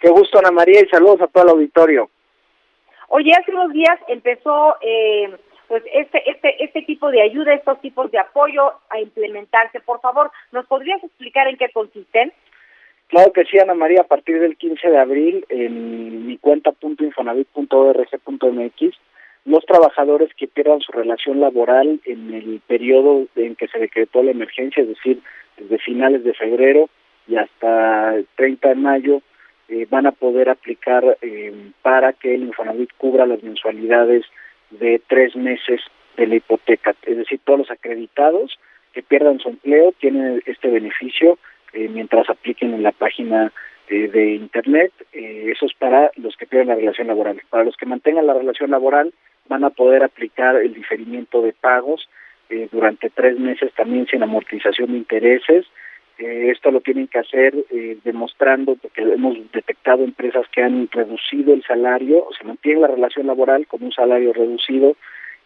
Qué 0.00 0.10
gusto 0.10 0.38
Ana 0.38 0.50
María 0.50 0.80
y 0.80 0.88
saludos 0.88 1.22
a 1.22 1.26
todo 1.26 1.44
el 1.44 1.50
auditorio. 1.50 2.10
Oye, 3.08 3.32
hace 3.32 3.52
unos 3.52 3.72
días 3.72 3.98
empezó 4.08 4.76
eh, 4.80 5.36
pues 5.68 5.82
este, 5.92 6.30
este, 6.30 6.64
este 6.64 6.82
tipo 6.82 7.10
de 7.10 7.22
ayuda, 7.22 7.54
estos 7.54 7.80
tipos 7.80 8.10
de 8.10 8.18
apoyo 8.18 8.72
a 8.90 9.00
implementarse. 9.00 9.80
Por 9.80 10.00
favor, 10.00 10.30
¿nos 10.52 10.66
podrías 10.66 11.02
explicar 11.02 11.48
en 11.48 11.56
qué 11.56 11.70
consisten? 11.70 12.32
Claro 13.08 13.32
que 13.32 13.44
sí, 13.44 13.58
Ana 13.58 13.74
María, 13.74 14.00
a 14.00 14.06
partir 14.06 14.40
del 14.40 14.56
15 14.56 14.90
de 14.90 14.98
abril 14.98 15.46
en 15.48 16.26
mi 16.26 16.38
cuenta 16.38 16.72
.infonavit.org.mx 16.80 18.96
los 19.46 19.64
trabajadores 19.64 20.28
que 20.34 20.48
pierdan 20.48 20.80
su 20.80 20.92
relación 20.92 21.40
laboral 21.40 22.00
en 22.04 22.34
el 22.34 22.60
periodo 22.66 23.26
en 23.36 23.54
que 23.54 23.68
se 23.68 23.78
decretó 23.78 24.22
la 24.22 24.32
emergencia, 24.32 24.82
es 24.82 24.88
decir, 24.88 25.20
desde 25.56 25.78
finales 25.78 26.24
de 26.24 26.34
febrero 26.34 26.90
y 27.28 27.36
hasta 27.36 28.16
el 28.16 28.26
30 28.34 28.68
de 28.68 28.74
mayo, 28.74 29.22
eh, 29.68 29.86
van 29.88 30.06
a 30.06 30.12
poder 30.12 30.48
aplicar 30.48 31.16
eh, 31.22 31.52
para 31.82 32.12
que 32.12 32.34
el 32.34 32.42
Infonavit 32.42 32.90
cubra 32.98 33.24
las 33.24 33.42
mensualidades 33.42 34.24
de 34.70 35.00
tres 35.06 35.36
meses 35.36 35.80
de 36.16 36.26
la 36.26 36.36
hipoteca. 36.36 36.94
Es 37.02 37.16
decir, 37.16 37.40
todos 37.44 37.60
los 37.60 37.70
acreditados 37.70 38.58
que 38.92 39.02
pierdan 39.02 39.38
su 39.38 39.48
empleo 39.48 39.92
tienen 40.00 40.42
este 40.46 40.68
beneficio 40.68 41.38
eh, 41.72 41.88
mientras 41.88 42.28
apliquen 42.28 42.74
en 42.74 42.82
la 42.82 42.92
página 42.92 43.52
de 43.88 44.34
Internet. 44.34 44.92
eso 45.12 45.64
es 45.64 45.72
para 45.74 46.10
los 46.16 46.36
que 46.36 46.46
pierden 46.46 46.70
la 46.70 46.74
relación 46.74 47.06
laboral. 47.06 47.40
Para 47.50 47.62
los 47.62 47.76
que 47.76 47.86
mantengan 47.86 48.26
la 48.26 48.34
relación 48.34 48.72
laboral, 48.72 49.14
van 49.48 49.64
a 49.64 49.70
poder 49.70 50.02
aplicar 50.02 50.56
el 50.56 50.74
diferimiento 50.74 51.42
de 51.42 51.52
pagos 51.52 52.08
eh, 52.48 52.68
durante 52.70 53.10
tres 53.10 53.38
meses 53.38 53.72
también 53.74 54.06
sin 54.06 54.22
amortización 54.22 54.92
de 54.92 54.98
intereses. 54.98 55.66
Eh, 56.18 56.50
esto 56.50 56.70
lo 56.70 56.80
tienen 56.80 57.08
que 57.08 57.18
hacer 57.18 57.54
eh, 57.70 57.98
demostrando, 58.04 58.76
porque 58.76 59.02
hemos 59.02 59.36
detectado 59.52 60.04
empresas 60.04 60.46
que 60.52 60.62
han 60.62 60.88
reducido 60.90 61.52
el 61.52 61.62
salario, 61.64 62.24
o 62.24 62.32
se 62.32 62.44
mantiene 62.44 62.80
la 62.80 62.86
relación 62.86 63.26
laboral 63.26 63.66
con 63.66 63.82
un 63.82 63.92
salario 63.92 64.32
reducido, 64.32 64.96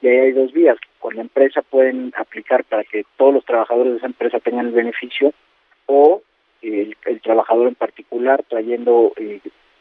y 0.03 0.09
ahí 0.09 0.17
hay 0.19 0.33
dos 0.33 0.53
vías. 0.53 0.79
Con 0.99 1.17
la 1.17 1.23
empresa 1.23 1.63
pueden 1.63 2.13
aplicar 2.17 2.65
para 2.65 2.85
que 2.85 3.05
todos 3.17 3.35
los 3.35 3.45
trabajadores 3.45 3.93
de 3.93 3.99
esa 3.99 4.07
empresa 4.07 4.39
tengan 4.39 4.67
el 4.67 4.73
beneficio, 4.73 5.33
o 5.87 6.23
el, 6.63 6.95
el 7.07 7.21
trabajador 7.21 7.67
en 7.67 7.75
particular 7.75 8.45
trayendo 8.49 9.13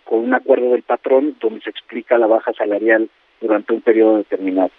con 0.05 0.19
un 0.19 0.33
acuerdo 0.33 0.71
del 0.71 0.81
patrón 0.81 1.35
donde 1.39 1.61
se 1.61 1.69
explica 1.69 2.17
la 2.17 2.25
baja 2.25 2.51
salarial 2.53 3.09
durante 3.41 3.73
un 3.73 3.81
periodo 3.81 4.17
determinado. 4.17 4.71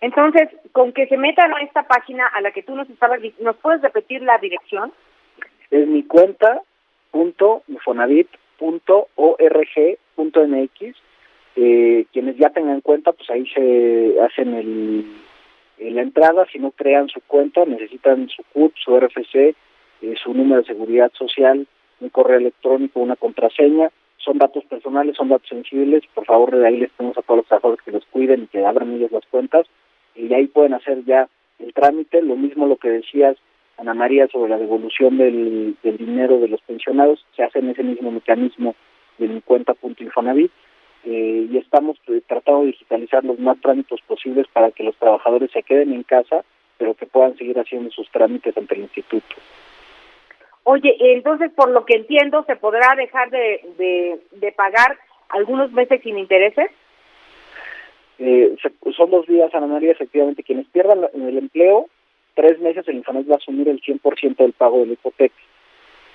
Entonces, 0.00 0.48
con 0.72 0.92
que 0.92 1.06
se 1.08 1.16
metan 1.16 1.52
a 1.52 1.62
esta 1.62 1.82
página 1.88 2.26
a 2.26 2.40
la 2.40 2.52
que 2.52 2.62
tú 2.62 2.74
nos 2.76 2.88
estabas, 2.88 3.20
¿nos 3.40 3.56
puedes 3.56 3.82
repetir 3.82 4.22
la 4.22 4.38
dirección? 4.38 4.92
Es 5.70 5.86
mi 5.86 6.04
cuenta 6.04 6.62
punto 7.10 7.62
eh, 11.56 12.06
quienes 12.12 12.36
ya 12.36 12.50
tengan 12.50 12.80
cuenta 12.80 13.12
pues 13.12 13.28
ahí 13.30 13.46
se 13.48 14.16
hacen 14.22 14.54
el, 14.54 15.04
la 15.94 16.02
entrada 16.02 16.46
si 16.52 16.58
no 16.58 16.70
crean 16.70 17.08
su 17.08 17.20
cuenta 17.22 17.64
necesitan 17.64 18.28
su 18.28 18.42
CUT 18.52 18.74
su 18.76 18.98
RFC 18.98 19.34
eh, 19.34 19.54
su 20.22 20.34
número 20.34 20.60
de 20.60 20.68
seguridad 20.68 21.10
social 21.14 21.66
un 22.00 22.08
correo 22.10 22.38
electrónico 22.38 23.00
una 23.00 23.16
contraseña 23.16 23.90
son 24.18 24.38
datos 24.38 24.64
personales, 24.64 25.16
son 25.16 25.28
datos 25.28 25.48
sensibles, 25.48 26.02
por 26.14 26.24
favor 26.24 26.56
de 26.56 26.66
ahí 26.66 26.76
les 26.78 26.90
pedimos 26.90 27.16
a 27.18 27.22
todos 27.22 27.38
los 27.38 27.46
trabajadores 27.46 27.82
que 27.84 27.92
los 27.92 28.04
cuiden 28.06 28.44
y 28.44 28.46
que 28.48 28.64
abran 28.64 28.92
ellos 28.92 29.12
las 29.12 29.26
cuentas 29.26 29.66
y 30.14 30.32
ahí 30.34 30.46
pueden 30.46 30.74
hacer 30.74 31.04
ya 31.04 31.28
el 31.58 31.72
trámite, 31.72 32.22
lo 32.22 32.36
mismo 32.36 32.66
lo 32.66 32.76
que 32.76 32.90
decías 32.90 33.36
Ana 33.78 33.94
María 33.94 34.26
sobre 34.26 34.50
la 34.50 34.58
devolución 34.58 35.18
del, 35.18 35.76
dinero 35.82 36.40
de 36.40 36.48
los 36.48 36.60
pensionados, 36.62 37.24
se 37.36 37.44
hace 37.44 37.60
en 37.60 37.70
ese 37.70 37.84
mismo 37.84 38.10
mecanismo 38.10 38.74
de 39.18 39.28
mi 39.28 39.40
cuenta 39.40 39.74
punto 39.74 40.02
Infonavit 40.02 40.50
eh, 41.04 41.46
y 41.50 41.56
estamos 41.56 41.96
eh, 42.08 42.20
tratando 42.26 42.62
de 42.62 42.66
digitalizar 42.68 43.24
los 43.24 43.38
más 43.38 43.60
trámites 43.60 44.00
posibles 44.02 44.46
para 44.52 44.72
que 44.72 44.82
los 44.82 44.96
trabajadores 44.96 45.52
se 45.52 45.62
queden 45.62 45.92
en 45.92 46.02
casa, 46.02 46.44
pero 46.76 46.94
que 46.94 47.06
puedan 47.06 47.36
seguir 47.36 47.58
haciendo 47.58 47.90
sus 47.90 48.10
trámites 48.10 48.56
ante 48.56 48.74
el 48.74 48.82
instituto. 48.82 49.36
Oye, 50.70 50.94
entonces 51.00 51.50
por 51.52 51.70
lo 51.70 51.86
que 51.86 51.94
entiendo, 51.94 52.44
¿se 52.44 52.54
podrá 52.54 52.94
dejar 52.94 53.30
de, 53.30 54.20
de, 54.32 54.52
pagar 54.52 54.98
algunos 55.30 55.72
meses 55.72 56.02
sin 56.02 56.18
intereses? 56.18 56.70
Eh, 58.18 58.54
son 58.94 59.10
dos 59.10 59.26
días, 59.26 59.54
Ana 59.54 59.66
María, 59.66 59.92
efectivamente, 59.92 60.42
quienes 60.42 60.66
pierdan 60.66 61.06
el 61.14 61.38
empleo, 61.38 61.86
tres 62.34 62.60
meses 62.60 62.86
el 62.86 62.96
Infonavit 62.96 63.30
va 63.30 63.36
a 63.36 63.38
asumir 63.38 63.66
el 63.66 63.80
100% 63.80 64.36
del 64.36 64.52
pago 64.52 64.80
de 64.80 64.88
la 64.88 64.92
hipoteca. 64.92 65.40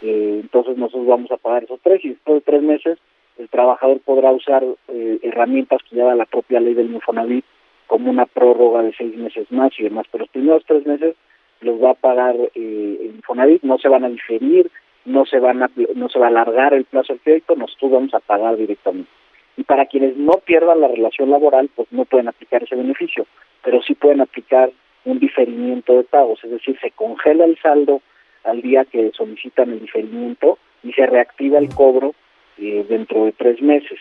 Eh, 0.03 0.41
entonces 0.43 0.77
nosotros 0.77 1.07
vamos 1.07 1.31
a 1.31 1.37
pagar 1.37 1.63
esos 1.63 1.79
tres 1.81 2.05
y 2.05 2.09
después 2.09 2.35
de 2.35 2.51
tres 2.51 2.61
meses 2.61 2.99
el 3.39 3.49
trabajador 3.49 4.01
podrá 4.01 4.31
usar 4.31 4.63
eh, 4.87 5.17
herramientas 5.23 5.81
que 5.89 5.95
lleva 5.95 6.13
la 6.13 6.27
propia 6.27 6.59
ley 6.59 6.75
del 6.75 6.93
Infonavit 6.93 7.43
como 7.87 8.11
una 8.11 8.27
prórroga 8.27 8.83
de 8.83 8.93
seis 8.93 9.15
meses 9.17 9.51
más 9.51 9.71
y 9.79 9.83
demás, 9.83 10.05
pero 10.11 10.25
los 10.25 10.31
primeros 10.31 10.63
tres 10.67 10.85
meses 10.85 11.15
los 11.64 11.82
va 11.82 11.91
a 11.91 11.95
pagar 11.95 12.36
eh, 12.55 13.11
Infonavit, 13.16 13.64
no 13.64 13.78
se 13.78 13.89
van 13.89 14.03
a 14.03 14.09
diferir, 14.09 14.70
no 15.05 15.26
se 15.26 15.39
van 15.39 15.64
a, 15.64 15.70
no 15.95 16.09
se 16.09 16.20
va 16.20 16.28
a 16.28 16.30
alargar 16.30 16.74
el 16.74 16.86
plazo 16.86 17.14
del 17.14 17.22
crédito, 17.22 17.55
nosotros 17.55 17.91
vamos 17.91 18.14
a 18.14 18.20
pagar 18.20 18.55
directamente. 18.57 19.09
Y 19.57 19.64
para 19.64 19.86
quienes 19.86 20.18
no 20.18 20.34
pierdan 20.45 20.82
la 20.82 20.88
relación 20.88 21.30
laboral, 21.30 21.70
pues 21.76 21.88
no 21.91 22.05
pueden 22.05 22.28
aplicar 22.28 22.64
ese 22.64 22.76
beneficio, 22.76 23.26
pero 23.64 23.82
sí 23.84 23.93
pueden 23.93 24.22
aplicar 24.22 24.72
un 25.05 25.20
diferimiento 25.20 25.93
de 25.97 26.03
pagos, 26.03 26.43
es 26.43 26.51
decir, 26.51 26.78
se 26.80 26.91
congela 26.91 27.45
el 27.45 27.57
saldo 27.59 28.01
al 28.43 28.61
día 28.61 28.86
que 28.86 29.11
solicitan 29.14 29.70
el 29.70 29.82
diferimiento 29.82 30.57
y 30.84 30.91
se 30.93 31.05
reactiva 31.05 31.59
el 31.59 31.74
cobro 31.74 32.14
eh, 32.57 32.86
dentro 32.88 33.26
de 33.26 33.32
tres 33.34 33.61
meses. 33.61 33.99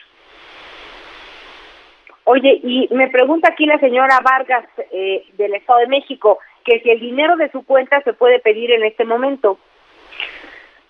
Oye, 2.25 2.61
y 2.63 2.89
me 2.93 3.09
pregunta 3.09 3.49
aquí 3.51 3.67
la 3.67 3.79
señora 3.81 4.21
Vargas 4.23 4.65
eh, 4.93 5.25
del 5.37 5.55
Estado 5.55 5.81
de 5.81 5.89
México 5.89 6.39
que 6.65 6.81
si 6.81 6.91
el 6.91 7.01
dinero 7.01 7.37
de 7.37 7.51
su 7.51 7.65
cuenta 7.65 8.01
se 8.03 8.13
puede 8.13 8.39
pedir 8.41 8.71
en 8.73 8.85
este 8.85 9.05
momento. 9.05 9.59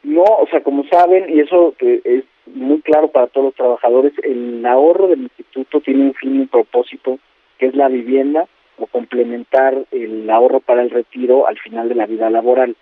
No, 0.03 0.23
o 0.23 0.47
sea, 0.51 0.63
como 0.63 0.85
saben, 0.85 1.31
y 1.31 1.41
eso 1.41 1.75
es 1.81 2.25
muy 2.47 2.81
claro 2.81 3.09
para 3.09 3.29
todos 3.29 3.47
los 3.47 3.55
trabajadores, 3.55 4.13
el 4.23 4.65
ahorro 4.67 5.09
del 5.09 5.23
instituto 5.23 5.81
tiene 5.81 6.03
un 6.03 6.15
fin 6.15 6.37
y 6.37 6.41
un 6.41 6.49
propósito, 6.49 7.19
que 7.59 7.67
es 7.67 7.75
la 7.77 7.89
vivienda 7.89 8.47
o 8.79 8.87
complementar 8.87 9.85
el 9.93 10.29
ahorro 10.29 10.61
para 10.61 10.83
el 10.83 10.91
retiro 10.91 11.47
al 11.47 11.59
final 11.59 11.89
de 11.89 11.95
la 11.95 12.07
vida 12.07 12.31
laboral. 12.31 12.75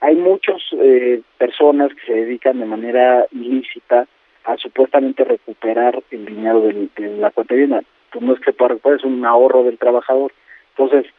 Hay 0.00 0.14
muchas 0.14 0.62
eh, 0.72 1.22
personas 1.38 1.92
que 1.94 2.06
se 2.06 2.14
dedican 2.14 2.60
de 2.60 2.66
manera 2.66 3.26
ilícita 3.32 4.06
a 4.44 4.56
supuestamente 4.56 5.24
recuperar 5.24 6.00
el 6.12 6.26
dinero 6.26 6.60
de 6.60 6.88
la 7.18 7.30
cuenta 7.32 7.54
de 7.54 7.60
vivienda. 7.60 7.84
Pues 8.12 8.24
no 8.24 8.34
es 8.34 8.40
que 8.40 8.52
pueda 8.52 8.68
recuperar, 8.68 8.98
es 8.98 9.04
un 9.04 9.24
ahorro 9.26 9.64
del 9.64 9.78
trabajador. 9.78 10.32
Entonces, 10.76 11.12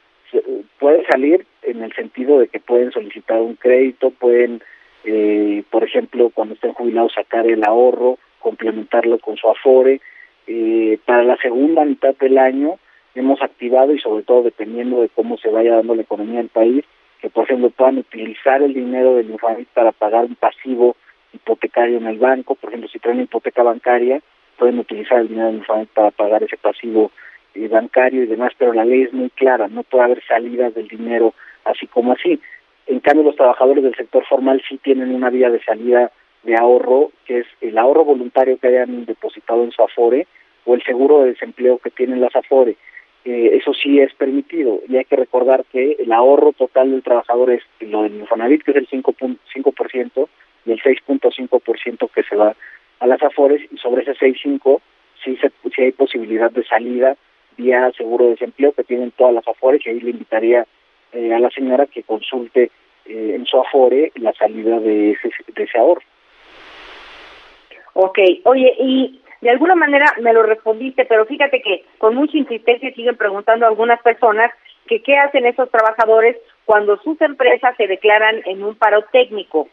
puede 0.79 1.05
salir 1.05 1.45
en 1.63 1.83
el 1.83 1.93
sentido 1.93 2.39
de 2.39 2.47
que 2.47 2.59
pueden 2.59 2.91
solicitar 2.91 3.41
un 3.41 3.55
crédito, 3.55 4.11
pueden, 4.11 4.61
eh, 5.03 5.63
por 5.69 5.83
ejemplo, 5.83 6.29
cuando 6.33 6.55
estén 6.55 6.73
jubilados, 6.73 7.13
sacar 7.13 7.47
el 7.47 7.63
ahorro, 7.63 8.17
complementarlo 8.39 9.19
con 9.19 9.37
su 9.37 9.49
afore. 9.49 10.01
Eh, 10.47 10.97
para 11.05 11.23
la 11.23 11.37
segunda 11.37 11.85
mitad 11.85 12.15
del 12.15 12.37
año 12.37 12.79
hemos 13.15 13.41
activado 13.41 13.93
y 13.93 13.99
sobre 13.99 14.23
todo 14.23 14.43
dependiendo 14.43 15.01
de 15.01 15.09
cómo 15.09 15.37
se 15.37 15.49
vaya 15.49 15.75
dando 15.75 15.95
la 15.95 16.01
economía 16.01 16.39
del 16.39 16.49
país, 16.49 16.85
que 17.21 17.29
por 17.29 17.43
ejemplo 17.43 17.69
puedan 17.69 17.97
utilizar 17.97 18.61
el 18.61 18.73
dinero 18.73 19.15
del 19.15 19.29
Infonavit 19.29 19.67
para 19.69 19.91
pagar 19.91 20.25
un 20.25 20.35
pasivo 20.35 20.95
hipotecario 21.33 21.97
en 21.97 22.07
el 22.07 22.17
banco, 22.17 22.55
por 22.55 22.69
ejemplo 22.69 22.89
si 22.89 22.99
traen 22.99 23.21
hipoteca 23.21 23.61
bancaria, 23.61 24.21
pueden 24.57 24.79
utilizar 24.79 25.19
el 25.19 25.27
dinero 25.27 25.47
del 25.47 25.57
Infonavit 25.57 25.89
para 25.89 26.11
pagar 26.11 26.43
ese 26.43 26.57
pasivo 26.57 27.11
bancario 27.67 28.23
y 28.23 28.27
demás, 28.27 28.53
pero 28.57 28.73
la 28.73 28.85
ley 28.85 29.03
es 29.03 29.13
muy 29.13 29.29
clara, 29.29 29.67
no 29.67 29.83
puede 29.83 30.03
haber 30.03 30.23
salidas 30.25 30.73
del 30.73 30.87
dinero 30.87 31.33
así 31.65 31.87
como 31.87 32.13
así. 32.13 32.39
En 32.87 32.99
cambio, 32.99 33.23
los 33.23 33.35
trabajadores 33.35 33.83
del 33.83 33.95
sector 33.95 34.25
formal 34.25 34.61
sí 34.67 34.77
tienen 34.77 35.13
una 35.13 35.29
vía 35.29 35.49
de 35.49 35.61
salida 35.63 36.11
de 36.43 36.55
ahorro, 36.55 37.11
que 37.25 37.39
es 37.39 37.47
el 37.61 37.77
ahorro 37.77 38.05
voluntario 38.05 38.57
que 38.57 38.67
hayan 38.67 39.05
depositado 39.05 39.63
en 39.63 39.71
su 39.71 39.83
Afore 39.83 40.27
o 40.65 40.73
el 40.73 40.83
seguro 40.83 41.21
de 41.21 41.31
desempleo 41.31 41.77
que 41.77 41.91
tienen 41.91 42.21
las 42.21 42.35
Afore. 42.35 42.77
Eh, 43.25 43.51
eso 43.53 43.73
sí 43.73 43.99
es 43.99 44.13
permitido 44.13 44.79
y 44.87 44.95
hay 44.95 45.05
que 45.05 45.17
recordar 45.17 45.65
que 45.65 45.97
el 45.99 46.11
ahorro 46.13 46.53
total 46.53 46.91
del 46.91 47.03
trabajador 47.03 47.51
es 47.51 47.63
lo 47.81 48.03
del 48.03 48.15
Infonavit, 48.15 48.63
que 48.63 48.71
es 48.71 48.77
el 48.77 48.87
5.5% 48.87 50.27
y 50.65 50.71
el 50.71 50.81
6.5% 50.81 52.09
que 52.11 52.23
se 52.23 52.35
va 52.35 52.55
a 52.99 53.07
las 53.07 53.21
Afores 53.21 53.61
y 53.71 53.77
sobre 53.77 54.03
ese 54.03 54.13
6.5 54.13 54.79
sí, 55.23 55.37
se, 55.37 55.51
sí 55.75 55.81
hay 55.81 55.91
posibilidad 55.91 56.49
de 56.49 56.63
salida 56.63 57.17
vía 57.59 57.91
seguro 57.97 58.25
de 58.25 58.31
desempleo 58.31 58.71
que 58.71 58.83
tienen 58.83 59.11
todas 59.11 59.33
las 59.33 59.47
afores 59.47 59.85
y 59.85 59.89
ahí 59.89 59.99
le 59.99 60.11
invitaría 60.11 60.65
eh, 61.11 61.33
a 61.33 61.39
la 61.39 61.49
señora 61.49 61.85
que 61.87 62.03
consulte 62.03 62.71
eh, 63.05 63.33
en 63.35 63.45
su 63.45 63.59
afore 63.59 64.11
la 64.15 64.33
salida 64.33 64.79
de 64.79 65.11
ese, 65.11 65.29
de 65.55 65.63
ese 65.63 65.77
ahorro. 65.77 66.01
Ok, 67.93 68.19
oye, 68.45 68.73
y 68.79 69.21
de 69.41 69.49
alguna 69.49 69.75
manera 69.75 70.05
me 70.21 70.33
lo 70.33 70.43
respondiste, 70.43 71.05
pero 71.05 71.25
fíjate 71.25 71.61
que 71.61 71.83
con 71.97 72.15
mucha 72.15 72.37
insistencia 72.37 72.93
siguen 72.93 73.17
preguntando 73.17 73.65
a 73.65 73.69
algunas 73.69 74.01
personas 74.01 74.51
que 74.87 75.01
qué 75.01 75.17
hacen 75.17 75.45
esos 75.45 75.69
trabajadores 75.69 76.37
cuando 76.65 76.97
sus 77.01 77.19
empresas 77.21 77.75
se 77.77 77.87
declaran 77.87 78.41
en 78.45 78.63
un 78.63 78.75
paro 78.75 79.03
técnico. 79.11 79.67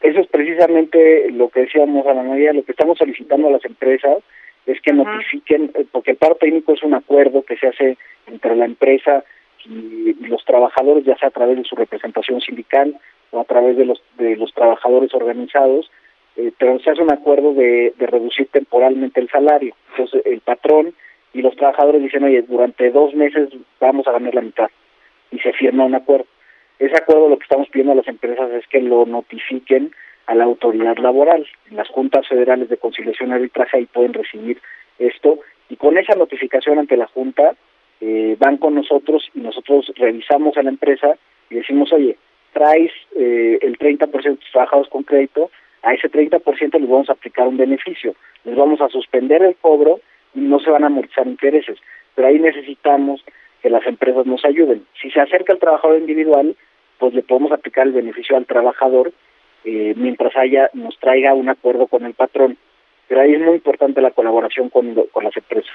Eso 0.00 0.20
es 0.20 0.26
precisamente 0.28 1.30
lo 1.30 1.48
que 1.48 1.60
decíamos 1.60 2.06
a 2.06 2.14
la 2.14 2.22
mayoría, 2.22 2.52
lo 2.52 2.64
que 2.64 2.72
estamos 2.72 2.98
solicitando 2.98 3.48
a 3.48 3.52
las 3.52 3.64
empresas 3.64 4.18
es 4.66 4.80
que 4.80 4.92
notifiquen, 4.92 5.72
eh, 5.74 5.84
porque 5.90 6.12
el 6.12 6.16
paro 6.16 6.36
técnico 6.36 6.72
es 6.72 6.82
un 6.82 6.94
acuerdo 6.94 7.42
que 7.42 7.56
se 7.56 7.68
hace 7.68 7.98
entre 8.26 8.56
la 8.56 8.64
empresa 8.64 9.24
y, 9.64 10.14
los 10.26 10.44
trabajadores, 10.44 11.04
ya 11.04 11.16
sea 11.16 11.28
a 11.28 11.32
través 11.32 11.56
de 11.56 11.64
su 11.64 11.76
representación 11.76 12.40
sindical 12.40 12.96
o 13.30 13.40
a 13.40 13.44
través 13.44 13.76
de 13.76 13.84
los, 13.84 14.02
de 14.16 14.36
los 14.36 14.52
trabajadores 14.54 15.12
organizados, 15.14 15.90
eh, 16.36 16.52
pero 16.58 16.78
se 16.78 16.90
hace 16.90 17.02
un 17.02 17.12
acuerdo 17.12 17.52
de, 17.54 17.94
de 17.98 18.06
reducir 18.06 18.48
temporalmente 18.48 19.20
el 19.20 19.28
salario. 19.28 19.74
Entonces 19.90 20.22
el 20.24 20.40
patrón 20.40 20.94
y 21.32 21.42
los 21.42 21.56
trabajadores 21.56 22.02
dicen, 22.02 22.24
oye, 22.24 22.42
durante 22.42 22.90
dos 22.90 23.14
meses 23.14 23.50
vamos 23.80 24.06
a 24.06 24.12
ganar 24.12 24.34
la 24.34 24.42
mitad 24.42 24.70
y 25.30 25.38
se 25.38 25.52
firma 25.52 25.84
un 25.84 25.94
acuerdo. 25.94 26.26
Ese 26.78 26.96
acuerdo 26.96 27.28
lo 27.28 27.38
que 27.38 27.44
estamos 27.44 27.68
pidiendo 27.68 27.92
a 27.92 27.96
las 27.96 28.08
empresas 28.08 28.50
es 28.52 28.66
que 28.66 28.80
lo 28.80 29.04
notifiquen 29.04 29.92
a 30.30 30.34
la 30.36 30.44
autoridad 30.44 30.96
laboral. 30.98 31.44
En 31.68 31.76
las 31.76 31.88
juntas 31.88 32.26
federales 32.28 32.68
de 32.68 32.76
conciliación 32.76 33.30
y 33.30 33.32
arbitraje 33.32 33.78
ahí 33.78 33.86
pueden 33.86 34.14
recibir 34.14 34.58
esto 34.98 35.40
y 35.68 35.74
con 35.74 35.98
esa 35.98 36.14
notificación 36.14 36.78
ante 36.78 36.96
la 36.96 37.08
junta 37.08 37.56
eh, 38.00 38.36
van 38.38 38.56
con 38.56 38.76
nosotros 38.76 39.28
y 39.34 39.40
nosotros 39.40 39.92
revisamos 39.96 40.56
a 40.56 40.62
la 40.62 40.70
empresa 40.70 41.16
y 41.50 41.56
decimos, 41.56 41.92
oye, 41.92 42.16
traes 42.52 42.92
eh, 43.16 43.58
el 43.60 43.76
30% 43.76 44.22
de 44.22 44.36
tus 44.36 44.50
trabajadores 44.52 44.90
con 44.90 45.02
crédito, 45.02 45.50
a 45.82 45.94
ese 45.94 46.08
30% 46.08 46.78
les 46.78 46.88
vamos 46.88 47.08
a 47.08 47.14
aplicar 47.14 47.48
un 47.48 47.56
beneficio, 47.56 48.14
les 48.44 48.54
vamos 48.54 48.80
a 48.80 48.88
suspender 48.88 49.42
el 49.42 49.56
cobro 49.56 50.00
y 50.34 50.40
no 50.40 50.60
se 50.60 50.70
van 50.70 50.84
a 50.84 50.86
amortizar 50.86 51.26
intereses, 51.26 51.78
pero 52.14 52.28
ahí 52.28 52.38
necesitamos 52.38 53.24
que 53.62 53.70
las 53.70 53.84
empresas 53.84 54.26
nos 54.26 54.44
ayuden. 54.44 54.86
Si 55.02 55.10
se 55.10 55.20
acerca 55.20 55.52
el 55.52 55.58
trabajador 55.58 55.98
individual, 55.98 56.54
pues 56.98 57.14
le 57.14 57.22
podemos 57.22 57.50
aplicar 57.50 57.88
el 57.88 57.94
beneficio 57.94 58.36
al 58.36 58.46
trabajador 58.46 59.12
eh, 59.64 59.94
mientras 59.96 60.36
haya 60.36 60.70
nos 60.74 60.98
traiga 60.98 61.34
un 61.34 61.48
acuerdo 61.48 61.86
con 61.86 62.04
el 62.04 62.14
patrón. 62.14 62.56
Pero 63.08 63.20
ahí 63.20 63.34
es 63.34 63.40
muy 63.40 63.54
importante 63.54 64.00
la 64.00 64.12
colaboración 64.12 64.68
con, 64.68 64.94
con 65.12 65.24
las 65.24 65.36
empresas. 65.36 65.72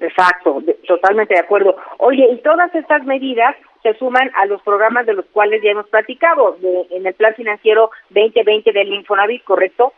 Exacto, 0.00 0.62
totalmente 0.86 1.34
de 1.34 1.40
acuerdo. 1.40 1.76
Oye, 1.98 2.28
y 2.30 2.36
todas 2.38 2.74
estas 2.74 3.04
medidas 3.04 3.54
se 3.82 3.94
suman 3.94 4.30
a 4.34 4.46
los 4.46 4.60
programas 4.62 5.06
de 5.06 5.14
los 5.14 5.26
cuales 5.26 5.62
ya 5.62 5.70
hemos 5.70 5.88
platicado 5.88 6.56
de, 6.60 6.86
en 6.90 7.06
el 7.06 7.14
Plan 7.14 7.34
Financiero 7.34 7.90
2020 8.10 8.72
del 8.72 8.92
Infonavit, 8.92 9.44
¿correcto? 9.44 9.92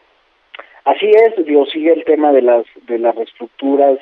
Así 0.84 1.10
es, 1.10 1.44
digo, 1.44 1.66
sigue 1.66 1.92
el 1.92 2.04
tema 2.04 2.32
de 2.32 2.42
las 2.42 2.64
de 2.86 2.98
las 2.98 3.14
reestructuras 3.14 3.98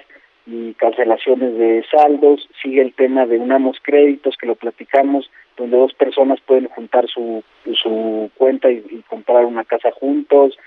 y 0.46 0.74
cancelaciones 0.74 1.56
de 1.56 1.84
saldos, 1.90 2.46
sigue 2.62 2.82
el 2.82 2.92
tema 2.92 3.24
de 3.24 3.38
unamos 3.38 3.78
créditos 3.82 4.36
que 4.36 4.46
lo 4.46 4.56
platicamos 4.56 5.30
donde 5.56 5.76
dos 5.76 5.94
personas 5.94 6.40
pueden 6.40 6.68
juntar 6.68 7.06
su, 7.08 7.42
su 7.82 8.30
cuenta 8.36 8.70
y, 8.70 9.02
comprar 9.08 9.44
una 9.44 9.64
casa 9.64 9.90
juntos. 9.92 10.58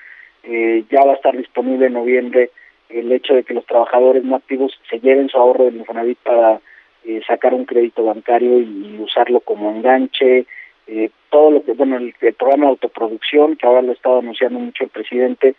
Eh, 0.43 0.85
ya 0.89 1.03
va 1.03 1.13
a 1.13 1.15
estar 1.15 1.35
disponible 1.35 1.88
en 1.88 1.93
noviembre 1.93 2.51
el 2.89 3.11
hecho 3.11 3.33
de 3.33 3.43
que 3.43 3.53
los 3.53 3.65
trabajadores 3.65 4.23
no 4.23 4.35
activos 4.35 4.79
se 4.89 4.99
lleven 4.99 5.29
su 5.29 5.38
ahorro 5.38 5.65
del 5.65 5.77
Infonavit 5.77 6.19
para 6.19 6.61
eh, 7.03 7.21
sacar 7.27 7.53
un 7.53 7.65
crédito 7.65 8.03
bancario 8.03 8.59
y 8.59 8.97
usarlo 8.99 9.39
como 9.41 9.71
enganche. 9.71 10.45
Eh, 10.88 11.09
todo 11.29 11.51
lo 11.51 11.63
que, 11.63 11.73
bueno, 11.73 11.97
el, 11.97 12.13
programa 12.33 12.65
de 12.65 12.71
autoproducción, 12.71 13.57
que 13.57 13.67
ahora 13.67 13.81
lo 13.81 13.91
ha 13.91 13.95
estado 13.95 14.19
anunciando 14.19 14.59
mucho 14.59 14.85
el 14.85 14.89
presidente, 14.89 15.55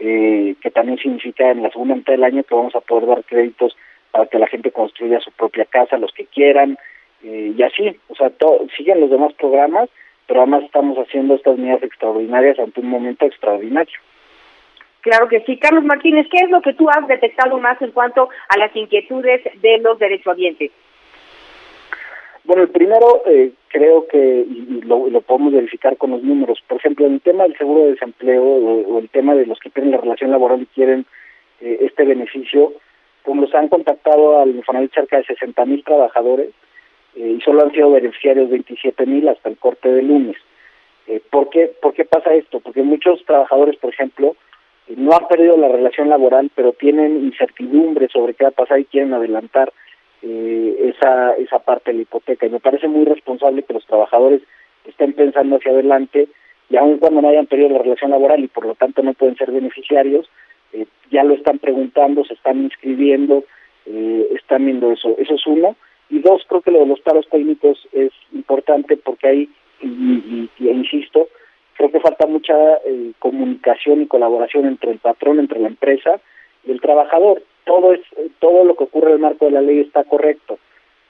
eh, 0.00 0.56
que 0.60 0.70
también 0.70 0.98
significa 0.98 1.50
en 1.50 1.62
la 1.62 1.70
segunda 1.70 1.94
mitad 1.94 2.12
del 2.12 2.24
año 2.24 2.42
que 2.42 2.54
vamos 2.54 2.74
a 2.74 2.80
poder 2.80 3.06
dar 3.06 3.24
créditos 3.24 3.76
para 4.10 4.26
que 4.26 4.38
la 4.38 4.48
gente 4.48 4.72
construya 4.72 5.20
su 5.20 5.30
propia 5.32 5.64
casa, 5.64 5.98
los 5.98 6.12
que 6.12 6.26
quieran, 6.26 6.76
eh, 7.24 7.54
y 7.56 7.62
así, 7.62 7.96
o 8.08 8.14
sea, 8.14 8.32
siguen 8.76 9.00
los 9.00 9.10
demás 9.10 9.32
programas, 9.34 9.88
pero 10.26 10.40
además 10.40 10.64
estamos 10.64 10.96
haciendo 10.98 11.34
estas 11.34 11.58
medidas 11.58 11.82
extraordinarias 11.82 12.58
ante 12.58 12.80
un 12.80 12.88
momento 12.88 13.26
extraordinario. 13.26 13.98
Claro 15.02 15.28
que 15.28 15.40
sí. 15.40 15.58
Carlos 15.58 15.84
Martínez, 15.84 16.26
¿qué 16.30 16.44
es 16.44 16.50
lo 16.50 16.62
que 16.62 16.74
tú 16.74 16.88
has 16.88 17.06
detectado 17.08 17.58
más 17.58 17.80
en 17.82 17.90
cuanto 17.90 18.28
a 18.48 18.56
las 18.56 18.74
inquietudes 18.74 19.42
de 19.60 19.78
los 19.78 19.98
derechohabientes? 19.98 20.70
Bueno, 22.44 22.62
el 22.62 22.70
primero 22.70 23.22
eh, 23.26 23.52
creo 23.68 24.06
que, 24.08 24.18
y 24.18 24.80
lo, 24.82 25.08
lo, 25.08 25.20
podemos 25.20 25.52
verificar 25.52 25.96
con 25.96 26.10
los 26.10 26.22
números, 26.22 26.60
por 26.66 26.78
ejemplo, 26.78 27.06
el 27.06 27.20
tema 27.20 27.44
del 27.44 27.56
seguro 27.56 27.84
de 27.84 27.92
desempleo 27.92 28.42
o, 28.42 28.98
el 28.98 29.08
tema 29.10 29.34
de 29.34 29.46
los 29.46 29.58
que 29.60 29.70
tienen 29.70 29.92
la 29.92 29.98
relación 29.98 30.30
laboral 30.30 30.62
y 30.62 30.66
quieren 30.66 31.06
eh, 31.60 31.78
este 31.82 32.04
beneficio, 32.04 32.72
como 33.22 33.42
los 33.42 33.54
han 33.54 33.68
contactado 33.68 34.40
al 34.40 34.50
Infonavit 34.50 34.92
cerca 34.92 35.18
de 35.18 35.24
60 35.24 35.64
mil 35.66 35.84
trabajadores, 35.84 36.50
eh, 37.16 37.36
y 37.38 37.40
solo 37.40 37.62
han 37.62 37.72
sido 37.72 37.90
beneficiarios 37.90 38.50
27 38.50 39.06
mil 39.06 39.28
hasta 39.28 39.48
el 39.48 39.58
corte 39.58 39.90
de 39.90 40.02
lunes. 40.02 40.36
Eh, 41.06 41.20
¿por, 41.30 41.50
qué, 41.50 41.72
¿Por 41.80 41.94
qué 41.94 42.04
pasa 42.04 42.34
esto? 42.34 42.60
Porque 42.60 42.82
muchos 42.82 43.24
trabajadores, 43.24 43.76
por 43.76 43.92
ejemplo, 43.92 44.36
no 44.96 45.12
han 45.12 45.28
perdido 45.28 45.56
la 45.56 45.68
relación 45.68 46.08
laboral, 46.08 46.50
pero 46.54 46.72
tienen 46.72 47.24
incertidumbre 47.24 48.08
sobre 48.08 48.34
qué 48.34 48.44
va 48.44 48.50
a 48.50 48.52
pasar 48.52 48.80
y 48.80 48.84
quieren 48.84 49.14
adelantar 49.14 49.72
eh, 50.22 50.94
esa, 50.94 51.34
esa 51.34 51.58
parte 51.60 51.90
de 51.90 51.98
la 51.98 52.02
hipoteca. 52.02 52.46
Y 52.46 52.50
me 52.50 52.60
parece 52.60 52.88
muy 52.88 53.04
responsable 53.04 53.62
que 53.62 53.74
los 53.74 53.86
trabajadores 53.86 54.42
estén 54.84 55.12
pensando 55.12 55.56
hacia 55.56 55.72
adelante 55.72 56.28
y 56.70 56.76
aun 56.76 56.98
cuando 56.98 57.20
no 57.20 57.28
hayan 57.28 57.46
perdido 57.46 57.68
la 57.70 57.78
relación 57.78 58.10
laboral 58.10 58.42
y 58.42 58.48
por 58.48 58.64
lo 58.64 58.74
tanto 58.74 59.02
no 59.02 59.14
pueden 59.14 59.36
ser 59.36 59.50
beneficiarios, 59.50 60.28
eh, 60.72 60.86
ya 61.10 61.22
lo 61.22 61.34
están 61.34 61.58
preguntando, 61.58 62.24
se 62.24 62.34
están 62.34 62.62
inscribiendo, 62.62 63.44
eh, 63.86 64.28
están 64.34 64.64
viendo 64.64 64.90
eso. 64.92 65.14
Eso 65.18 65.34
es 65.34 65.46
uno. 65.46 65.76
Y 66.12 66.18
dos, 66.18 66.42
creo 66.46 66.60
que 66.60 66.70
lo 66.70 66.80
de 66.80 66.86
los 66.86 67.00
paros 67.00 67.26
técnicos 67.30 67.88
es 67.90 68.12
importante 68.34 68.98
porque 68.98 69.26
ahí, 69.26 69.48
y, 69.80 70.50
insisto, 70.60 71.28
creo 71.74 71.90
que 71.90 72.00
falta 72.00 72.26
mucha 72.26 72.54
eh, 72.84 73.12
comunicación 73.18 74.02
y 74.02 74.06
colaboración 74.06 74.66
entre 74.66 74.90
el 74.90 74.98
patrón, 74.98 75.38
entre 75.38 75.58
la 75.58 75.68
empresa 75.68 76.20
y 76.66 76.70
el 76.70 76.82
trabajador. 76.82 77.42
Todo 77.64 77.94
es 77.94 78.02
todo 78.40 78.66
lo 78.66 78.76
que 78.76 78.84
ocurre 78.84 79.06
en 79.06 79.14
el 79.14 79.18
marco 79.20 79.46
de 79.46 79.52
la 79.52 79.62
ley 79.62 79.80
está 79.80 80.04
correcto, 80.04 80.58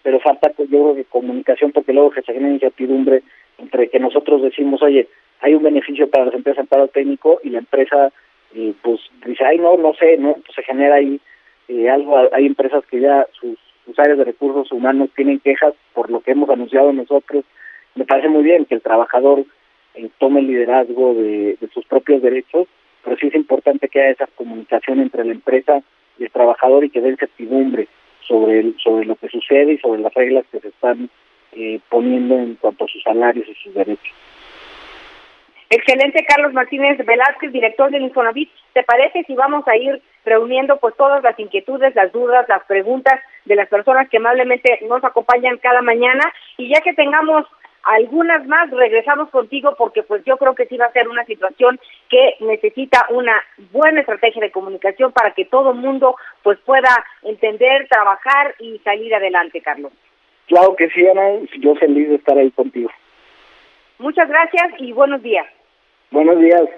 pero 0.05 0.21
falta 0.21 0.53
yo 0.57 0.67
creo 0.67 0.95
que 0.95 1.05
comunicación 1.05 1.73
porque 1.73 1.93
luego 1.93 2.15
se 2.15 2.23
genera 2.23 2.55
incertidumbre 2.55 3.25
entre 3.59 3.89
que 3.89 3.99
nosotros 3.99 4.41
decimos, 4.41 4.83
oye, 4.83 5.09
hay 5.41 5.55
un 5.55 5.65
beneficio 5.65 6.09
para 6.09 6.27
las 6.27 6.35
empresas 6.35 6.61
en 6.61 6.69
paro 6.69 6.87
técnico 6.87 7.41
y 7.43 7.51
la 7.51 7.59
empresa 7.59 8.13
eh, 8.55 8.73
pues 8.83 9.01
dice, 9.27 9.45
ay, 9.45 9.59
no, 9.59 9.77
no 9.77 9.95
sé, 9.95 10.17
¿no? 10.17 10.35
Pues 10.35 10.55
se 10.55 10.63
genera 10.63 10.95
ahí 10.95 11.21
eh, 11.67 11.91
algo, 11.91 12.17
hay 12.33 12.47
empresas 12.47 12.85
que 12.87 13.01
ya 13.01 13.27
sus, 13.33 13.59
sus 13.85 13.99
áreas 13.99 14.19
de 14.19 14.25
recursos 14.25 14.71
humanos 14.73 15.11
tienen 15.15 15.41
quejas 15.41 15.75
por 15.93 16.11
lo 16.11 16.21
que 16.21 16.33
hemos 16.33 16.49
anunciado 16.51 16.93
nosotros. 16.93 17.45
Me 17.95 18.05
parece 18.05 18.29
muy 18.29 18.43
bien 18.43 18.65
que 18.65 18.75
el 18.75 18.83
trabajador 18.83 19.45
eh, 19.95 20.09
tome 20.19 20.41
el 20.41 20.47
liderazgo 20.47 21.15
de, 21.15 21.57
sus 21.73 21.85
propios 21.87 22.23
derechos, 22.23 22.69
pero 23.05 23.17
sí 23.17 23.27
es 23.29 23.35
importante 23.35 23.89
que 23.89 24.01
haya 24.01 24.13
esa 24.13 24.27
comunicación 24.35 25.01
entre 25.01 25.25
la 25.25 25.33
empresa 25.33 25.83
y 26.19 26.25
el 26.25 26.31
trabajador 26.31 26.85
y 26.85 26.91
que 26.91 27.01
den 27.01 27.17
certidumbre 27.17 27.89
sobre, 28.27 28.61
el, 28.61 28.77
sobre 28.83 29.05
lo 29.05 29.17
que 29.17 29.29
sucede 29.29 29.73
y 29.73 29.79
sobre 29.79 30.01
las 30.01 30.15
reglas 30.15 30.45
que 30.51 30.61
se 30.61 30.69
están 30.69 31.11
poniendo 31.91 32.37
en 32.37 32.55
cuanto 32.55 32.85
a 32.85 32.89
sus 32.89 33.03
salarios 33.03 33.47
y 33.47 33.55
sus 33.55 33.75
derechos. 33.75 34.13
Excelente, 35.75 36.23
Carlos 36.29 36.53
Martínez 36.53 36.99
Velázquez, 36.99 37.51
director 37.51 37.91
del 37.91 38.03
Infonavit. 38.03 38.51
¿Te 38.75 38.83
parece 38.83 39.25
si 39.25 39.35
vamos 39.35 39.67
a 39.67 39.75
ir 39.75 40.03
reuniendo 40.23 40.77
pues 40.77 40.95
todas 40.97 41.23
las 41.23 41.39
inquietudes, 41.39 41.95
las 41.95 42.13
dudas, 42.13 42.47
las 42.47 42.63
preguntas 42.65 43.19
de 43.45 43.57
las 43.57 43.69
personas 43.69 44.09
que 44.09 44.19
amablemente 44.19 44.79
nos 44.89 45.03
acompañan 45.05 45.59
cada 45.59 45.83
mañana 45.83 46.33
y 46.57 46.69
ya 46.73 46.81
que 46.81 46.95
tengamos 46.95 47.47
algunas 47.85 48.47
más 48.47 48.71
regresamos 48.71 49.29
contigo 49.31 49.75
porque 49.77 50.03
pues 50.03 50.23
yo 50.25 50.37
creo 50.37 50.55
que 50.55 50.67
sí 50.67 50.77
va 50.77 50.87
a 50.87 50.93
ser 50.93 51.09
una 51.09 51.25
situación 51.25 51.81
que 52.09 52.37
necesita 52.41 53.07
una 53.11 53.35
buena 53.73 54.01
estrategia 54.01 54.41
de 54.41 54.53
comunicación 54.53 55.13
para 55.13 55.33
que 55.33 55.45
todo 55.45 55.73
el 55.73 55.79
mundo 55.79 56.17
pues 56.43 56.59
pueda 56.61 57.05
entender, 57.23 57.89
trabajar 57.89 58.55
y 58.59 58.79
salir 58.85 59.15
adelante, 59.15 59.61
Carlos. 59.61 59.93
Claro 60.47 60.77
que 60.77 60.89
sí, 60.91 61.07
Ana, 61.07 61.41
yo 61.59 61.75
feliz 61.77 62.09
de 62.09 62.17
estar 62.17 62.37
ahí 62.37 62.51
contigo. 62.51 62.91
Muchas 63.99 64.29
gracias 64.29 64.75
y 64.79 64.93
buenos 64.93 65.23
días. 65.23 65.47
Buenos 66.11 66.39
días. 66.41 66.69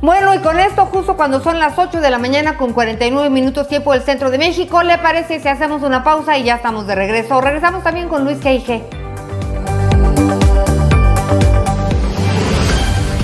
Bueno, 0.00 0.32
y 0.32 0.38
con 0.38 0.60
esto, 0.60 0.86
justo 0.86 1.16
cuando 1.16 1.40
son 1.42 1.58
las 1.58 1.76
8 1.76 2.00
de 2.00 2.10
la 2.10 2.18
mañana 2.18 2.56
con 2.56 2.72
49 2.72 3.30
minutos 3.30 3.66
tiempo 3.66 3.92
del 3.92 4.02
centro 4.02 4.30
de 4.30 4.38
México, 4.38 4.82
¿le 4.84 4.96
parece 4.98 5.40
si 5.40 5.48
hacemos 5.48 5.82
una 5.82 6.04
pausa 6.04 6.38
y 6.38 6.44
ya 6.44 6.56
estamos 6.56 6.86
de 6.86 6.94
regreso? 6.94 7.40
Regresamos 7.40 7.82
también 7.82 8.08
con 8.08 8.24
Luis 8.24 8.38
G.I.G. 8.38 8.82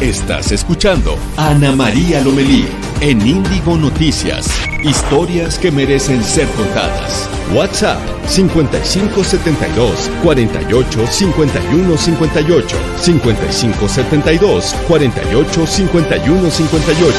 Estás 0.00 0.50
escuchando 0.50 1.16
Ana 1.36 1.72
María 1.72 2.20
Lomelí 2.20 2.83
en 3.00 3.26
Índigo 3.26 3.76
Noticias. 3.76 4.46
Historias 4.82 5.58
que 5.58 5.70
merecen 5.70 6.22
ser 6.22 6.46
contadas. 6.48 7.28
WhatsApp 7.54 7.98
5572 8.26 10.10
48 10.22 11.06
51 11.06 11.96
58 11.96 12.76
5572 13.00 14.74
48 14.88 15.66
51 15.66 16.50
58. 16.50 17.16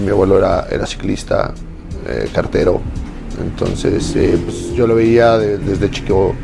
mi 0.00 0.10
abuelo 0.10 0.38
era, 0.38 0.66
era 0.70 0.86
ciclista, 0.86 1.54
eh, 2.08 2.28
cartero, 2.32 2.80
entonces 3.40 4.14
eh, 4.16 4.38
pues, 4.44 4.72
yo 4.74 4.86
lo 4.86 4.94
veía 4.94 5.38
desde 5.38 5.90
chico 5.90 6.34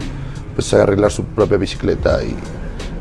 pues 0.55 0.73
arreglar 0.75 1.11
su 1.11 1.25
propia 1.25 1.57
bicicleta 1.57 2.23
y, 2.23 2.35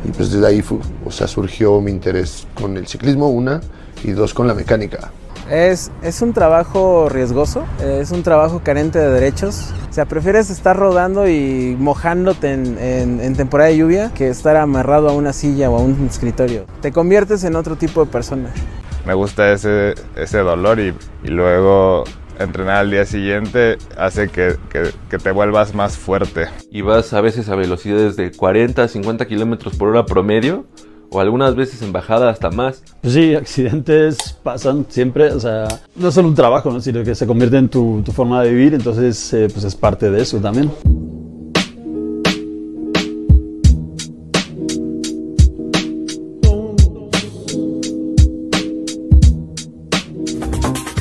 y 0.03 0.11
pues 0.11 0.31
desde 0.31 0.47
ahí 0.47 0.63
o 1.05 1.11
sea, 1.11 1.27
surgió 1.27 1.79
mi 1.81 1.91
interés 1.91 2.47
con 2.55 2.77
el 2.77 2.87
ciclismo, 2.87 3.29
una, 3.29 3.61
y 4.03 4.11
dos, 4.11 4.33
con 4.33 4.47
la 4.47 4.53
mecánica. 4.53 5.11
Es, 5.49 5.91
es, 6.01 6.21
un 6.21 6.33
trabajo 6.33 7.09
riesgoso, 7.09 7.65
es 7.83 8.11
un 8.11 8.23
trabajo 8.23 8.61
carente 8.63 8.99
de 8.99 9.09
derechos. 9.09 9.73
O 9.89 9.93
sea, 9.93 10.05
prefieres 10.05 10.49
estar 10.49 10.77
rodando 10.77 11.27
y 11.27 11.75
mojándote 11.77 12.53
en, 12.53 12.77
en, 13.19 13.35
temporada 13.35 13.69
de 13.69 13.77
lluvia 13.77 14.11
que 14.15 14.29
estar 14.29 14.55
amarrado 14.55 15.09
a 15.09 15.13
una 15.13 15.33
silla 15.33 15.69
o 15.69 15.77
a 15.77 15.81
un 15.81 16.07
escritorio. 16.09 16.65
Te 16.81 16.93
conviertes 16.93 17.43
en 17.43 17.57
otro 17.57 17.75
tipo 17.75 18.05
de 18.05 18.11
persona. 18.11 18.49
Me 19.05 19.13
gusta 19.13 19.51
ese, 19.51 19.95
ese 20.15 20.37
dolor 20.37 20.79
y, 20.79 20.93
y 21.23 21.27
luego 21.27 22.05
entrenar 22.43 22.77
al 22.77 22.91
día 22.91 23.05
siguiente 23.05 23.77
hace 23.97 24.29
que, 24.29 24.55
que, 24.69 24.91
que, 25.09 25.17
te 25.17 25.31
vuelvas 25.31 25.73
más 25.73 25.97
fuerte. 25.97 26.47
Y 26.71 26.81
vas 26.81 27.13
a 27.13 27.21
veces 27.21 27.49
a 27.49 27.55
velocidades 27.55 28.15
de 28.15 28.31
40, 28.31 28.87
50 28.87 29.25
kilómetros 29.27 29.75
por 29.75 29.89
hora 29.89 30.05
promedio 30.05 30.65
o 31.11 31.19
algunas 31.19 31.55
veces 31.55 31.81
en 31.81 31.91
bajada 31.91 32.29
hasta 32.29 32.49
más. 32.49 32.83
Pues 33.01 33.13
sí, 33.13 33.35
accidentes 33.35 34.37
pasan 34.43 34.85
siempre, 34.87 35.31
o 35.31 35.39
sea, 35.39 35.67
no 35.95 36.07
es 36.07 36.13
solo 36.13 36.29
un 36.29 36.35
trabajo, 36.35 36.71
¿no? 36.71 36.79
sino 36.79 37.03
que 37.03 37.15
se 37.15 37.27
convierte 37.27 37.57
en 37.57 37.67
tu, 37.67 38.01
tu 38.03 38.13
forma 38.13 38.41
de 38.41 38.51
vivir, 38.51 38.73
entonces 38.73 39.33
eh, 39.33 39.47
pues 39.51 39.65
es 39.65 39.75
parte 39.75 40.09
de 40.09 40.21
eso 40.21 40.37
también. 40.39 40.71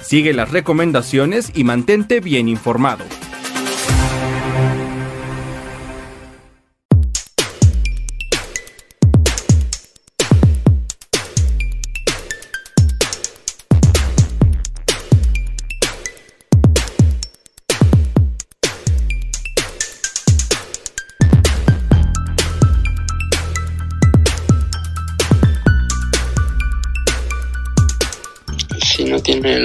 Sigue 0.00 0.32
las 0.32 0.50
recomendaciones 0.50 1.50
y 1.54 1.64
mantente 1.64 2.20
bien 2.20 2.48
informado. 2.48 3.04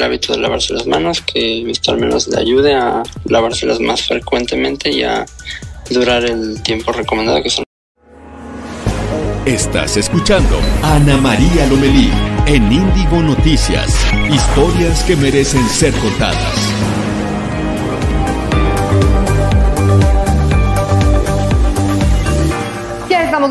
El 0.04 0.10
hábito 0.10 0.34
de 0.34 0.39
lavarse 0.39 0.74
las 0.74 0.86
manos, 0.86 1.22
que 1.22 1.70
esto 1.70 1.91
al 1.91 1.99
menos 1.99 2.28
le 2.28 2.39
ayude 2.39 2.76
a 2.76 3.04
lavárselas 3.26 3.80
más 3.80 4.01
frecuentemente 4.04 4.91
y 4.91 5.04
a 5.04 5.26
durar 5.89 6.26
el 6.26 6.62
tiempo 6.62 6.91
recomendado 6.91 7.41
que 7.41 7.49
son. 7.49 7.64
Estás 9.45 9.97
escuchando 9.97 10.60
Ana 10.82 11.18
María 11.18 11.66
Lomelí 11.68 12.10
en 12.47 12.72
Índigo 12.72 13.22
Noticias. 13.22 13.93
Historias 14.30 15.04
que 15.04 15.16
merecen 15.16 15.68
ser 15.70 15.93
contadas. 15.95 17.03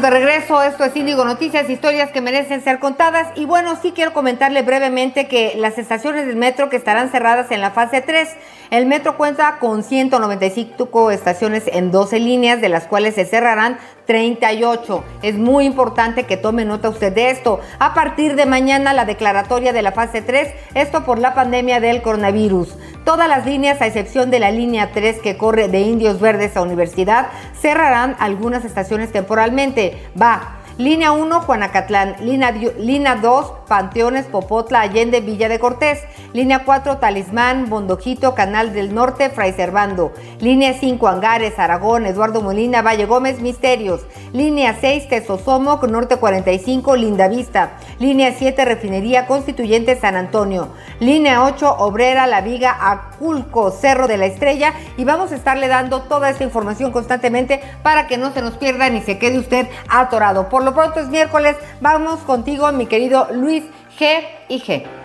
De 0.01 0.11
regreso, 0.11 0.63
esto 0.63 0.85
es 0.85 0.97
Índigo 0.97 1.25
Noticias, 1.25 1.69
historias 1.69 2.11
que 2.11 2.23
merecen 2.23 2.65
ser 2.65 2.79
contadas. 2.79 3.29
Y 3.37 3.45
bueno, 3.45 3.77
sí 3.81 3.93
quiero 3.95 4.15
comentarle 4.15 4.63
brevemente 4.63 5.29
que 5.29 5.53
las 5.57 5.77
estaciones 5.77 6.27
del 6.27 6.37
metro 6.37 6.71
que 6.71 6.77
estarán 6.77 7.11
cerradas 7.11 7.51
en 7.51 7.61
la 7.61 7.73
fase 7.73 8.01
3, 8.01 8.29
el 8.71 8.87
metro 8.87 9.19
cuenta 9.19 9.59
con 9.59 9.83
195 9.83 11.11
estaciones 11.11 11.65
en 11.67 11.91
12 11.91 12.21
líneas, 12.21 12.63
de 12.63 12.71
las 12.71 12.87
cuales 12.87 13.17
se 13.17 13.27
cerrarán 13.27 13.79
38. 14.07 15.05
Es 15.23 15.37
muy 15.37 15.67
importante 15.67 16.25
que 16.25 16.39
tome 16.39 16.65
nota 16.65 16.89
usted 16.89 17.13
de 17.13 17.31
esto. 17.31 17.61
A 17.79 17.93
partir 17.93 18.35
de 18.35 18.47
mañana 18.47 18.95
la 18.95 19.05
declaratoria 19.05 19.75
de 19.75 19.83
la 19.83 19.93
fase 19.93 20.23
3, 20.23 20.55
esto 20.75 21.05
por 21.05 21.19
la 21.19 21.35
pandemia 21.35 21.81
del 21.81 22.01
coronavirus. 22.01 22.79
Todas 23.05 23.29
las 23.29 23.45
líneas, 23.47 23.81
a 23.81 23.87
excepción 23.87 24.31
de 24.31 24.39
la 24.39 24.53
línea 24.53 24.93
3 24.93 25.19
que 25.21 25.37
corre 25.37 25.67
de 25.67 25.81
Indios 25.81 26.21
Verdes 26.21 26.57
a 26.57 26.63
Universidad, 26.63 27.27
cerrarán 27.61 28.17
algunas 28.21 28.65
estaciones 28.65 29.11
temporalmente. 29.11 29.99
Va. 30.21 30.62
Línea 30.83 31.13
1, 31.13 31.43
Juanacatlán. 31.43 32.17
Línea, 32.19 33.15
2, 33.15 33.53
Panteones, 33.69 34.27
Popotla, 34.27 34.81
Allende, 34.81 35.21
Villa 35.21 35.49
de 35.49 35.61
Cortés. 35.61 36.01
Línea 36.33 36.65
4, 36.65 36.99
Talismán, 36.99 37.71
Bondojito, 37.71 38.35
Canal 38.35 38.73
del 38.73 38.93
Norte, 38.93 39.31
Fray 39.31 39.53
Servando. 39.53 40.13
Línea 40.41 40.75
5, 40.75 41.07
Angares, 41.07 41.57
Aragón, 41.61 42.05
Eduardo 42.05 42.43
Molina, 42.43 42.83
Valle 42.83 43.07
Gómez, 43.07 43.41
Misterios. 43.41 44.01
Línea 44.33 44.77
6, 44.81 45.09
Tesosomoc, 45.09 45.85
Norte 45.85 46.17
45, 46.17 46.97
Linda 46.97 47.29
Vista. 47.29 47.75
Línea 48.01 48.35
7, 48.37 48.65
Refinería 48.65 49.29
Constituyente, 49.29 49.95
San 50.01 50.17
Antonio. 50.17 50.71
Línea 50.99 51.45
8, 51.45 51.77
Obrera, 51.79 52.27
La 52.27 52.41
Viga, 52.41 52.77
Aculco, 52.81 53.71
Cerro 53.71 54.09
de 54.09 54.17
la 54.17 54.27
Estrella. 54.27 54.75
Y 54.97 55.05
vamos 55.05 55.31
a 55.31 55.37
estarle 55.37 55.69
dando 55.69 56.03
toda 56.03 56.29
esta 56.29 56.43
información 56.43 56.91
constantemente 56.91 57.61
para 57.85 58.09
que 58.09 58.19
no 58.19 58.33
se 58.33 58.43
nos 58.43 58.55
pierda 58.55 58.91
ni 58.91 59.01
se 59.01 59.19
quede 59.19 59.39
usted 59.39 59.69
atorado. 59.89 60.49
Por 60.49 60.65
lo 60.65 60.72
pronto 60.73 61.01
es 61.01 61.09
miércoles. 61.09 61.57
Vamos 61.81 62.21
contigo, 62.21 62.71
mi 62.73 62.87
querido 62.87 63.29
Luis 63.33 63.65
G. 63.99 64.25
y 64.49 64.61
G. 64.61 65.02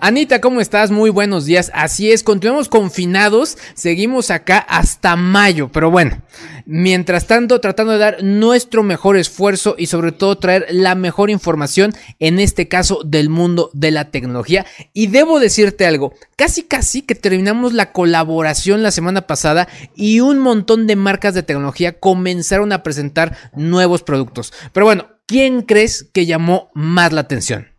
Anita, 0.00 0.40
¿cómo 0.40 0.60
estás? 0.60 0.90
Muy 0.90 1.10
buenos 1.10 1.44
días. 1.44 1.70
Así 1.74 2.12
es, 2.12 2.22
continuamos 2.22 2.68
confinados, 2.68 3.58
seguimos 3.74 4.30
acá 4.30 4.58
hasta 4.58 5.16
mayo, 5.16 5.70
pero 5.72 5.90
bueno, 5.90 6.22
mientras 6.66 7.26
tanto 7.26 7.60
tratando 7.60 7.92
de 7.92 7.98
dar 7.98 8.22
nuestro 8.22 8.82
mejor 8.82 9.16
esfuerzo 9.16 9.74
y 9.78 9.86
sobre 9.86 10.12
todo 10.12 10.38
traer 10.38 10.66
la 10.70 10.94
mejor 10.94 11.30
información, 11.30 11.94
en 12.18 12.38
este 12.38 12.68
caso 12.68 13.02
del 13.04 13.28
mundo 13.28 13.70
de 13.72 13.90
la 13.90 14.10
tecnología. 14.10 14.66
Y 14.92 15.08
debo 15.08 15.40
decirte 15.40 15.86
algo, 15.86 16.12
casi 16.36 16.62
casi 16.62 17.02
que 17.02 17.14
terminamos 17.14 17.72
la 17.72 17.92
colaboración 17.92 18.82
la 18.82 18.90
semana 18.90 19.26
pasada 19.26 19.68
y 19.94 20.20
un 20.20 20.38
montón 20.38 20.86
de 20.86 20.96
marcas 20.96 21.34
de 21.34 21.42
tecnología 21.42 21.98
comenzaron 21.98 22.72
a 22.72 22.82
presentar 22.82 23.36
nuevos 23.54 24.02
productos. 24.02 24.52
Pero 24.72 24.86
bueno, 24.86 25.08
¿quién 25.26 25.62
crees 25.62 26.08
que 26.12 26.26
llamó 26.26 26.70
más 26.74 27.12
la 27.12 27.22
atención? 27.22 27.77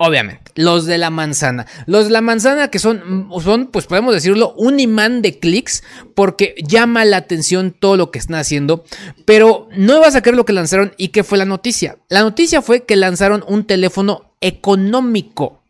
Obviamente, 0.00 0.52
los 0.54 0.86
de 0.86 0.96
la 0.96 1.10
manzana. 1.10 1.66
Los 1.86 2.04
de 2.04 2.12
la 2.12 2.20
manzana 2.20 2.68
que 2.68 2.78
son, 2.78 3.28
son, 3.42 3.66
pues 3.66 3.86
podemos 3.86 4.14
decirlo, 4.14 4.54
un 4.56 4.78
imán 4.78 5.22
de 5.22 5.40
clics 5.40 5.82
porque 6.14 6.54
llama 6.64 7.04
la 7.04 7.16
atención 7.16 7.72
todo 7.72 7.96
lo 7.96 8.12
que 8.12 8.20
están 8.20 8.36
haciendo. 8.36 8.84
Pero 9.24 9.68
no 9.76 9.98
vas 9.98 10.14
a 10.14 10.22
creer 10.22 10.36
lo 10.36 10.44
que 10.44 10.52
lanzaron 10.52 10.92
y 10.98 11.08
qué 11.08 11.24
fue 11.24 11.36
la 11.36 11.46
noticia. 11.46 11.98
La 12.08 12.20
noticia 12.20 12.62
fue 12.62 12.84
que 12.84 12.94
lanzaron 12.94 13.44
un 13.48 13.64
teléfono 13.64 14.30
económico. 14.40 15.64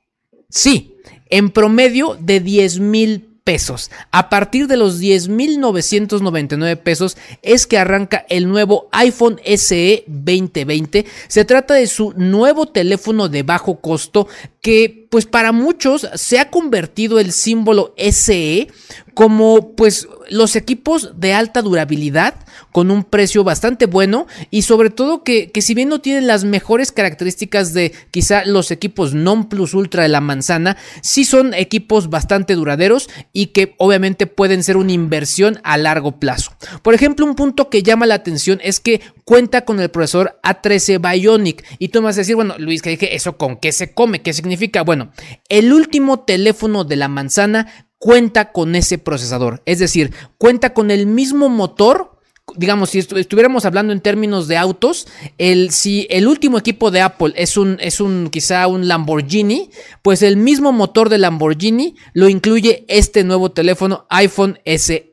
Sí, 0.50 0.96
en 1.30 1.48
promedio 1.48 2.18
de 2.20 2.40
10 2.40 2.80
mil 2.80 3.27
pesos. 3.48 3.90
A 4.10 4.28
partir 4.28 4.66
de 4.66 4.76
los 4.76 5.00
10.999 5.00 6.76
pesos 6.76 7.16
es 7.40 7.66
que 7.66 7.78
arranca 7.78 8.26
el 8.28 8.46
nuevo 8.46 8.90
iPhone 8.92 9.40
SE 9.42 10.04
2020. 10.06 11.06
Se 11.28 11.46
trata 11.46 11.72
de 11.72 11.86
su 11.86 12.12
nuevo 12.14 12.66
teléfono 12.66 13.30
de 13.30 13.44
bajo 13.44 13.80
costo 13.80 14.28
que 14.60 15.06
pues 15.08 15.24
para 15.24 15.52
muchos 15.52 16.06
se 16.14 16.38
ha 16.38 16.50
convertido 16.50 17.18
el 17.20 17.32
símbolo 17.32 17.94
SE 17.96 18.68
como 19.14 19.72
pues 19.74 20.06
los 20.30 20.56
equipos 20.56 21.12
de 21.18 21.34
alta 21.34 21.62
durabilidad 21.62 22.34
con 22.72 22.90
un 22.90 23.04
precio 23.04 23.44
bastante 23.44 23.86
bueno 23.86 24.26
y 24.50 24.62
sobre 24.62 24.90
todo 24.90 25.22
que, 25.22 25.50
que, 25.50 25.62
si 25.62 25.74
bien 25.74 25.88
no 25.88 26.00
tienen 26.00 26.26
las 26.26 26.44
mejores 26.44 26.92
características 26.92 27.72
de 27.72 27.92
quizá 28.10 28.44
los 28.44 28.70
equipos 28.70 29.14
non 29.14 29.48
plus 29.48 29.74
ultra 29.74 30.02
de 30.02 30.08
la 30.08 30.20
manzana, 30.20 30.76
sí 31.02 31.24
son 31.24 31.54
equipos 31.54 32.10
bastante 32.10 32.54
duraderos 32.54 33.08
y 33.32 33.46
que 33.46 33.74
obviamente 33.78 34.26
pueden 34.26 34.62
ser 34.62 34.76
una 34.76 34.92
inversión 34.92 35.60
a 35.64 35.76
largo 35.76 36.18
plazo. 36.18 36.52
Por 36.82 36.94
ejemplo, 36.94 37.26
un 37.26 37.34
punto 37.34 37.70
que 37.70 37.82
llama 37.82 38.06
la 38.06 38.14
atención 38.14 38.60
es 38.62 38.80
que 38.80 39.00
cuenta 39.24 39.64
con 39.64 39.80
el 39.80 39.90
procesador 39.90 40.38
A13 40.42 41.00
Bionic 41.00 41.64
y 41.78 41.88
tú 41.88 42.00
me 42.00 42.06
vas 42.06 42.16
a 42.16 42.20
decir, 42.20 42.36
bueno, 42.36 42.54
Luis, 42.58 42.82
que 42.82 42.90
dije, 42.90 43.14
¿eso 43.14 43.36
con 43.36 43.56
qué 43.56 43.72
se 43.72 43.92
come? 43.92 44.22
¿Qué 44.22 44.32
significa? 44.32 44.82
Bueno, 44.82 45.12
el 45.48 45.72
último 45.72 46.20
teléfono 46.20 46.84
de 46.84 46.96
la 46.96 47.08
manzana 47.08 47.87
cuenta 47.98 48.52
con 48.52 48.74
ese 48.74 48.98
procesador. 48.98 49.62
Es 49.64 49.78
decir, 49.78 50.14
cuenta 50.38 50.74
con 50.74 50.90
el 50.90 51.06
mismo 51.06 51.48
motor 51.48 52.17
digamos, 52.58 52.90
si 52.90 52.98
estuviéramos 52.98 53.64
hablando 53.64 53.92
en 53.92 54.00
términos 54.00 54.48
de 54.48 54.56
autos, 54.56 55.06
el, 55.38 55.70
si 55.70 56.06
el 56.10 56.26
último 56.28 56.58
equipo 56.58 56.90
de 56.90 57.00
Apple 57.00 57.32
es 57.36 57.56
un, 57.56 57.78
es 57.80 58.00
un 58.00 58.28
quizá 58.30 58.66
un 58.66 58.88
Lamborghini, 58.88 59.70
pues 60.02 60.22
el 60.22 60.36
mismo 60.36 60.72
motor 60.72 61.08
de 61.08 61.18
Lamborghini 61.18 61.94
lo 62.12 62.28
incluye 62.28 62.84
este 62.88 63.24
nuevo 63.24 63.50
teléfono 63.50 64.06
iPhone 64.10 64.58
SE. 64.64 65.10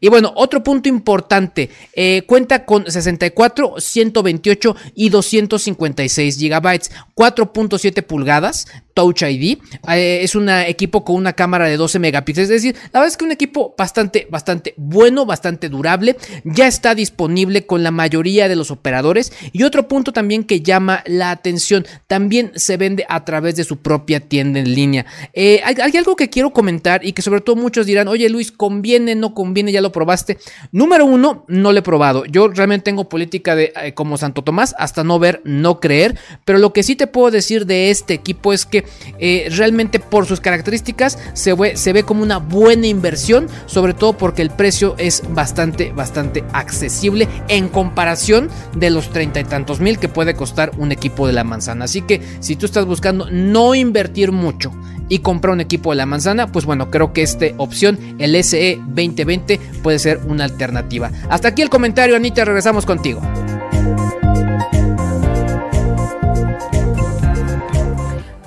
Y 0.00 0.08
bueno, 0.08 0.32
otro 0.34 0.62
punto 0.62 0.88
importante, 0.88 1.70
eh, 1.92 2.22
cuenta 2.26 2.64
con 2.64 2.90
64, 2.90 3.74
128 3.78 4.76
y 4.94 5.10
256 5.10 6.38
gigabytes, 6.38 6.90
4.7 7.14 8.02
pulgadas, 8.02 8.66
Touch 8.94 9.22
ID. 9.22 9.58
Eh, 9.88 10.20
es 10.22 10.34
un 10.34 10.48
equipo 10.48 11.04
con 11.04 11.14
una 11.14 11.32
cámara 11.32 11.66
de 11.66 11.76
12 11.76 12.00
megapíxeles. 12.00 12.50
Es 12.50 12.62
decir, 12.62 12.74
la 12.92 12.98
verdad 13.00 13.08
es 13.08 13.16
que 13.16 13.24
un 13.24 13.30
equipo 13.30 13.72
bastante, 13.78 14.26
bastante 14.28 14.74
bueno, 14.76 15.24
bastante 15.24 15.68
durable. 15.68 16.16
Ya 16.42 16.66
está 16.78 16.94
disponible 16.94 17.66
con 17.66 17.82
la 17.82 17.90
mayoría 17.90 18.48
de 18.48 18.54
los 18.54 18.70
operadores. 18.70 19.32
Y 19.52 19.64
otro 19.64 19.88
punto 19.88 20.12
también 20.12 20.44
que 20.44 20.62
llama 20.62 21.02
la 21.06 21.32
atención, 21.32 21.84
también 22.06 22.52
se 22.54 22.76
vende 22.76 23.04
a 23.08 23.24
través 23.24 23.56
de 23.56 23.64
su 23.64 23.78
propia 23.78 24.20
tienda 24.20 24.60
en 24.60 24.72
línea. 24.74 25.06
Eh, 25.32 25.60
hay, 25.64 25.96
algo 25.96 26.14
que 26.14 26.30
quiero 26.30 26.52
comentar 26.52 27.04
y 27.04 27.12
que 27.12 27.22
sobre 27.22 27.40
todo 27.40 27.56
muchos 27.56 27.86
dirán, 27.86 28.06
oye 28.06 28.28
Luis, 28.28 28.52
¿conviene, 28.52 29.16
no 29.16 29.34
conviene? 29.34 29.72
¿Ya 29.72 29.80
lo 29.80 29.90
probaste? 29.90 30.38
Número 30.70 31.04
uno, 31.04 31.44
no 31.48 31.72
lo 31.72 31.78
he 31.78 31.82
probado. 31.82 32.24
Yo 32.26 32.48
realmente 32.48 32.84
tengo 32.84 33.08
política 33.08 33.56
de 33.56 33.72
eh, 33.82 33.94
como 33.94 34.16
Santo 34.16 34.42
Tomás, 34.42 34.76
hasta 34.78 35.02
no 35.02 35.18
ver, 35.18 35.42
no 35.44 35.80
creer. 35.80 36.16
Pero 36.44 36.58
lo 36.58 36.72
que 36.72 36.84
sí 36.84 36.94
te 36.94 37.08
puedo 37.08 37.32
decir 37.32 37.66
de 37.66 37.90
este 37.90 38.14
equipo 38.14 38.52
es 38.52 38.64
que 38.66 38.84
eh, 39.18 39.48
realmente 39.50 39.98
por 39.98 40.26
sus 40.26 40.40
características 40.40 41.18
se 41.32 41.54
ve, 41.54 41.76
se 41.76 41.92
ve 41.92 42.04
como 42.04 42.22
una 42.22 42.38
buena 42.38 42.86
inversión, 42.86 43.48
sobre 43.66 43.94
todo 43.94 44.12
porque 44.12 44.42
el 44.42 44.50
precio 44.50 44.94
es 44.98 45.22
bastante, 45.30 45.90
bastante 45.92 46.44
accesible 46.58 47.28
en 47.48 47.68
comparación 47.68 48.48
de 48.74 48.90
los 48.90 49.10
treinta 49.10 49.40
y 49.40 49.44
tantos 49.44 49.80
mil 49.80 49.98
que 49.98 50.08
puede 50.08 50.34
costar 50.34 50.72
un 50.78 50.92
equipo 50.92 51.26
de 51.26 51.32
la 51.32 51.44
manzana. 51.44 51.84
Así 51.84 52.02
que 52.02 52.20
si 52.40 52.56
tú 52.56 52.66
estás 52.66 52.84
buscando 52.84 53.28
no 53.30 53.74
invertir 53.74 54.32
mucho 54.32 54.72
y 55.08 55.20
comprar 55.20 55.54
un 55.54 55.60
equipo 55.60 55.90
de 55.90 55.96
la 55.96 56.06
manzana, 56.06 56.48
pues 56.48 56.64
bueno, 56.64 56.90
creo 56.90 57.12
que 57.12 57.22
esta 57.22 57.46
opción, 57.56 57.98
el 58.18 58.42
SE 58.44 58.78
2020, 58.86 59.58
puede 59.82 59.98
ser 59.98 60.20
una 60.26 60.44
alternativa. 60.44 61.10
Hasta 61.30 61.48
aquí 61.48 61.62
el 61.62 61.70
comentario, 61.70 62.16
Anita, 62.16 62.44
regresamos 62.44 62.84
contigo. 62.84 63.20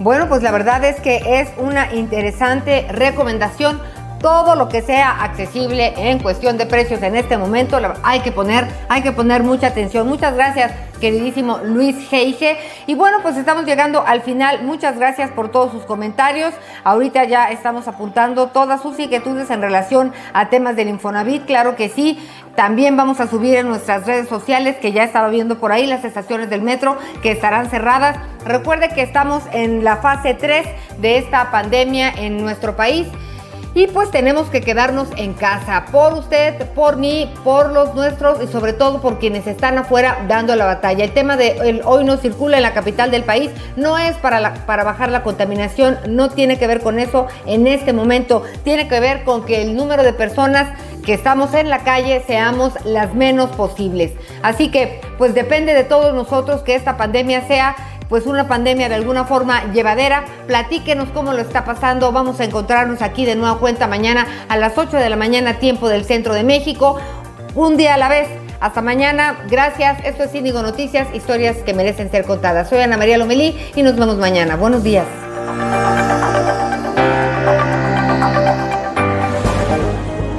Bueno, 0.02 0.28
pues 0.28 0.42
la 0.42 0.52
verdad 0.52 0.84
es 0.84 1.00
que 1.00 1.22
es 1.42 1.50
una 1.58 1.94
interesante 1.94 2.88
recomendación. 2.92 3.80
Todo 4.22 4.56
lo 4.56 4.70
que 4.70 4.84
sea 4.84 5.24
accesible 5.24 5.94
en 5.98 6.20
cuestión 6.20 6.56
de 6.60 6.68
precios 6.68 7.02
en 7.02 7.16
este 7.16 7.40
momento 7.40 7.80
hay 8.04 8.20
que 8.20 8.32
poner, 8.32 8.68
hay 8.88 9.02
que 9.02 9.12
poner 9.12 9.42
mucha 9.42 9.68
atención. 9.68 10.08
Muchas 10.08 10.36
gracias, 10.36 10.74
queridísimo 11.00 11.58
Luis 11.64 11.98
Geige. 12.08 12.60
Y 12.86 12.94
bueno, 12.94 13.18
pues 13.24 13.36
estamos 13.36 13.66
llegando 13.66 14.06
al 14.06 14.22
final. 14.22 14.62
Muchas 14.62 14.96
gracias 15.00 15.32
por 15.32 15.50
todos 15.50 15.72
sus 15.72 15.86
comentarios. 15.86 16.54
Ahorita 16.84 17.24
ya 17.24 17.50
estamos 17.50 17.88
apuntando 17.88 18.50
todas 18.50 18.84
sus 18.84 19.00
inquietudes 19.00 19.50
en 19.50 19.64
relación 19.64 20.14
a 20.34 20.50
temas 20.50 20.76
del 20.76 20.90
Infonavit. 20.90 21.46
Claro 21.46 21.76
que 21.76 21.90
sí. 21.90 22.20
También 22.56 22.96
vamos 22.96 23.20
a 23.22 23.28
subir 23.28 23.56
en 23.56 23.70
nuestras 23.70 24.06
redes 24.06 24.28
sociales, 24.28 24.76
que 24.78 24.92
ya 24.92 25.04
estaba 25.04 25.30
viendo 25.30 25.58
por 25.58 25.72
ahí, 25.72 25.88
las 25.88 26.06
estaciones 26.06 26.50
del 26.52 26.62
metro 26.62 26.96
que 27.24 27.32
estarán 27.32 27.72
cerradas. 27.72 28.18
Recuerde 28.46 28.90
que 28.90 29.02
estamos 29.02 29.42
en 29.52 29.84
la 29.84 29.98
fase 29.98 30.36
3 30.36 30.68
de 31.00 31.18
esta 31.18 31.50
pandemia 31.50 32.12
en 32.12 32.40
nuestro 32.40 32.76
país. 32.76 33.08
Y 33.74 33.88
pues 33.88 34.12
tenemos 34.12 34.50
que 34.50 34.60
quedarnos 34.60 35.08
en 35.16 35.34
casa 35.34 35.86
por 35.92 36.14
usted, 36.14 36.70
por 36.72 36.98
mí, 36.98 37.32
por 37.44 37.72
los 37.72 37.96
nuestros 37.96 38.44
y 38.44 38.48
sobre 38.48 38.74
todo 38.74 39.00
por 39.00 39.18
quienes 39.18 39.48
están 39.48 39.78
afuera 39.78 40.26
dando 40.28 40.56
la 40.58 40.66
batalla. 40.66 41.06
El 41.06 41.14
tema 41.14 41.38
de 41.38 41.82
hoy 41.86 42.04
no 42.04 42.18
circula 42.18 42.58
en 42.58 42.64
la 42.64 42.74
capital 42.74 43.12
del 43.12 43.24
país 43.24 43.50
no 43.78 43.98
es 43.98 44.16
para, 44.18 44.66
para 44.66 44.84
bajar 44.84 45.10
la 45.10 45.24
contaminación, 45.24 45.98
no 46.08 46.30
tiene 46.30 46.60
que 46.60 46.68
ver 46.68 46.82
con 46.82 47.00
eso 47.00 47.28
en 47.46 47.66
este 47.66 47.94
momento. 47.94 48.44
Tiene 48.64 48.88
que 48.88 49.00
ver 49.00 49.24
con 49.24 49.46
que 49.46 49.62
el 49.62 49.76
número 49.76 50.04
de 50.04 50.14
personas 50.14 50.68
que 51.06 51.14
estamos 51.14 51.54
en 51.54 51.70
la 51.70 51.80
calle 51.80 52.24
seamos 52.28 52.74
las 52.86 53.14
menos 53.16 53.52
posibles. 53.52 54.12
Así 54.44 54.70
que, 54.70 55.02
pues 55.18 55.34
depende 55.34 55.74
de 55.74 55.84
todos 55.84 56.14
nosotros 56.14 56.62
que 56.62 56.76
esta 56.76 56.98
pandemia 56.98 57.48
sea 57.48 57.76
pues 58.12 58.26
una 58.26 58.46
pandemia 58.46 58.90
de 58.90 58.96
alguna 58.96 59.24
forma 59.24 59.72
llevadera. 59.72 60.26
Platíquenos 60.46 61.08
cómo 61.12 61.32
lo 61.32 61.40
está 61.40 61.64
pasando. 61.64 62.12
Vamos 62.12 62.42
a 62.42 62.44
encontrarnos 62.44 63.02
aquí 63.02 63.26
de 63.26 63.38
nueva 63.38 63.58
cuenta 63.58 63.88
mañana 63.88 64.28
a 64.50 64.58
las 64.58 64.78
8 64.78 64.98
de 64.98 65.10
la 65.10 65.16
mañana, 65.16 65.60
tiempo 65.60 65.88
del 65.88 66.04
centro 66.04 66.34
de 66.34 66.44
México. 66.44 67.00
Un 67.56 67.78
día 67.78 67.94
a 67.94 67.98
la 67.98 68.10
vez. 68.10 68.28
Hasta 68.60 68.82
mañana. 68.82 69.38
Gracias. 69.50 70.04
Esto 70.04 70.24
es 70.24 70.36
Índigo 70.36 70.62
Noticias, 70.62 71.08
historias 71.14 71.56
que 71.60 71.74
merecen 71.74 72.12
ser 72.12 72.26
contadas. 72.26 72.68
Soy 72.68 72.82
Ana 72.82 72.98
María 72.98 73.18
Lomelí 73.18 73.58
y 73.78 73.82
nos 73.82 73.96
vemos 73.96 74.18
mañana. 74.18 74.58
Buenos 74.58 74.84
días. 74.84 75.08